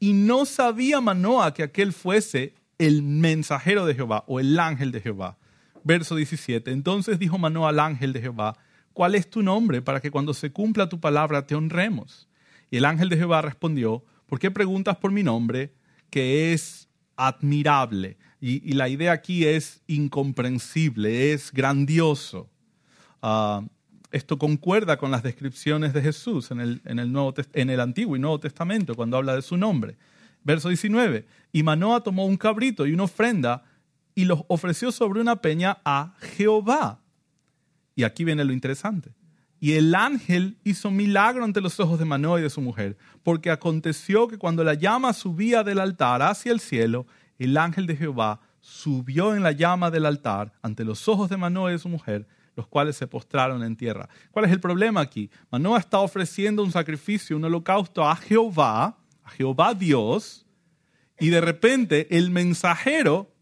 Y 0.00 0.12
no 0.12 0.44
sabía 0.46 1.00
Manoa 1.00 1.52
que 1.52 1.62
aquel 1.62 1.92
fuese 1.92 2.54
el 2.78 3.02
mensajero 3.02 3.86
de 3.86 3.94
Jehová 3.94 4.24
o 4.26 4.40
el 4.40 4.58
ángel 4.58 4.90
de 4.90 5.00
Jehová. 5.00 5.36
Verso 5.84 6.16
17. 6.16 6.70
Entonces 6.70 7.18
dijo 7.18 7.38
Manoa 7.38 7.68
al 7.68 7.80
ángel 7.80 8.12
de 8.12 8.20
Jehová, 8.20 8.56
¿cuál 8.92 9.14
es 9.14 9.28
tu 9.28 9.42
nombre 9.42 9.82
para 9.82 10.00
que 10.00 10.10
cuando 10.10 10.32
se 10.32 10.52
cumpla 10.52 10.88
tu 10.88 11.00
palabra 11.00 11.46
te 11.46 11.54
honremos? 11.54 12.28
Y 12.70 12.78
el 12.78 12.86
ángel 12.86 13.08
de 13.10 13.18
Jehová 13.18 13.42
respondió, 13.42 14.04
¿por 14.26 14.38
qué 14.38 14.50
preguntas 14.50 14.96
por 14.96 15.12
mi 15.12 15.22
nombre 15.22 15.74
que 16.10 16.52
es 16.52 16.83
admirable? 17.16 18.16
Y, 18.40 18.72
la 18.74 18.88
idea 18.88 19.12
aquí 19.12 19.46
es 19.46 19.82
incomprensible, 19.86 21.32
es 21.32 21.50
grandioso. 21.52 22.50
Ah, 23.22 23.62
esto 24.12 24.38
concuerda 24.38 24.96
con 24.96 25.10
las 25.10 25.22
descripciones 25.22 25.92
de 25.92 26.02
Jesús 26.02 26.50
en 26.50 26.60
el, 26.60 26.82
en 26.84 26.98
el, 26.98 27.10
Nuevo, 27.10 27.34
en 27.52 27.70
el 27.70 27.80
Antiguo 27.80 28.16
y 28.16 28.20
Nuevo 28.20 28.38
Testamento 28.38 28.94
cuando 28.94 29.16
habla 29.16 29.34
de 29.34 29.42
su 29.42 29.56
nombre. 29.56 29.96
Verso 30.44 30.68
19. 30.68 31.26
Y 31.52 31.62
Manoa 31.62 32.02
tomó 32.02 32.26
un 32.26 32.36
cabrito 32.36 32.86
y 32.86 32.92
una 32.92 33.04
ofrenda 33.04 33.64
y 34.14 34.26
los 34.26 34.42
ofreció 34.48 34.92
sobre 34.92 35.20
una 35.20 35.36
peña 35.36 35.78
a 35.84 36.14
Jehová. 36.36 37.00
Y 37.96 38.04
aquí 38.04 38.24
viene 38.24 38.44
lo 38.44 38.52
interesante. 38.52 39.10
Y 39.64 39.76
el 39.76 39.94
ángel 39.94 40.58
hizo 40.62 40.90
milagro 40.90 41.42
ante 41.42 41.62
los 41.62 41.80
ojos 41.80 41.98
de 41.98 42.04
Manoa 42.04 42.38
y 42.38 42.42
de 42.42 42.50
su 42.50 42.60
mujer, 42.60 42.98
porque 43.22 43.50
aconteció 43.50 44.28
que 44.28 44.36
cuando 44.36 44.62
la 44.62 44.74
llama 44.74 45.14
subía 45.14 45.64
del 45.64 45.80
altar 45.80 46.20
hacia 46.20 46.52
el 46.52 46.60
cielo, 46.60 47.06
el 47.38 47.56
ángel 47.56 47.86
de 47.86 47.96
Jehová 47.96 48.42
subió 48.60 49.34
en 49.34 49.42
la 49.42 49.52
llama 49.52 49.90
del 49.90 50.04
altar 50.04 50.52
ante 50.60 50.84
los 50.84 51.08
ojos 51.08 51.30
de 51.30 51.38
Manoa 51.38 51.70
y 51.70 51.72
de 51.72 51.78
su 51.78 51.88
mujer, 51.88 52.28
los 52.56 52.66
cuales 52.66 52.96
se 52.96 53.06
postraron 53.06 53.62
en 53.62 53.74
tierra. 53.74 54.10
¿Cuál 54.32 54.44
es 54.44 54.52
el 54.52 54.60
problema 54.60 55.00
aquí? 55.00 55.30
Manoa 55.50 55.78
está 55.78 55.98
ofreciendo 56.00 56.62
un 56.62 56.70
sacrificio, 56.70 57.34
un 57.34 57.44
holocausto 57.44 58.06
a 58.06 58.16
Jehová, 58.16 58.98
a 59.22 59.30
Jehová 59.30 59.72
Dios, 59.72 60.44
y 61.18 61.30
de 61.30 61.40
repente 61.40 62.14
el 62.14 62.30
mensajero 62.30 63.32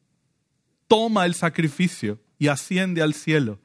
toma 0.86 1.26
el 1.26 1.34
sacrificio 1.34 2.20
y 2.38 2.46
asciende 2.46 3.02
al 3.02 3.12
cielo. 3.12 3.58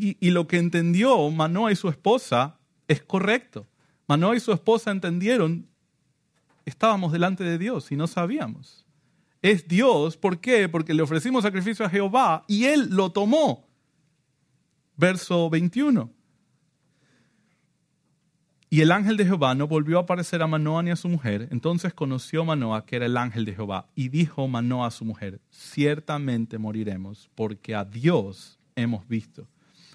Y, 0.00 0.30
lo 0.30 0.46
que 0.46 0.56
entendió 0.56 1.30
Manoa 1.30 1.72
y 1.72 1.76
su 1.76 1.88
esposa 1.88 2.58
es 2.88 3.02
correcto. 3.02 3.66
Manoa 4.08 4.34
y 4.36 4.40
su 4.40 4.52
esposa 4.52 4.90
entendieron, 4.90 5.68
estábamos 6.64 7.12
delante 7.12 7.44
de 7.44 7.58
Dios 7.58 7.92
y 7.92 7.96
no 7.96 8.06
sabíamos. 8.06 8.86
Es 9.42 9.68
Dios, 9.68 10.16
¿por 10.16 10.40
qué? 10.40 10.68
Porque 10.68 10.94
le 10.94 11.02
ofrecimos 11.02 11.42
sacrificio 11.42 11.84
a 11.84 11.90
Jehová 11.90 12.44
y 12.48 12.64
Él 12.64 12.88
lo 12.90 13.12
tomó. 13.12 13.68
Verso 14.96 15.50
21. 15.50 16.10
Y 18.72 18.82
el 18.82 18.92
ángel 18.92 19.16
de 19.16 19.24
Jehová 19.24 19.56
no 19.56 19.66
volvió 19.66 19.98
a 19.98 20.02
aparecer 20.02 20.42
a 20.42 20.46
Manoa 20.46 20.84
ni 20.84 20.90
a 20.90 20.96
su 20.96 21.08
mujer. 21.08 21.48
Entonces 21.50 21.92
conoció 21.92 22.44
Manoa 22.44 22.86
que 22.86 22.96
era 22.96 23.06
el 23.06 23.16
ángel 23.16 23.44
de 23.44 23.54
Jehová. 23.54 23.90
Y 23.96 24.10
dijo 24.10 24.46
Manoa 24.46 24.86
a 24.86 24.90
su 24.92 25.04
mujer, 25.04 25.40
ciertamente 25.50 26.56
moriremos, 26.56 27.28
porque 27.34 27.74
a 27.74 27.84
Dios 27.84 28.60
hemos 28.76 29.06
visto. 29.08 29.48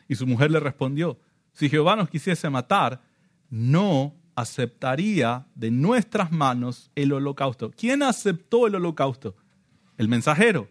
Y 0.07 0.15
su 0.15 0.27
mujer 0.27 0.51
le 0.51 0.59
respondió, 0.59 1.19
si 1.53 1.69
Jehová 1.69 1.95
nos 1.95 2.09
quisiese 2.09 2.49
matar, 2.49 3.01
no 3.49 4.13
aceptaría 4.35 5.47
de 5.55 5.71
nuestras 5.71 6.31
manos 6.31 6.91
el 6.95 7.13
holocausto. 7.13 7.71
¿Quién 7.71 8.03
aceptó 8.03 8.67
el 8.67 8.75
holocausto? 8.75 9.35
El 9.97 10.09
mensajero. 10.09 10.69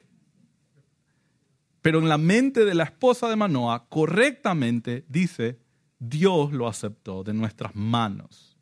Pero 1.81 1.99
en 1.99 2.09
la 2.09 2.19
mente 2.19 2.65
de 2.65 2.75
la 2.75 2.85
esposa 2.85 3.29
de 3.29 3.37
Manoa, 3.37 3.87
correctamente 3.89 5.05
dice, 5.09 5.59
Dios 5.99 6.53
lo 6.53 6.69
aceptó 6.69 7.25
de 7.25 7.35
nuestras 7.35 7.75
manos. 7.75 8.57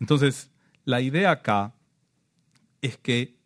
Entonces, 0.00 0.50
la 0.84 1.00
idea 1.00 1.30
acá 1.30 1.74
es 2.82 2.96
que, 2.96 3.36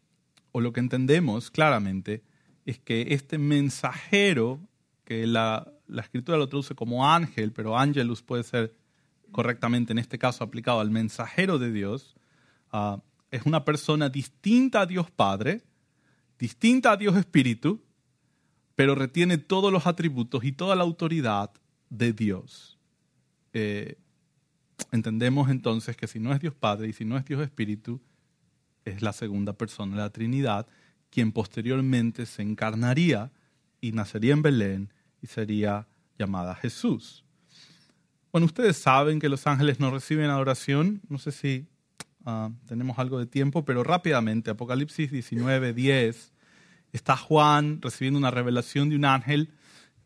o 0.53 0.61
lo 0.61 0.73
que 0.73 0.81
entendemos 0.81 1.51
claramente, 1.51 2.23
es 2.67 2.79
que 2.79 3.15
este 3.15 3.39
mensajero, 3.39 4.61
que 5.05 5.27
la, 5.27 5.73
escritura 6.01 6.39
lo 6.39 6.49
traduce 6.49 6.75
como 6.75 7.07
ángel, 7.07 7.53
pero 7.53 7.79
ángelus 7.79 8.23
puede 8.23 8.43
ser 8.43 8.75
correctamente 9.31 9.93
en 9.93 9.99
este 9.99 10.19
caso 10.19 10.43
aplicado 10.43 10.81
al 10.81 10.91
mensajero 10.91 11.59
de 11.59 11.71
Dios, 11.71 12.15
ah, 12.73 13.03
es 13.31 13.45
una 13.45 13.65
persona 13.65 14.09
distinta 14.09 14.83
a 14.83 14.87
Dios 14.87 15.11
Padre, 15.11 15.63
distinta 16.39 16.93
a 16.93 16.97
Dios 16.97 17.17
Espíritu, 17.17 17.83
pero 18.75 18.95
retiene 18.95 19.39
todos 19.39 19.73
los 19.73 19.87
atributos 19.87 20.45
y 20.45 20.53
toda 20.53 20.77
la 20.77 20.83
autoridad 20.83 21.51
de 21.89 22.13
Dios. 22.13 22.79
Eh, 23.53 23.99
entendemos 24.93 25.51
entonces 25.51 25.97
que 25.97 26.07
si 26.07 26.21
no 26.21 26.33
es 26.33 26.41
Dios 26.41 26.55
Padre 26.55 26.89
y 26.89 26.93
si 26.93 27.05
no 27.05 27.17
es 27.17 27.25
Dios 27.25 27.43
Espíritu, 27.43 28.01
es 28.85 29.03
la 29.03 29.13
segunda 29.13 29.53
persona 29.53 29.97
de 29.97 30.03
la 30.03 30.11
Trinidad, 30.11 30.67
quien 31.11 31.33
posteriormente 31.33 32.27
se 32.27 32.43
encarnaría 32.43 33.31
y 33.81 33.93
nacería 33.93 34.33
en 34.33 34.43
Belén 34.43 34.93
y 35.23 35.29
sería 35.29 35.87
llamada 36.19 36.55
Jesús. 36.55 37.25
Bueno, 38.33 38.47
ustedes 38.47 38.77
saben 38.77 39.21
que 39.21 39.29
los 39.29 39.47
ángeles 39.47 39.79
no 39.79 39.91
reciben 39.91 40.31
adoración. 40.31 41.01
No 41.09 41.19
sé 41.19 41.33
si 41.33 41.67
ah, 42.25 42.51
tenemos 42.67 42.99
algo 42.99 43.19
de 43.19 43.27
tiempo, 43.27 43.65
pero 43.65 43.85
rápidamente, 43.85 44.51
Apocalipsis 44.51 45.11
19, 45.11 45.73
10, 45.73 46.33
está 46.93 47.17
Juan 47.17 47.81
recibiendo 47.81 48.19
una 48.19 48.31
revelación 48.31 48.89
de 48.89 48.97
un 48.97 49.05
ángel 49.05 49.51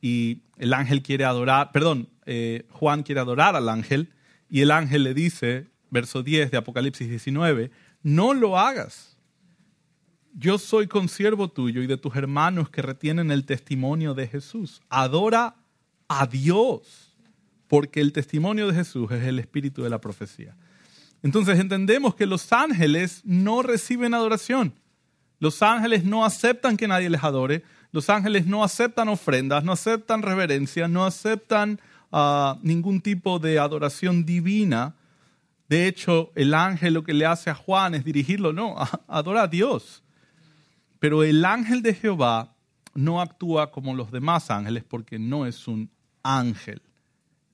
y 0.00 0.42
el 0.58 0.72
ángel 0.74 1.02
quiere 1.02 1.24
adorar, 1.24 1.72
perdón, 1.72 2.08
eh, 2.26 2.66
Juan 2.70 3.02
quiere 3.02 3.20
adorar 3.20 3.56
al 3.56 3.68
ángel 3.68 4.12
y 4.48 4.60
el 4.60 4.70
ángel 4.70 5.02
le 5.04 5.14
dice, 5.14 5.68
verso 5.90 6.22
10 6.22 6.50
de 6.50 6.58
Apocalipsis 6.58 7.08
19, 7.08 7.70
no 8.02 8.34
lo 8.34 8.58
hagas. 8.58 9.15
Yo 10.38 10.58
soy 10.58 10.86
consiervo 10.86 11.48
tuyo 11.48 11.80
y 11.80 11.86
de 11.86 11.96
tus 11.96 12.14
hermanos 12.14 12.68
que 12.68 12.82
retienen 12.82 13.30
el 13.30 13.46
testimonio 13.46 14.12
de 14.12 14.28
Jesús. 14.28 14.82
Adora 14.90 15.56
a 16.08 16.26
Dios, 16.26 17.16
porque 17.68 18.02
el 18.02 18.12
testimonio 18.12 18.66
de 18.66 18.74
Jesús 18.74 19.10
es 19.12 19.24
el 19.24 19.38
espíritu 19.38 19.82
de 19.82 19.88
la 19.88 19.98
profecía. 19.98 20.54
Entonces 21.22 21.58
entendemos 21.58 22.14
que 22.14 22.26
los 22.26 22.52
ángeles 22.52 23.22
no 23.24 23.62
reciben 23.62 24.12
adoración. 24.12 24.74
Los 25.38 25.62
ángeles 25.62 26.04
no 26.04 26.22
aceptan 26.26 26.76
que 26.76 26.86
nadie 26.86 27.08
les 27.08 27.24
adore, 27.24 27.62
los 27.90 28.10
ángeles 28.10 28.46
no 28.46 28.62
aceptan 28.62 29.08
ofrendas, 29.08 29.64
no 29.64 29.72
aceptan 29.72 30.20
reverencia, 30.20 30.86
no 30.86 31.06
aceptan 31.06 31.80
ah, 32.12 32.58
ningún 32.60 33.00
tipo 33.00 33.38
de 33.38 33.58
adoración 33.58 34.26
divina. 34.26 34.96
De 35.70 35.88
hecho, 35.88 36.30
el 36.34 36.52
ángel 36.52 36.92
lo 36.92 37.04
que 37.04 37.14
le 37.14 37.24
hace 37.24 37.48
a 37.48 37.54
Juan 37.54 37.94
es 37.94 38.04
dirigirlo, 38.04 38.52
no, 38.52 38.76
adora 39.08 39.44
a 39.44 39.48
Dios. 39.48 40.02
Pero 40.98 41.22
el 41.22 41.44
ángel 41.44 41.82
de 41.82 41.94
Jehová 41.94 42.56
no 42.94 43.20
actúa 43.20 43.70
como 43.70 43.94
los 43.94 44.10
demás 44.10 44.50
ángeles 44.50 44.84
porque 44.84 45.18
no 45.18 45.46
es 45.46 45.68
un 45.68 45.90
ángel, 46.22 46.82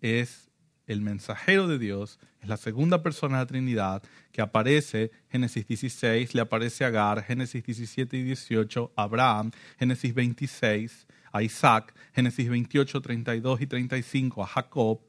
es 0.01 0.51
el 0.87 1.01
mensajero 1.01 1.69
de 1.69 1.79
Dios, 1.79 2.19
es 2.41 2.49
la 2.49 2.57
segunda 2.57 3.03
persona 3.03 3.39
de 3.39 3.43
la 3.43 3.47
Trinidad 3.47 4.03
que 4.31 4.43
aparece, 4.43 5.11
Génesis 5.31 5.67
16, 5.67 6.35
le 6.35 6.41
aparece 6.41 6.85
a 6.85 6.89
Agar, 6.89 7.23
Génesis 7.25 7.65
17 7.65 8.17
y 8.17 8.23
18, 8.23 8.93
a 8.97 9.03
Abraham, 9.03 9.51
Génesis 9.79 10.15
26, 10.15 11.07
a 11.33 11.43
Isaac, 11.43 11.95
Génesis 12.15 12.49
28, 12.49 13.01
32 13.01 13.61
y 13.61 13.67
35, 13.67 14.43
a 14.43 14.47
Jacob, 14.47 15.01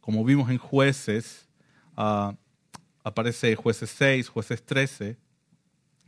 como 0.00 0.24
vimos 0.24 0.50
en 0.50 0.58
jueces, 0.58 1.48
uh, 1.96 2.34
aparece 3.04 3.54
jueces 3.54 3.90
6, 3.90 4.28
jueces 4.28 4.64
13. 4.64 5.16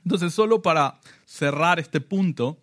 Entonces, 0.05 0.35
solo 0.35 0.63
para 0.63 1.01
cerrar 1.25 1.79
este 1.79 2.01
punto, 2.01 2.59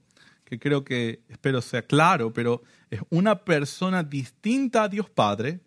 que 0.45 0.59
creo 0.59 0.83
que 0.83 1.23
espero 1.29 1.61
sea 1.61 1.81
claro, 1.81 2.33
pero 2.33 2.61
es 2.89 3.01
una 3.09 3.43
persona 3.43 4.03
distinta 4.03 4.83
a 4.83 4.89
Dios 4.89 5.09
Padre, 5.09 5.61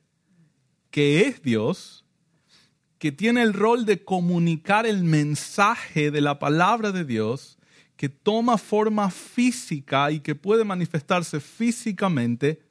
que 0.90 1.22
es 1.22 1.42
Dios, 1.42 2.04
que 2.98 3.10
tiene 3.10 3.42
el 3.42 3.52
rol 3.52 3.86
de 3.86 4.04
comunicar 4.04 4.86
el 4.86 5.02
mensaje 5.02 6.10
de 6.10 6.20
la 6.20 6.38
palabra 6.38 6.92
de 6.92 7.04
Dios, 7.04 7.58
que 7.96 8.08
toma 8.08 8.58
forma 8.58 9.10
física 9.10 10.10
y 10.10 10.20
que 10.20 10.34
puede 10.34 10.64
manifestarse 10.64 11.40
físicamente, 11.40 12.62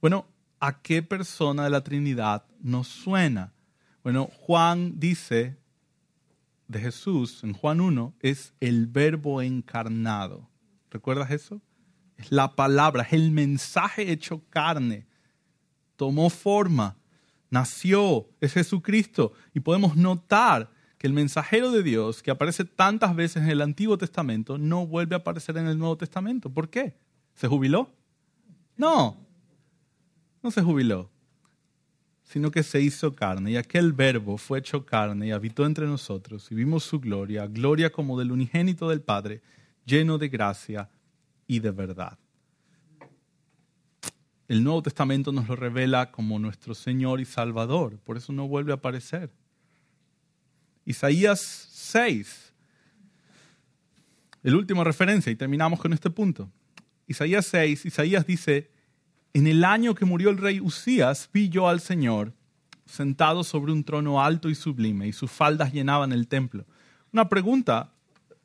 bueno, 0.00 0.26
¿a 0.60 0.80
qué 0.80 1.02
persona 1.02 1.64
de 1.64 1.70
la 1.70 1.82
Trinidad 1.82 2.44
nos 2.60 2.88
suena? 2.88 3.52
Bueno, 4.02 4.28
Juan 4.32 4.98
dice 4.98 5.56
de 6.72 6.80
Jesús 6.80 7.44
en 7.44 7.52
Juan 7.52 7.80
1 7.80 8.14
es 8.20 8.54
el 8.60 8.86
verbo 8.86 9.40
encarnado. 9.40 10.48
¿Recuerdas 10.90 11.30
eso? 11.30 11.60
Es 12.16 12.32
la 12.32 12.56
palabra, 12.56 13.04
es 13.04 13.12
el 13.12 13.30
mensaje 13.30 14.10
hecho 14.10 14.42
carne. 14.50 15.06
Tomó 15.96 16.30
forma 16.30 16.96
nació, 17.52 18.30
es 18.40 18.54
Jesucristo. 18.54 19.34
Y 19.54 19.60
podemos 19.60 19.94
notar 19.94 20.70
que 20.98 21.06
el 21.06 21.12
mensajero 21.12 21.70
de 21.70 21.82
Dios, 21.82 22.22
que 22.22 22.30
aparece 22.30 22.64
tantas 22.64 23.14
veces 23.14 23.42
en 23.42 23.50
el 23.50 23.60
Antiguo 23.60 23.98
Testamento, 23.98 24.56
no 24.56 24.86
vuelve 24.86 25.14
a 25.14 25.18
aparecer 25.18 25.58
en 25.58 25.66
el 25.66 25.78
Nuevo 25.78 25.98
Testamento. 25.98 26.48
¿Por 26.48 26.70
qué? 26.70 26.96
¿Se 27.34 27.46
jubiló? 27.46 27.90
No, 28.76 29.18
no 30.42 30.50
se 30.50 30.62
jubiló, 30.62 31.10
sino 32.32 32.50
que 32.50 32.62
se 32.62 32.80
hizo 32.80 33.14
carne. 33.14 33.50
Y 33.50 33.56
aquel 33.56 33.92
verbo 33.92 34.38
fue 34.38 34.60
hecho 34.60 34.86
carne 34.86 35.26
y 35.26 35.30
habitó 35.32 35.66
entre 35.66 35.86
nosotros 35.86 36.50
y 36.50 36.54
vimos 36.54 36.82
su 36.82 36.98
gloria, 36.98 37.46
gloria 37.46 37.92
como 37.92 38.18
del 38.18 38.32
unigénito 38.32 38.88
del 38.88 39.02
Padre, 39.02 39.42
lleno 39.84 40.16
de 40.16 40.30
gracia 40.30 40.88
y 41.46 41.60
de 41.60 41.70
verdad. 41.70 42.18
El 44.48 44.64
Nuevo 44.64 44.82
Testamento 44.82 45.30
nos 45.30 45.46
lo 45.46 45.56
revela 45.56 46.10
como 46.10 46.38
nuestro 46.38 46.74
Señor 46.74 47.20
y 47.20 47.26
Salvador, 47.26 47.98
por 47.98 48.16
eso 48.16 48.32
no 48.32 48.48
vuelve 48.48 48.72
a 48.72 48.76
aparecer. 48.76 49.30
Isaías 50.86 51.38
6, 51.70 52.54
el 54.42 54.54
último 54.54 54.84
referencia, 54.84 55.30
y 55.30 55.36
terminamos 55.36 55.78
con 55.78 55.92
este 55.92 56.08
punto. 56.08 56.50
Isaías 57.06 57.44
6, 57.44 57.84
Isaías 57.84 58.26
dice, 58.26 58.70
en 59.34 59.46
el 59.46 59.64
año 59.64 59.94
que 59.94 60.04
murió 60.04 60.30
el 60.30 60.38
rey 60.38 60.60
Usías, 60.60 61.28
vi 61.32 61.48
yo 61.48 61.68
al 61.68 61.80
Señor 61.80 62.32
sentado 62.84 63.42
sobre 63.44 63.72
un 63.72 63.84
trono 63.84 64.22
alto 64.22 64.50
y 64.50 64.54
sublime, 64.54 65.08
y 65.08 65.12
sus 65.12 65.30
faldas 65.30 65.72
llenaban 65.72 66.12
el 66.12 66.28
templo. 66.28 66.66
Una 67.12 67.28
pregunta, 67.28 67.92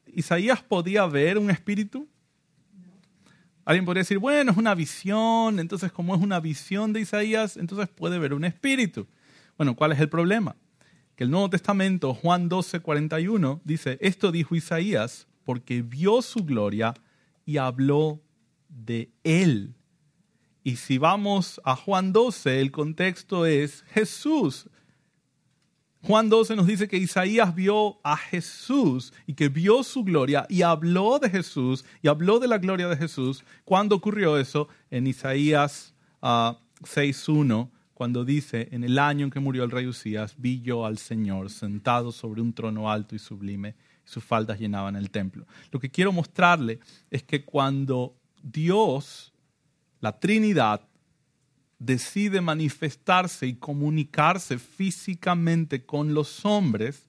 ¿Isaías 0.06 0.62
podía 0.62 1.06
ver 1.06 1.38
un 1.38 1.50
espíritu? 1.50 2.08
Alguien 3.66 3.84
podría 3.84 4.02
decir, 4.02 4.18
bueno, 4.18 4.52
es 4.52 4.58
una 4.58 4.74
visión, 4.74 5.60
entonces 5.60 5.92
como 5.92 6.16
es 6.16 6.22
una 6.22 6.40
visión 6.40 6.94
de 6.94 7.02
Isaías, 7.02 7.58
entonces 7.58 7.90
puede 7.90 8.18
ver 8.18 8.34
un 8.34 8.46
espíritu. 8.46 9.08
Bueno, 9.58 9.76
¿cuál 9.76 9.92
es 9.92 10.00
el 10.00 10.08
problema? 10.08 10.56
Que 11.18 11.26
el 11.26 11.32
Nuevo 11.32 11.50
Testamento, 11.50 12.14
Juan 12.14 12.48
12, 12.48 12.80
41, 12.80 13.60
dice, 13.66 13.98
esto 14.00 14.32
dijo 14.32 14.56
Isaías 14.56 15.28
porque 15.44 15.82
vio 15.82 16.22
su 16.22 16.46
gloria 16.46 16.94
y 17.46 17.58
habló 17.58 18.22
de 18.70 19.12
él. 19.24 19.77
Y 20.68 20.76
si 20.76 20.98
vamos 20.98 21.62
a 21.64 21.78
Juan 21.78 22.12
12, 22.12 22.60
el 22.60 22.72
contexto 22.72 23.46
es 23.46 23.86
Jesús 23.94 24.68
Juan 26.08 26.30
12 26.30 26.56
nos 26.56 26.68
dice 26.68 26.88
que 26.88 26.96
Isaías 26.96 27.54
vio 27.54 28.00
a 28.02 28.16
Jesús 28.16 29.14
y 29.26 29.34
que 29.34 29.50
vio 29.50 29.84
su 29.84 30.06
gloria 30.06 30.46
y 30.48 30.62
habló 30.62 31.20
de 31.20 31.30
Jesús 31.30 31.84
y 32.02 32.08
habló 32.08 32.40
de 32.40 32.48
la 32.48 32.60
gloria 32.60 32.88
de 32.88 32.96
Jesús. 32.96 33.44
¿Cuándo 33.66 33.96
ocurrió 33.96 34.38
eso? 34.38 34.70
En 34.90 35.06
Isaías 35.06 35.94
6.1, 36.22 37.70
ah, 37.70 37.78
cuando 37.94 38.24
dice, 38.24 38.70
en 38.72 38.86
el 38.86 39.00
año 39.00 39.26
en 39.26 39.32
que 39.32 39.42
murió 39.42 39.66
el 39.66 39.72
rey 39.72 39.86
Usías, 39.86 40.36
vi 40.38 40.62
yo 40.62 40.86
al 40.86 40.98
Señor 40.98 41.50
sentado 41.50 42.14
sobre 42.14 42.42
un 42.42 42.54
trono 42.54 42.90
alto 42.90 43.16
y 43.16 43.20
sublime, 43.20 43.76
y 44.06 44.10
sus 44.10 44.24
faldas 44.24 44.60
llenaban 44.60 44.96
el 44.96 45.10
templo. 45.10 45.46
Lo 45.72 45.80
que 45.82 45.90
quiero 45.90 46.14
mostrarle 46.14 46.80
es 47.12 47.24
que 47.24 47.44
cuando 47.44 48.16
Dios, 48.42 49.34
la 50.00 50.20
Trinidad, 50.20 50.82
decide 51.80 52.42
manifestarse 52.42 53.48
y 53.48 53.56
comunicarse 53.56 54.58
físicamente 54.58 55.86
con 55.86 56.14
los 56.14 56.46
hombres, 56.46 57.08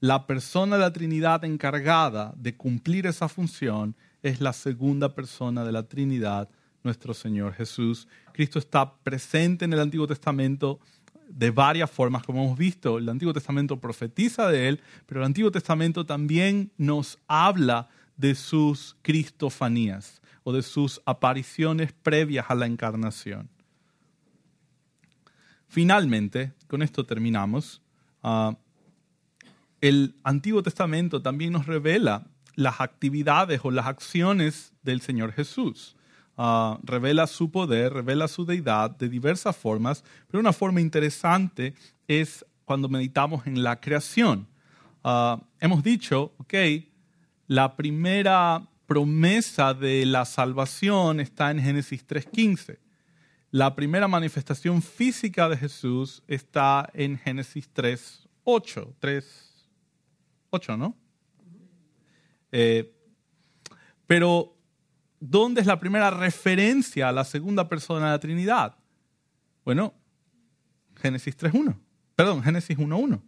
la 0.00 0.26
persona 0.26 0.76
de 0.76 0.82
la 0.82 0.92
Trinidad 0.92 1.44
encargada 1.44 2.32
de 2.36 2.56
cumplir 2.56 3.06
esa 3.06 3.28
función 3.28 3.94
es 4.22 4.40
la 4.40 4.52
segunda 4.52 5.14
persona 5.14 5.64
de 5.64 5.72
la 5.72 5.84
Trinidad, 5.84 6.48
nuestro 6.82 7.12
Señor 7.14 7.54
Jesús. 7.54 8.08
Cristo 8.32 8.58
está 8.58 8.94
presente 8.94 9.64
en 9.64 9.72
el 9.72 9.80
Antiguo 9.80 10.06
Testamento 10.06 10.80
de 11.28 11.50
varias 11.50 11.90
formas, 11.90 12.22
como 12.22 12.44
hemos 12.44 12.58
visto. 12.58 12.98
El 12.98 13.08
Antiguo 13.08 13.32
Testamento 13.32 13.78
profetiza 13.78 14.48
de 14.48 14.68
Él, 14.68 14.80
pero 15.06 15.20
el 15.20 15.26
Antiguo 15.26 15.50
Testamento 15.50 16.04
también 16.04 16.72
nos 16.76 17.18
habla 17.28 17.88
de 18.16 18.34
sus 18.34 18.96
cristofanías 19.02 20.20
o 20.42 20.52
de 20.52 20.62
sus 20.62 21.00
apariciones 21.04 21.92
previas 21.92 22.46
a 22.48 22.54
la 22.54 22.66
encarnación. 22.66 23.48
Finalmente, 25.68 26.52
con 26.66 26.82
esto 26.82 27.06
terminamos, 27.06 27.80
ah, 28.22 28.56
el 29.80 30.16
Antiguo 30.24 30.62
Testamento 30.62 31.22
también 31.22 31.52
nos 31.52 31.66
revela 31.66 32.26
las 32.54 32.80
actividades 32.80 33.60
o 33.62 33.70
las 33.70 33.86
acciones 33.86 34.72
del 34.82 35.00
Señor 35.00 35.32
Jesús. 35.32 35.96
Ah, 36.36 36.78
revela 36.82 37.26
su 37.26 37.50
poder, 37.50 37.92
revela 37.92 38.26
su 38.26 38.44
deidad 38.44 38.90
de 38.90 39.08
diversas 39.08 39.56
formas, 39.56 40.04
pero 40.26 40.40
una 40.40 40.52
forma 40.52 40.80
interesante 40.80 41.74
es 42.08 42.44
cuando 42.64 42.88
meditamos 42.88 43.46
en 43.46 43.62
la 43.62 43.80
creación. 43.80 44.46
Ah, 45.04 45.40
hemos 45.60 45.82
dicho, 45.82 46.32
ok, 46.38 46.54
la 47.46 47.76
primera 47.76 48.69
promesa 48.90 49.72
de 49.72 50.04
la 50.04 50.24
salvación 50.24 51.20
está 51.20 51.52
en 51.52 51.60
Génesis 51.60 52.04
3.15 52.04 52.80
la 53.50 53.74
primera 53.74 54.06
manifestación 54.06 54.80
física 54.80 55.48
de 55.48 55.56
Jesús 55.56 56.22
está 56.28 56.88
en 56.94 57.18
Génesis 57.18 57.68
3, 57.72 58.28
8. 58.44 58.94
3, 59.00 59.68
8, 60.50 60.76
¿no? 60.76 60.96
Eh, 62.52 62.94
pero, 64.06 64.56
¿dónde 65.18 65.60
es 65.60 65.66
la 65.66 65.80
primera 65.80 66.10
referencia 66.10 67.08
a 67.08 67.12
la 67.12 67.24
segunda 67.24 67.68
persona 67.68 68.06
de 68.06 68.12
la 68.12 68.20
Trinidad? 68.20 68.76
Bueno, 69.64 69.94
Génesis 70.96 71.36
3.1. 71.36 71.76
Perdón, 72.14 72.42
Génesis 72.42 72.78
1.1. 72.78 73.20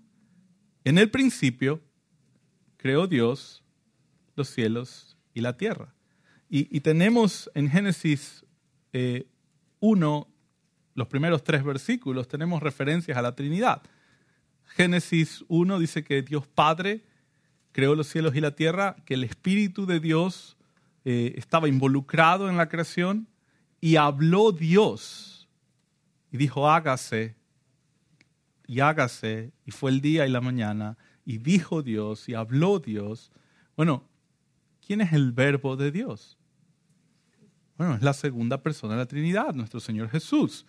En 0.85 0.99
el 0.99 1.11
principio 1.11 1.81
creó 2.77 3.09
Dios 3.09 3.65
los 4.37 4.49
cielos 4.49 5.12
y 5.35 5.41
la 5.41 5.57
tierra. 5.57 5.95
Y, 6.49 6.81
tenemos 6.81 7.51
en 7.55 7.71
Génesis 7.71 8.45
eh, 8.93 9.27
uno, 9.81 10.29
los 10.95 11.09
primeros 11.09 11.43
tres 11.43 11.65
versículos, 11.65 12.29
tenemos 12.29 12.63
referencias 12.63 13.17
a 13.17 13.23
la 13.23 13.35
Trinidad. 13.35 13.81
Génesis 14.67 15.45
1 15.49 15.79
dice 15.79 16.05
que 16.05 16.21
Dios 16.21 16.47
Padre 16.47 17.05
creó 17.73 17.95
los 17.95 18.07
cielos 18.07 18.37
y 18.37 18.43
la 18.43 18.55
tierra, 18.55 18.97
que 19.07 19.15
el 19.15 19.25
Espíritu 19.25 19.87
de 19.87 19.99
Dios 19.99 20.59
eh, 21.07 21.33
estaba 21.37 21.69
involucrado 21.69 22.51
en 22.51 22.59
la 22.59 22.69
creación 22.69 23.29
y 23.81 23.97
habló 23.97 24.53
Dios 24.53 25.49
y 26.31 26.37
dijo, 26.37 26.69
hágase, 26.69 27.37
y 28.67 28.81
hágase, 28.81 29.53
y 29.67 29.71
fue 29.71 29.91
el 29.91 30.01
día 30.01 30.27
y 30.27 30.31
la 30.31 30.41
mañana, 30.41 30.97
y 31.25 31.39
dijo 31.39 31.83
Dios 31.83 32.29
y 32.29 32.35
habló 32.35 32.79
Dios. 32.79 33.33
Bueno, 33.77 34.09
¿quién 34.93 35.01
es 35.01 35.15
el 35.15 35.33
verbo 35.33 35.75
de 35.75 35.91
Dios? 35.91 36.37
Bueno, 37.79 37.95
es 37.95 38.03
la 38.03 38.13
segunda 38.13 38.63
persona 38.63 38.93
de 38.93 38.99
la 38.99 39.07
Trinidad, 39.07 39.55
nuestro 39.55 39.81
Señor 39.81 40.11
Jesús. 40.11 40.67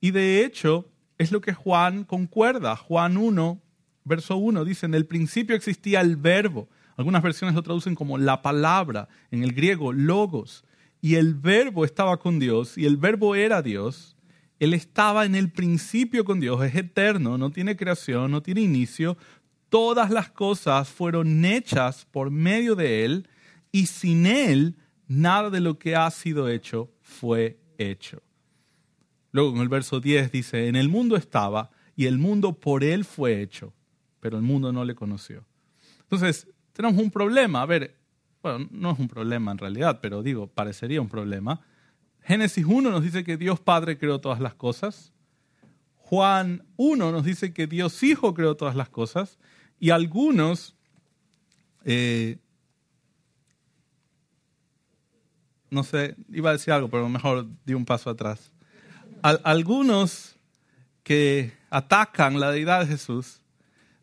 Y 0.00 0.12
de 0.12 0.44
hecho, 0.44 0.88
es 1.18 1.32
lo 1.32 1.40
que 1.40 1.54
Juan 1.54 2.04
concuerda. 2.04 2.76
Juan 2.76 3.16
1, 3.16 3.60
verso 4.04 4.36
1 4.36 4.64
dice, 4.64 4.86
en 4.86 4.94
el 4.94 5.06
principio 5.06 5.56
existía 5.56 6.02
el 6.02 6.14
verbo. 6.14 6.68
Algunas 6.96 7.20
versiones 7.20 7.56
lo 7.56 7.64
traducen 7.64 7.96
como 7.96 8.16
la 8.16 8.42
palabra, 8.42 9.08
en 9.32 9.42
el 9.42 9.52
griego, 9.52 9.92
logos. 9.92 10.64
Y 11.00 11.16
el 11.16 11.34
verbo 11.34 11.84
estaba 11.84 12.18
con 12.18 12.38
Dios 12.38 12.78
y 12.78 12.86
el 12.86 12.96
verbo 12.96 13.34
era 13.34 13.60
Dios. 13.60 14.16
Él 14.60 14.72
estaba 14.72 15.24
en 15.24 15.34
el 15.34 15.50
principio 15.50 16.24
con 16.24 16.38
Dios, 16.38 16.62
es 16.62 16.76
eterno, 16.76 17.38
no 17.38 17.50
tiene 17.50 17.76
creación, 17.76 18.30
no 18.30 18.40
tiene 18.40 18.60
inicio. 18.60 19.16
Todas 19.68 20.12
las 20.12 20.30
cosas 20.30 20.90
fueron 20.90 21.44
hechas 21.44 22.06
por 22.12 22.30
medio 22.30 22.76
de 22.76 23.04
Él 23.04 23.28
y 23.74 23.86
sin 23.86 24.24
Él 24.24 24.76
nada 25.08 25.50
de 25.50 25.58
lo 25.58 25.80
que 25.80 25.96
ha 25.96 26.08
sido 26.12 26.48
hecho 26.48 26.92
fue 27.02 27.58
hecho. 27.76 28.22
Luego 29.32 29.56
en 29.56 29.62
el 29.62 29.68
verso 29.68 29.98
10 29.98 30.30
dice, 30.30 30.68
en 30.68 30.76
el 30.76 30.88
mundo 30.88 31.16
estaba 31.16 31.72
y 31.96 32.06
el 32.06 32.18
mundo 32.18 32.52
por 32.52 32.84
él 32.84 33.04
fue 33.04 33.42
hecho, 33.42 33.72
pero 34.20 34.36
el 34.36 34.44
mundo 34.44 34.72
no 34.72 34.84
le 34.84 34.94
conoció. 34.94 35.44
Entonces, 36.02 36.46
tenemos 36.72 37.02
un 37.02 37.10
problema. 37.10 37.62
A 37.62 37.66
ver, 37.66 37.96
bueno, 38.44 38.68
no 38.70 38.92
es 38.92 38.98
un 39.00 39.08
problema 39.08 39.50
en 39.50 39.58
realidad, 39.58 39.98
pero 40.00 40.22
digo, 40.22 40.46
parecería 40.46 41.00
un 41.00 41.08
problema. 41.08 41.60
Génesis 42.22 42.64
1 42.64 42.92
nos 42.92 43.02
dice 43.02 43.24
que 43.24 43.36
Dios 43.36 43.58
Padre 43.58 43.98
creó 43.98 44.20
todas 44.20 44.38
las 44.38 44.54
cosas. 44.54 45.12
Juan 45.96 46.64
1 46.76 47.10
nos 47.10 47.24
dice 47.24 47.52
que 47.52 47.66
Dios 47.66 48.00
Hijo 48.04 48.34
creó 48.34 48.56
todas 48.56 48.76
las 48.76 48.88
cosas. 48.88 49.40
Y 49.80 49.90
algunos 49.90 50.76
eh, 51.84 52.38
no 55.74 55.82
sé, 55.84 56.16
iba 56.30 56.50
a 56.50 56.52
decir 56.54 56.72
algo, 56.72 56.88
pero 56.88 57.08
mejor 57.08 57.46
di 57.66 57.74
un 57.74 57.84
paso 57.84 58.08
atrás. 58.08 58.52
algunos 59.22 60.36
que 61.02 61.52
atacan 61.68 62.40
la 62.40 62.50
deidad 62.50 62.80
de 62.80 62.86
Jesús 62.86 63.42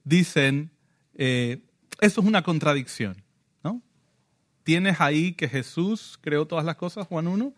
dicen, 0.04 0.72
eh, 1.16 1.64
eso 2.00 2.22
es 2.22 2.28
una 2.28 2.44
contradicción, 2.44 3.24
¿no? 3.64 3.82
Tienes 4.64 5.00
ahí 5.00 5.34
que 5.34 5.48
Jesús 5.48 6.20
creó 6.22 6.46
todas 6.46 6.66
las 6.66 6.76
cosas, 6.76 7.08
Juan 7.08 7.28
1, 7.28 7.54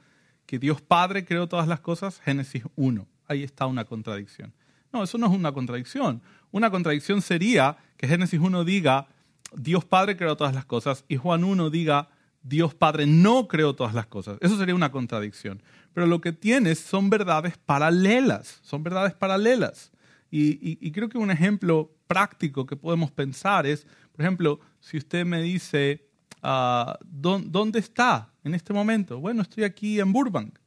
que 0.45 0.59
Dios 0.59 0.81
Padre 0.81 1.25
creó 1.25 1.47
todas 1.47 1.67
las 1.67 1.79
cosas, 1.79 2.21
Génesis 2.21 2.63
1. 2.75 3.07
Ahí 3.27 3.43
está 3.43 3.65
una 3.65 3.85
contradicción. 3.85 4.53
No, 4.91 5.03
eso 5.03 5.17
no 5.17 5.25
es 5.25 5.33
una 5.33 5.51
contradicción. 5.51 6.21
Una 6.51 6.69
contradicción 6.69 7.21
sería 7.21 7.77
que 7.97 8.07
Génesis 8.07 8.39
1 8.39 8.63
diga, 8.63 9.07
Dios 9.55 9.85
Padre 9.85 10.15
creó 10.15 10.37
todas 10.37 10.53
las 10.53 10.65
cosas, 10.65 11.05
y 11.07 11.17
Juan 11.17 11.43
1 11.43 11.69
diga, 11.69 12.09
Dios 12.43 12.75
Padre 12.75 13.07
no 13.07 13.47
creó 13.47 13.73
todas 13.73 13.93
las 13.93 14.05
cosas. 14.07 14.37
Eso 14.41 14.57
sería 14.57 14.75
una 14.75 14.91
contradicción. 14.91 15.63
Pero 15.93 16.07
lo 16.07 16.21
que 16.21 16.33
tienes 16.33 16.79
son 16.79 17.09
verdades 17.09 17.57
paralelas, 17.57 18.59
son 18.61 18.83
verdades 18.83 19.13
paralelas. 19.13 19.91
Y, 20.29 20.91
creo 20.91 21.09
que 21.09 21.19
un 21.19 21.29
ejemplo 21.29 21.95
práctico 22.07 22.65
que 22.65 22.75
podemos 22.75 23.11
pensar 23.11 23.67
es, 23.67 23.85
por 24.11 24.21
ejemplo, 24.21 24.59
si 24.79 24.97
usted 24.97 25.25
me 25.25 25.41
dice, 25.41 26.07
ah, 26.41 26.97
¿dónde 27.03 27.77
está 27.77 28.33
en 28.43 28.55
este 28.55 28.73
momento? 28.73 29.19
Bueno, 29.19 29.43
estoy 29.43 29.63
aquí 29.63 29.99
en 29.99 30.11
Burbank. 30.11 30.57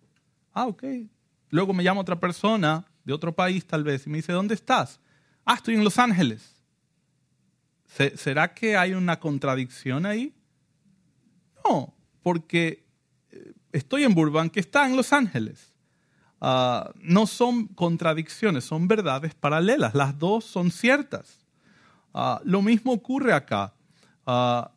Ah, 0.53 0.67
ok. 0.67 0.85
Luego 1.51 1.73
me 1.73 1.83
llama 1.83 2.01
otra 2.01 2.19
persona 2.19 2.87
de 3.05 3.13
otro 3.13 3.35
país 3.35 3.67
tal 3.67 3.83
vez 3.83 4.07
y 4.07 4.11
me 4.11 4.19
dice, 4.19 4.33
¿dónde 4.33 4.55
estás? 4.55 5.01
Ah, 5.45 5.55
estoy 5.55 5.75
en 5.75 5.83
Los 5.85 5.99
Ángeles. 5.99 6.55
¿Será 8.15 8.55
que 8.55 8.77
hay 8.77 8.93
una 8.95 9.19
contradicción 9.19 10.07
ahí? 10.07 10.36
No, 11.69 11.95
porque 12.23 12.85
eh, 13.31 13.53
estoy 13.73 14.05
en 14.05 14.15
Burbank, 14.15 14.53
que 14.53 14.61
está 14.61 14.87
en 14.87 14.97
Los 14.97 15.13
Ángeles. 15.13 15.73
Ah, 16.41 16.93
no 17.01 17.27
son 17.27 17.67
contradicciones, 17.69 18.65
son 18.65 18.89
verdades 18.89 19.35
paralelas. 19.35 19.95
Las 19.95 20.19
dos 20.19 20.45
son 20.45 20.71
ciertas. 20.71 21.39
Ah, 22.13 22.41
lo 22.45 22.63
mismo 22.63 22.93
ocurre 22.93 23.33
acá. 23.33 23.73
Ah, 24.27 24.71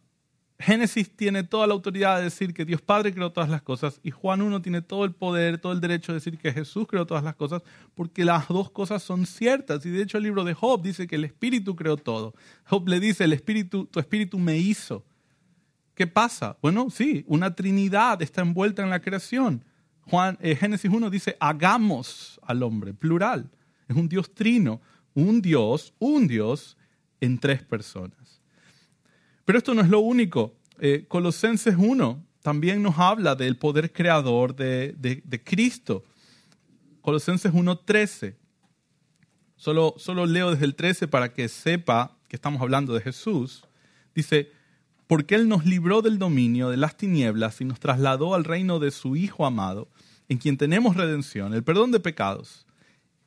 Génesis 0.57 1.15
tiene 1.15 1.43
toda 1.43 1.67
la 1.67 1.73
autoridad 1.73 2.17
de 2.17 2.25
decir 2.25 2.53
que 2.53 2.65
Dios 2.65 2.81
Padre 2.81 3.13
creó 3.13 3.31
todas 3.31 3.49
las 3.49 3.61
cosas 3.61 4.01
y 4.03 4.11
Juan 4.11 4.41
1 4.41 4.61
tiene 4.61 4.81
todo 4.81 5.05
el 5.05 5.13
poder, 5.13 5.57
todo 5.57 5.71
el 5.71 5.79
derecho 5.79 6.11
de 6.11 6.17
decir 6.17 6.37
que 6.37 6.51
Jesús 6.51 6.85
creó 6.85 7.05
todas 7.05 7.23
las 7.23 7.35
cosas 7.35 7.61
porque 7.95 8.25
las 8.25 8.49
dos 8.49 8.69
cosas 8.69 9.01
son 9.01 9.25
ciertas. 9.25 9.85
Y 9.85 9.89
de 9.89 10.01
hecho 10.03 10.17
el 10.17 10.25
libro 10.25 10.43
de 10.43 10.53
Job 10.53 10.81
dice 10.81 11.07
que 11.07 11.15
el 11.15 11.23
Espíritu 11.23 11.77
creó 11.77 11.95
todo. 11.95 12.33
Job 12.65 12.89
le 12.89 12.99
dice, 12.99 13.23
el 13.23 13.31
Espíritu, 13.31 13.85
tu 13.85 14.01
Espíritu 14.01 14.37
me 14.37 14.57
hizo. 14.57 15.05
¿Qué 15.99 16.07
pasa? 16.07 16.55
Bueno, 16.61 16.89
sí, 16.89 17.25
una 17.27 17.53
Trinidad 17.53 18.21
está 18.21 18.39
envuelta 18.39 18.81
en 18.81 18.89
la 18.89 19.01
creación. 19.01 19.65
Juan, 20.09 20.37
eh, 20.39 20.55
Génesis 20.55 20.89
1 20.89 21.09
dice, 21.09 21.35
hagamos 21.41 22.39
al 22.41 22.63
hombre, 22.63 22.93
plural. 22.93 23.51
Es 23.85 23.97
un 23.97 24.07
Dios 24.07 24.33
trino, 24.33 24.79
un 25.13 25.41
Dios, 25.41 25.93
un 25.99 26.25
Dios 26.25 26.77
en 27.19 27.37
tres 27.37 27.63
personas. 27.63 28.41
Pero 29.43 29.57
esto 29.57 29.73
no 29.73 29.81
es 29.81 29.89
lo 29.89 29.99
único. 29.99 30.55
Eh, 30.79 31.03
Colosenses 31.09 31.75
1 31.77 32.25
también 32.43 32.81
nos 32.81 32.97
habla 32.97 33.35
del 33.35 33.57
poder 33.57 33.91
creador 33.91 34.55
de, 34.55 34.95
de, 34.97 35.43
Cristo. 35.43 36.05
Colosenses 37.01 37.51
1.13. 37.51 38.37
Solo, 39.57 39.95
solo 39.97 40.25
leo 40.25 40.51
desde 40.51 40.63
el 40.63 40.75
13 40.75 41.09
para 41.09 41.33
que 41.33 41.49
sepa 41.49 42.17
que 42.29 42.37
estamos 42.37 42.61
hablando 42.61 42.93
de 42.93 43.01
Jesús. 43.01 43.65
Dice, 44.15 44.57
porque 45.09 45.33
Él 45.33 45.47
nos 45.47 45.65
libró 45.65 46.03
del 46.03 46.19
dominio 46.19 46.69
de 46.69 46.77
las 46.77 46.95
tinieblas 46.95 47.61
y 47.61 47.65
nos 47.65 47.79
trasladó 47.79 48.35
al 48.35 48.43
reino 48.43 48.77
de 48.77 48.91
su 48.91 49.15
Hijo 49.15 49.43
amado, 49.43 49.89
en 50.27 50.37
quien 50.37 50.55
tenemos 50.55 50.95
redención, 50.95 51.55
el 51.55 51.63
perdón 51.63 51.89
de 51.91 51.99
pecados. 51.99 52.67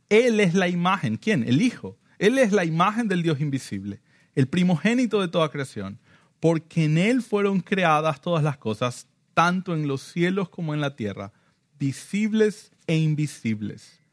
Él 0.09 0.39
es 0.39 0.55
la 0.55 0.69
imagen, 0.69 1.17
¿quién? 1.17 1.43
El 1.43 1.61
Hijo. 1.61 1.99
Él 2.21 2.39
es 2.39 2.53
la 2.53 2.65
imagen 2.65 3.09
del 3.09 3.25
Dios 3.25 3.41
invisible, 3.41 4.01
el 4.37 4.47
primogénito 4.47 5.21
de 5.21 5.27
toda 5.27 5.49
creación, 5.49 5.99
porque 6.39 6.85
en 6.85 6.99
Él 6.99 7.21
fueron 7.21 7.59
creadas 7.59 8.21
todas 8.21 8.45
las 8.45 8.59
cosas, 8.59 9.09
tanto 9.35 9.75
en 9.75 9.89
los 9.89 10.03
cielos 10.03 10.51
como 10.51 10.75
en 10.75 10.81
la 10.81 10.95
tierra, 10.95 11.33
visibles 11.81 12.71
e 12.87 12.97
invisibles, 12.97 14.05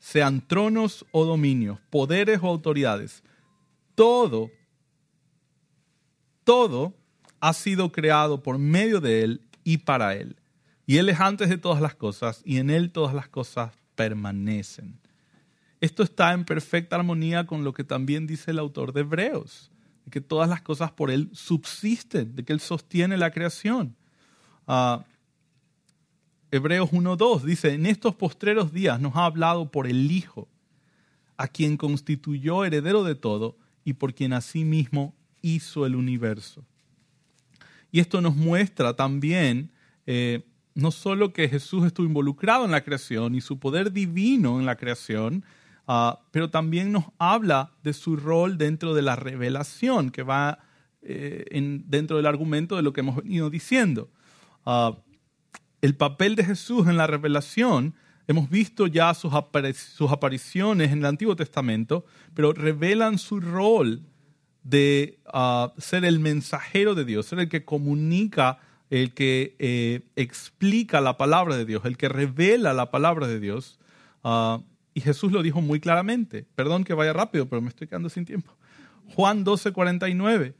sean 0.00 0.44
tronos 0.44 1.06
o 1.12 1.24
dominios, 1.24 1.78
poderes 1.88 2.40
o 2.42 2.48
autoridades. 2.48 3.22
Todo, 3.94 4.50
todo 6.42 7.00
ha 7.42 7.52
sido 7.52 7.90
creado 7.90 8.40
por 8.40 8.56
medio 8.56 9.00
de 9.00 9.24
Él 9.24 9.40
y 9.64 9.78
para 9.78 10.14
Él. 10.14 10.36
Y 10.86 10.98
Él 10.98 11.08
es 11.08 11.18
antes 11.18 11.48
de 11.48 11.58
todas 11.58 11.82
las 11.82 11.96
cosas 11.96 12.40
y 12.44 12.58
en 12.58 12.70
Él 12.70 12.92
todas 12.92 13.14
las 13.14 13.28
cosas 13.28 13.72
permanecen. 13.96 14.96
Esto 15.80 16.04
está 16.04 16.32
en 16.34 16.44
perfecta 16.44 16.94
armonía 16.94 17.44
con 17.44 17.64
lo 17.64 17.74
que 17.74 17.82
también 17.82 18.28
dice 18.28 18.52
el 18.52 18.60
autor 18.60 18.92
de 18.92 19.00
Hebreos, 19.00 19.72
de 20.04 20.12
que 20.12 20.20
todas 20.20 20.48
las 20.48 20.62
cosas 20.62 20.92
por 20.92 21.10
Él 21.10 21.30
subsisten, 21.32 22.36
de 22.36 22.44
que 22.44 22.52
Él 22.52 22.60
sostiene 22.60 23.16
la 23.16 23.32
creación. 23.32 23.96
Uh, 24.68 25.02
Hebreos 26.52 26.92
1.2 26.92 27.42
dice, 27.42 27.74
en 27.74 27.86
estos 27.86 28.14
postreros 28.14 28.72
días 28.72 29.00
nos 29.00 29.16
ha 29.16 29.24
hablado 29.24 29.68
por 29.68 29.88
el 29.88 30.12
Hijo, 30.12 30.46
a 31.36 31.48
quien 31.48 31.76
constituyó 31.76 32.64
heredero 32.64 33.02
de 33.02 33.16
todo 33.16 33.56
y 33.84 33.94
por 33.94 34.14
quien 34.14 34.32
asimismo 34.32 35.12
hizo 35.40 35.86
el 35.86 35.96
universo. 35.96 36.64
Y 37.92 38.00
esto 38.00 38.20
nos 38.20 38.34
muestra 38.34 38.96
también 38.96 39.70
eh, 40.06 40.44
no 40.74 40.90
solo 40.90 41.32
que 41.32 41.48
Jesús 41.48 41.84
estuvo 41.86 42.06
involucrado 42.06 42.64
en 42.64 42.70
la 42.70 42.82
creación 42.82 43.34
y 43.34 43.40
su 43.40 43.58
poder 43.58 43.92
divino 43.92 44.58
en 44.58 44.66
la 44.66 44.76
creación, 44.76 45.44
ah, 45.86 46.20
pero 46.30 46.50
también 46.50 46.92
nos 46.92 47.04
habla 47.18 47.72
de 47.82 47.92
su 47.92 48.16
rol 48.16 48.56
dentro 48.58 48.94
de 48.94 49.02
la 49.02 49.16
revelación 49.16 50.10
que 50.10 50.22
va 50.22 50.60
eh, 51.02 51.44
en, 51.50 51.84
dentro 51.88 52.16
del 52.16 52.26
argumento 52.26 52.76
de 52.76 52.82
lo 52.82 52.92
que 52.92 53.00
hemos 53.00 53.16
venido 53.16 53.50
diciendo. 53.50 54.10
Ah, 54.64 54.96
el 55.82 55.94
papel 55.96 56.36
de 56.36 56.44
Jesús 56.44 56.86
en 56.86 56.96
la 56.96 57.06
revelación, 57.06 57.94
hemos 58.28 58.48
visto 58.48 58.86
ya 58.86 59.12
sus 59.14 59.32
apariciones 59.34 60.92
en 60.92 61.00
el 61.00 61.06
Antiguo 61.06 61.36
Testamento, 61.36 62.06
pero 62.34 62.52
revelan 62.52 63.18
su 63.18 63.40
rol 63.40 64.02
de 64.64 65.18
ah, 65.26 65.72
ser 65.78 66.04
el 66.04 66.20
mensajero 66.20 66.94
de 66.94 67.04
Dios, 67.04 67.26
ser 67.26 67.40
el 67.40 67.48
que 67.48 67.64
comunica, 67.64 68.58
el 68.90 69.14
que 69.14 69.56
eh, 69.58 70.02
explica 70.16 71.00
la 71.00 71.16
palabra 71.16 71.56
de 71.56 71.64
Dios, 71.64 71.84
el 71.84 71.96
que 71.96 72.08
revela 72.08 72.72
la 72.72 72.90
palabra 72.90 73.26
de 73.26 73.40
Dios. 73.40 73.78
Ah, 74.22 74.60
y 74.94 75.00
Jesús 75.00 75.32
lo 75.32 75.42
dijo 75.42 75.60
muy 75.60 75.80
claramente. 75.80 76.46
Perdón 76.54 76.84
que 76.84 76.94
vaya 76.94 77.12
rápido, 77.12 77.48
pero 77.48 77.62
me 77.62 77.68
estoy 77.68 77.88
quedando 77.88 78.08
sin 78.08 78.24
tiempo. 78.24 78.54
Juan 79.14 79.44
12, 79.44 79.72
49 79.72 80.54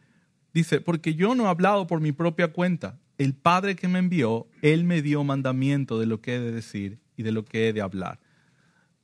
dice, 0.53 0.81
porque 0.81 1.15
yo 1.15 1.35
no 1.35 1.45
he 1.45 1.49
hablado 1.49 1.87
por 1.87 2.01
mi 2.01 2.13
propia 2.13 2.53
cuenta. 2.53 2.99
El 3.19 3.35
Padre 3.35 3.77
que 3.77 3.89
me 3.89 3.99
envió, 3.99 4.47
Él 4.63 4.85
me 4.85 5.03
dio 5.03 5.23
mandamiento 5.25 5.99
de 5.99 6.07
lo 6.07 6.21
que 6.21 6.37
he 6.37 6.41
de 6.41 6.53
decir 6.53 6.99
y 7.17 7.23
de 7.23 7.33
lo 7.33 7.45
que 7.45 7.69
he 7.69 7.73
de 7.73 7.83
hablar. 7.83 8.19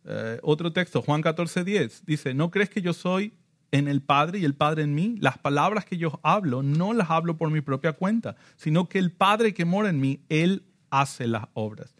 Eh, 0.04 0.38
otro 0.42 0.72
texto, 0.72 1.02
Juan 1.02 1.22
14, 1.22 1.64
10, 1.64 2.06
dice, 2.06 2.34
¿no 2.34 2.50
crees 2.50 2.70
que 2.70 2.80
yo 2.80 2.92
soy 2.92 3.34
en 3.70 3.88
el 3.88 4.00
Padre 4.02 4.38
y 4.38 4.44
el 4.44 4.54
Padre 4.54 4.82
en 4.82 4.94
mí. 4.94 5.16
Las 5.20 5.38
palabras 5.38 5.84
que 5.84 5.96
yo 5.96 6.20
hablo 6.22 6.62
no 6.62 6.92
las 6.92 7.10
hablo 7.10 7.36
por 7.36 7.50
mi 7.50 7.60
propia 7.60 7.92
cuenta, 7.92 8.36
sino 8.56 8.88
que 8.88 8.98
el 8.98 9.12
Padre 9.12 9.54
que 9.54 9.64
mora 9.64 9.90
en 9.90 10.00
mí, 10.00 10.20
Él 10.28 10.64
hace 10.90 11.26
las 11.26 11.46
obras. 11.54 11.94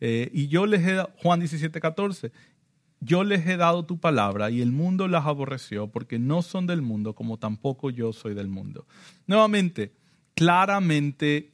Eh, 0.00 0.30
y 0.32 0.48
yo 0.48 0.66
les 0.66 0.86
he 0.86 0.94
dado, 0.94 1.10
Juan 1.22 1.40
17, 1.40 1.80
14, 1.80 2.32
yo 3.00 3.24
les 3.24 3.46
he 3.46 3.56
dado 3.56 3.84
tu 3.84 3.98
palabra 3.98 4.50
y 4.50 4.62
el 4.62 4.72
mundo 4.72 5.08
las 5.08 5.26
aborreció 5.26 5.88
porque 5.88 6.18
no 6.18 6.42
son 6.42 6.66
del 6.66 6.82
mundo 6.82 7.14
como 7.14 7.38
tampoco 7.38 7.90
yo 7.90 8.12
soy 8.12 8.34
del 8.34 8.48
mundo. 8.48 8.86
Nuevamente, 9.26 9.92
claramente 10.34 11.52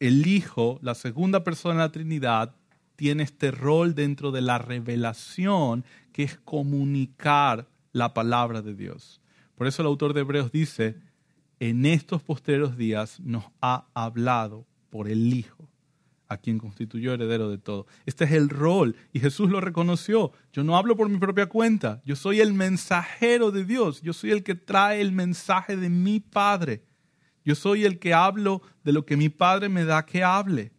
el 0.00 0.26
Hijo, 0.26 0.78
la 0.82 0.94
segunda 0.94 1.44
persona 1.44 1.74
de 1.74 1.80
la 1.80 1.92
Trinidad, 1.92 2.54
tiene 2.96 3.22
este 3.22 3.50
rol 3.50 3.94
dentro 3.94 4.30
de 4.30 4.42
la 4.42 4.58
revelación 4.58 5.84
que 6.12 6.24
es 6.24 6.36
comunicar 6.36 7.69
la 7.92 8.14
palabra 8.14 8.62
de 8.62 8.74
Dios. 8.74 9.20
Por 9.54 9.66
eso 9.66 9.82
el 9.82 9.88
autor 9.88 10.14
de 10.14 10.20
Hebreos 10.20 10.52
dice, 10.52 10.96
en 11.58 11.84
estos 11.84 12.22
posteros 12.22 12.76
días 12.76 13.20
nos 13.20 13.44
ha 13.60 13.86
hablado 13.94 14.66
por 14.88 15.08
el 15.08 15.32
Hijo, 15.32 15.68
a 16.28 16.36
quien 16.36 16.58
constituyó 16.58 17.12
heredero 17.12 17.50
de 17.50 17.58
todo. 17.58 17.86
Este 18.06 18.24
es 18.24 18.32
el 18.32 18.48
rol 18.48 18.96
y 19.12 19.20
Jesús 19.20 19.50
lo 19.50 19.60
reconoció. 19.60 20.32
Yo 20.52 20.64
no 20.64 20.76
hablo 20.76 20.96
por 20.96 21.08
mi 21.08 21.18
propia 21.18 21.46
cuenta, 21.46 22.00
yo 22.04 22.16
soy 22.16 22.40
el 22.40 22.52
mensajero 22.52 23.50
de 23.50 23.64
Dios, 23.64 24.00
yo 24.02 24.12
soy 24.12 24.30
el 24.30 24.42
que 24.42 24.54
trae 24.54 25.00
el 25.00 25.12
mensaje 25.12 25.76
de 25.76 25.90
mi 25.90 26.20
Padre. 26.20 26.84
Yo 27.44 27.54
soy 27.54 27.84
el 27.84 27.98
que 27.98 28.12
hablo 28.14 28.60
de 28.84 28.92
lo 28.92 29.06
que 29.06 29.16
mi 29.16 29.28
Padre 29.28 29.68
me 29.68 29.84
da 29.84 30.04
que 30.04 30.22
hable. 30.22 30.72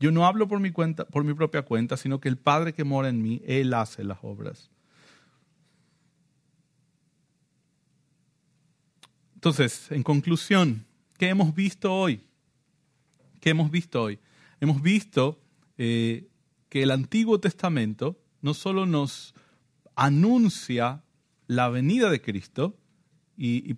Yo 0.00 0.10
no 0.10 0.26
hablo 0.26 0.48
por 0.48 0.58
mi, 0.58 0.72
cuenta, 0.72 1.04
por 1.04 1.22
mi 1.22 1.32
propia 1.32 1.62
cuenta, 1.62 1.96
sino 1.96 2.20
que 2.20 2.28
el 2.28 2.36
Padre 2.36 2.72
que 2.72 2.82
mora 2.82 3.08
en 3.08 3.22
mí, 3.22 3.40
Él 3.46 3.72
hace 3.72 4.02
las 4.02 4.18
obras. 4.22 4.71
Entonces, 9.42 9.90
en 9.90 10.04
conclusión, 10.04 10.86
¿qué 11.18 11.28
hemos 11.28 11.52
visto 11.52 11.92
hoy? 11.92 12.20
¿Qué 13.40 13.50
hemos 13.50 13.72
visto 13.72 14.00
hoy? 14.00 14.20
Hemos 14.60 14.80
visto 14.80 15.42
eh, 15.78 16.28
que 16.68 16.84
el 16.84 16.92
Antiguo 16.92 17.40
Testamento 17.40 18.16
no 18.40 18.54
solo 18.54 18.86
nos 18.86 19.34
anuncia 19.96 21.02
la 21.48 21.68
venida 21.70 22.08
de 22.08 22.22
Cristo 22.22 22.78
y, 23.36 23.74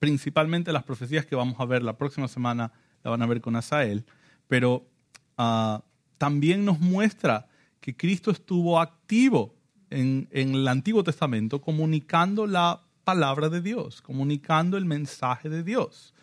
principalmente 0.00 0.72
las 0.72 0.82
profecías 0.82 1.24
que 1.24 1.36
vamos 1.36 1.54
a 1.60 1.66
ver 1.66 1.84
la 1.84 1.96
próxima 1.96 2.26
semana 2.26 2.72
la 3.04 3.12
van 3.12 3.22
a 3.22 3.26
ver 3.26 3.40
con 3.40 3.54
Asael, 3.54 4.04
pero 4.48 4.90
ah, 5.38 5.84
también 6.18 6.64
nos 6.64 6.80
muestra 6.80 7.46
que 7.80 7.96
Cristo 7.96 8.32
estuvo 8.32 8.80
activo 8.80 9.54
en, 9.90 10.26
en 10.32 10.52
el 10.56 10.66
Antiguo 10.66 11.04
Testamento 11.04 11.60
comunicando 11.60 12.48
la 12.48 12.83
palabra 13.04 13.48
de 13.48 13.60
Dios, 13.60 14.02
comunicando 14.02 14.76
el 14.76 14.84
mensaje 14.84 15.48
de 15.48 15.62
Dios, 15.62 16.14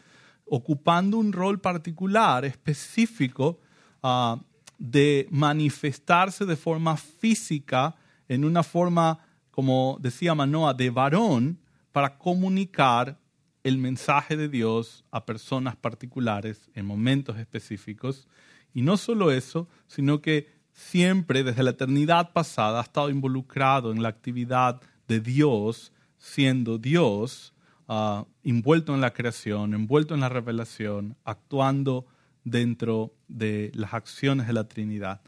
ocupando 0.46 1.18
un 1.18 1.32
rol 1.32 1.60
particular, 1.60 2.44
específico, 2.44 3.60
uh, 4.04 4.38
de 4.78 5.28
manifestarse 5.30 6.46
de 6.46 6.56
forma 6.56 6.98
física, 6.98 7.96
en 8.28 8.44
una 8.44 8.64
forma, 8.64 9.20
como 9.52 9.98
decía 10.02 10.34
Manoa, 10.34 10.74
de 10.74 10.90
varón, 10.90 11.60
para 11.92 12.18
comunicar 12.18 13.20
el 13.64 13.78
mensaje 13.78 14.38
de 14.38 14.50
Dios 14.50 15.04
a 15.12 15.26
personas 15.26 15.76
particulares 15.76 16.70
en 16.74 16.86
momentos 16.86 17.38
específicos. 17.38 18.28
Y 18.74 18.82
no 18.82 18.98
solo 18.98 19.32
eso, 19.32 19.68
sino 19.88 20.22
que 20.22 20.48
siempre 20.74 21.44
desde 21.44 21.64
la 21.64 21.72
eternidad 21.72 22.34
pasada 22.34 22.80
ha 22.80 22.84
estado 22.84 23.10
involucrado 23.10 23.92
en 23.92 24.02
la 24.02 24.10
actividad 24.10 24.82
de 25.08 25.20
Dios, 25.20 25.92
siendo 26.22 26.78
Dios, 26.78 27.54
uh, 27.88 28.24
envuelto 28.44 28.94
en 28.94 29.02
la 29.02 29.12
creación, 29.12 29.74
envuelto 29.74 30.14
en 30.14 30.22
la 30.22 30.30
revelación, 30.30 31.18
actuando 31.26 32.06
dentro 32.44 33.12
de 33.28 33.72
las 33.74 33.94
acciones 33.94 34.48
de 34.48 34.54
la 34.54 34.68
Trinidad. 34.68 35.22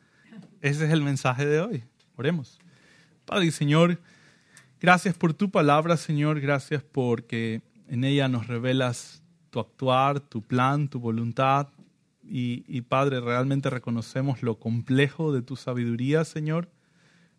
Ese 0.62 0.86
es 0.86 0.92
el 0.92 1.02
mensaje 1.02 1.46
de 1.46 1.60
hoy. 1.60 1.84
Oremos. 2.16 2.60
Padre 3.26 3.48
y 3.48 3.52
Señor, 3.52 4.00
gracias 4.80 5.16
por 5.16 5.34
tu 5.34 5.50
palabra, 5.50 5.98
Señor. 5.98 6.40
Gracias 6.40 6.84
porque 6.84 7.64
en 7.90 8.04
ella 8.04 8.28
nos 8.28 8.48
revelas 8.48 9.24
tu 9.50 9.60
actuar, 9.60 10.20
tu 10.20 10.44
plan, 10.44 10.88
tu 10.88 11.00
voluntad. 11.00 11.70
Y, 12.24 12.64
y 12.68 12.82
Padre, 12.82 13.20
realmente 13.20 13.70
reconocemos 13.72 14.44
lo 14.44 14.60
complejo 14.60 15.34
de 15.34 15.42
tu 15.42 15.56
sabiduría, 15.56 16.24
Señor. 16.24 16.70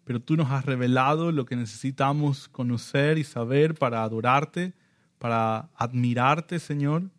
Pero 0.05 0.21
tú 0.21 0.37
nos 0.37 0.51
has 0.51 0.65
revelado 0.65 1.33
lo 1.33 1.47
que 1.47 1.57
necesitamos 1.57 2.49
conocer 2.49 3.19
y 3.19 3.25
saber 3.25 3.75
para 3.75 4.03
adorarte, 4.03 4.75
para 5.19 5.71
admirarte, 5.75 6.59
Señor, 6.59 7.11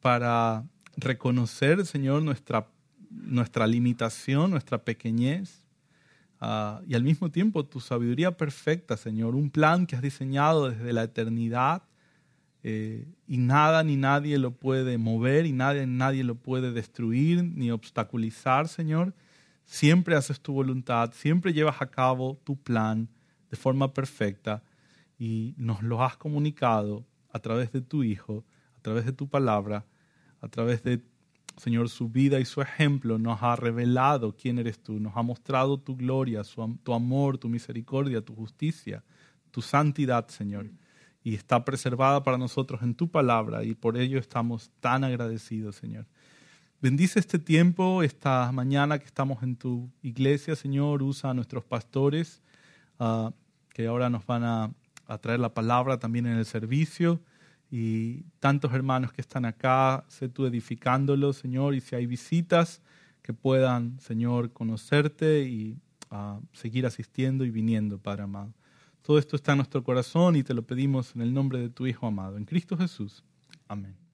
para 0.00 0.64
reconocer, 0.96 1.84
Señor, 1.84 2.22
nuestra, 2.22 2.68
nuestra 3.10 3.66
limitación, 3.66 4.50
nuestra 4.50 4.78
pequeñez, 4.78 5.62
uh, 6.40 6.82
y 6.86 6.94
al 6.94 7.02
mismo 7.02 7.30
tiempo 7.30 7.64
tu 7.66 7.80
sabiduría 7.80 8.36
perfecta, 8.36 8.96
Señor, 8.96 9.34
un 9.34 9.50
plan 9.50 9.86
que 9.86 9.96
has 9.96 10.02
diseñado 10.02 10.70
desde 10.70 10.92
la 10.92 11.02
eternidad 11.02 11.82
eh, 12.68 13.06
y 13.28 13.38
nada 13.38 13.84
ni 13.84 13.96
nadie 13.96 14.38
lo 14.38 14.50
puede 14.50 14.98
mover 14.98 15.46
y 15.46 15.52
nadie, 15.52 15.86
nadie 15.86 16.24
lo 16.24 16.34
puede 16.34 16.72
destruir 16.72 17.44
ni 17.44 17.70
obstaculizar, 17.70 18.66
Señor. 18.66 19.14
Siempre 19.66 20.16
haces 20.16 20.40
tu 20.40 20.54
voluntad, 20.54 21.12
siempre 21.12 21.52
llevas 21.52 21.82
a 21.82 21.90
cabo 21.90 22.40
tu 22.44 22.56
plan 22.56 23.08
de 23.50 23.56
forma 23.58 23.92
perfecta 23.92 24.62
y 25.18 25.54
nos 25.58 25.82
lo 25.82 26.02
has 26.02 26.16
comunicado 26.16 27.04
a 27.30 27.38
través 27.40 27.72
de 27.72 27.82
tu 27.82 28.02
Hijo, 28.02 28.44
a 28.78 28.80
través 28.80 29.04
de 29.04 29.12
tu 29.12 29.28
palabra 29.28 29.84
a 30.40 30.48
través 30.48 30.82
de, 30.82 31.02
Señor, 31.56 31.88
su 31.88 32.08
vida 32.08 32.40
y 32.40 32.44
su 32.44 32.60
ejemplo, 32.60 33.18
nos 33.18 33.42
ha 33.42 33.56
revelado 33.56 34.36
quién 34.36 34.58
eres 34.58 34.78
tú, 34.78 35.00
nos 35.00 35.16
ha 35.16 35.22
mostrado 35.22 35.78
tu 35.78 35.96
gloria, 35.96 36.42
tu 36.82 36.94
amor, 36.94 37.38
tu 37.38 37.48
misericordia, 37.48 38.20
tu 38.20 38.34
justicia, 38.34 39.02
tu 39.50 39.62
santidad, 39.62 40.28
Señor. 40.28 40.70
Y 41.22 41.34
está 41.34 41.64
preservada 41.64 42.22
para 42.22 42.38
nosotros 42.38 42.82
en 42.82 42.94
tu 42.94 43.10
palabra 43.10 43.64
y 43.64 43.74
por 43.74 43.96
ello 43.96 44.18
estamos 44.18 44.70
tan 44.80 45.02
agradecidos, 45.02 45.76
Señor. 45.76 46.06
Bendice 46.82 47.18
este 47.18 47.38
tiempo, 47.38 48.02
esta 48.02 48.52
mañana 48.52 48.98
que 48.98 49.06
estamos 49.06 49.42
en 49.42 49.56
tu 49.56 49.90
iglesia, 50.02 50.54
Señor. 50.54 51.02
Usa 51.02 51.30
a 51.30 51.34
nuestros 51.34 51.64
pastores 51.64 52.42
ah, 52.98 53.32
que 53.72 53.86
ahora 53.86 54.10
nos 54.10 54.26
van 54.26 54.44
a, 54.44 54.70
traer 55.20 55.40
la 55.40 55.54
palabra 55.54 55.98
también 55.98 56.26
en 56.26 56.36
el 56.36 56.44
servicio 56.44 57.20
y 57.70 58.24
tantos 58.40 58.74
hermanos 58.74 59.12
que 59.12 59.20
están 59.22 59.44
acá, 59.44 60.04
sé 60.08 60.28
tú 60.28 60.44
edificándolos, 60.44 61.36
Señor, 61.36 61.74
y 61.74 61.80
si 61.80 61.94
hay 61.94 62.06
visitas 62.06 62.82
que 63.22 63.32
puedan, 63.32 63.98
Señor, 64.00 64.52
conocerte 64.52 65.44
y 65.44 65.78
uh, 66.10 66.40
seguir 66.52 66.86
asistiendo 66.86 67.44
y 67.44 67.50
viniendo, 67.50 67.98
Padre 67.98 68.24
amado. 68.24 68.52
Todo 69.02 69.18
esto 69.18 69.36
está 69.36 69.52
en 69.52 69.58
nuestro 69.58 69.82
corazón 69.82 70.36
y 70.36 70.42
te 70.42 70.54
lo 70.54 70.62
pedimos 70.62 71.14
en 71.14 71.22
el 71.22 71.32
nombre 71.32 71.58
de 71.58 71.70
tu 71.70 71.86
Hijo 71.86 72.06
amado, 72.06 72.36
en 72.36 72.44
Cristo 72.44 72.76
Jesús. 72.76 73.24
Amén. 73.68 74.05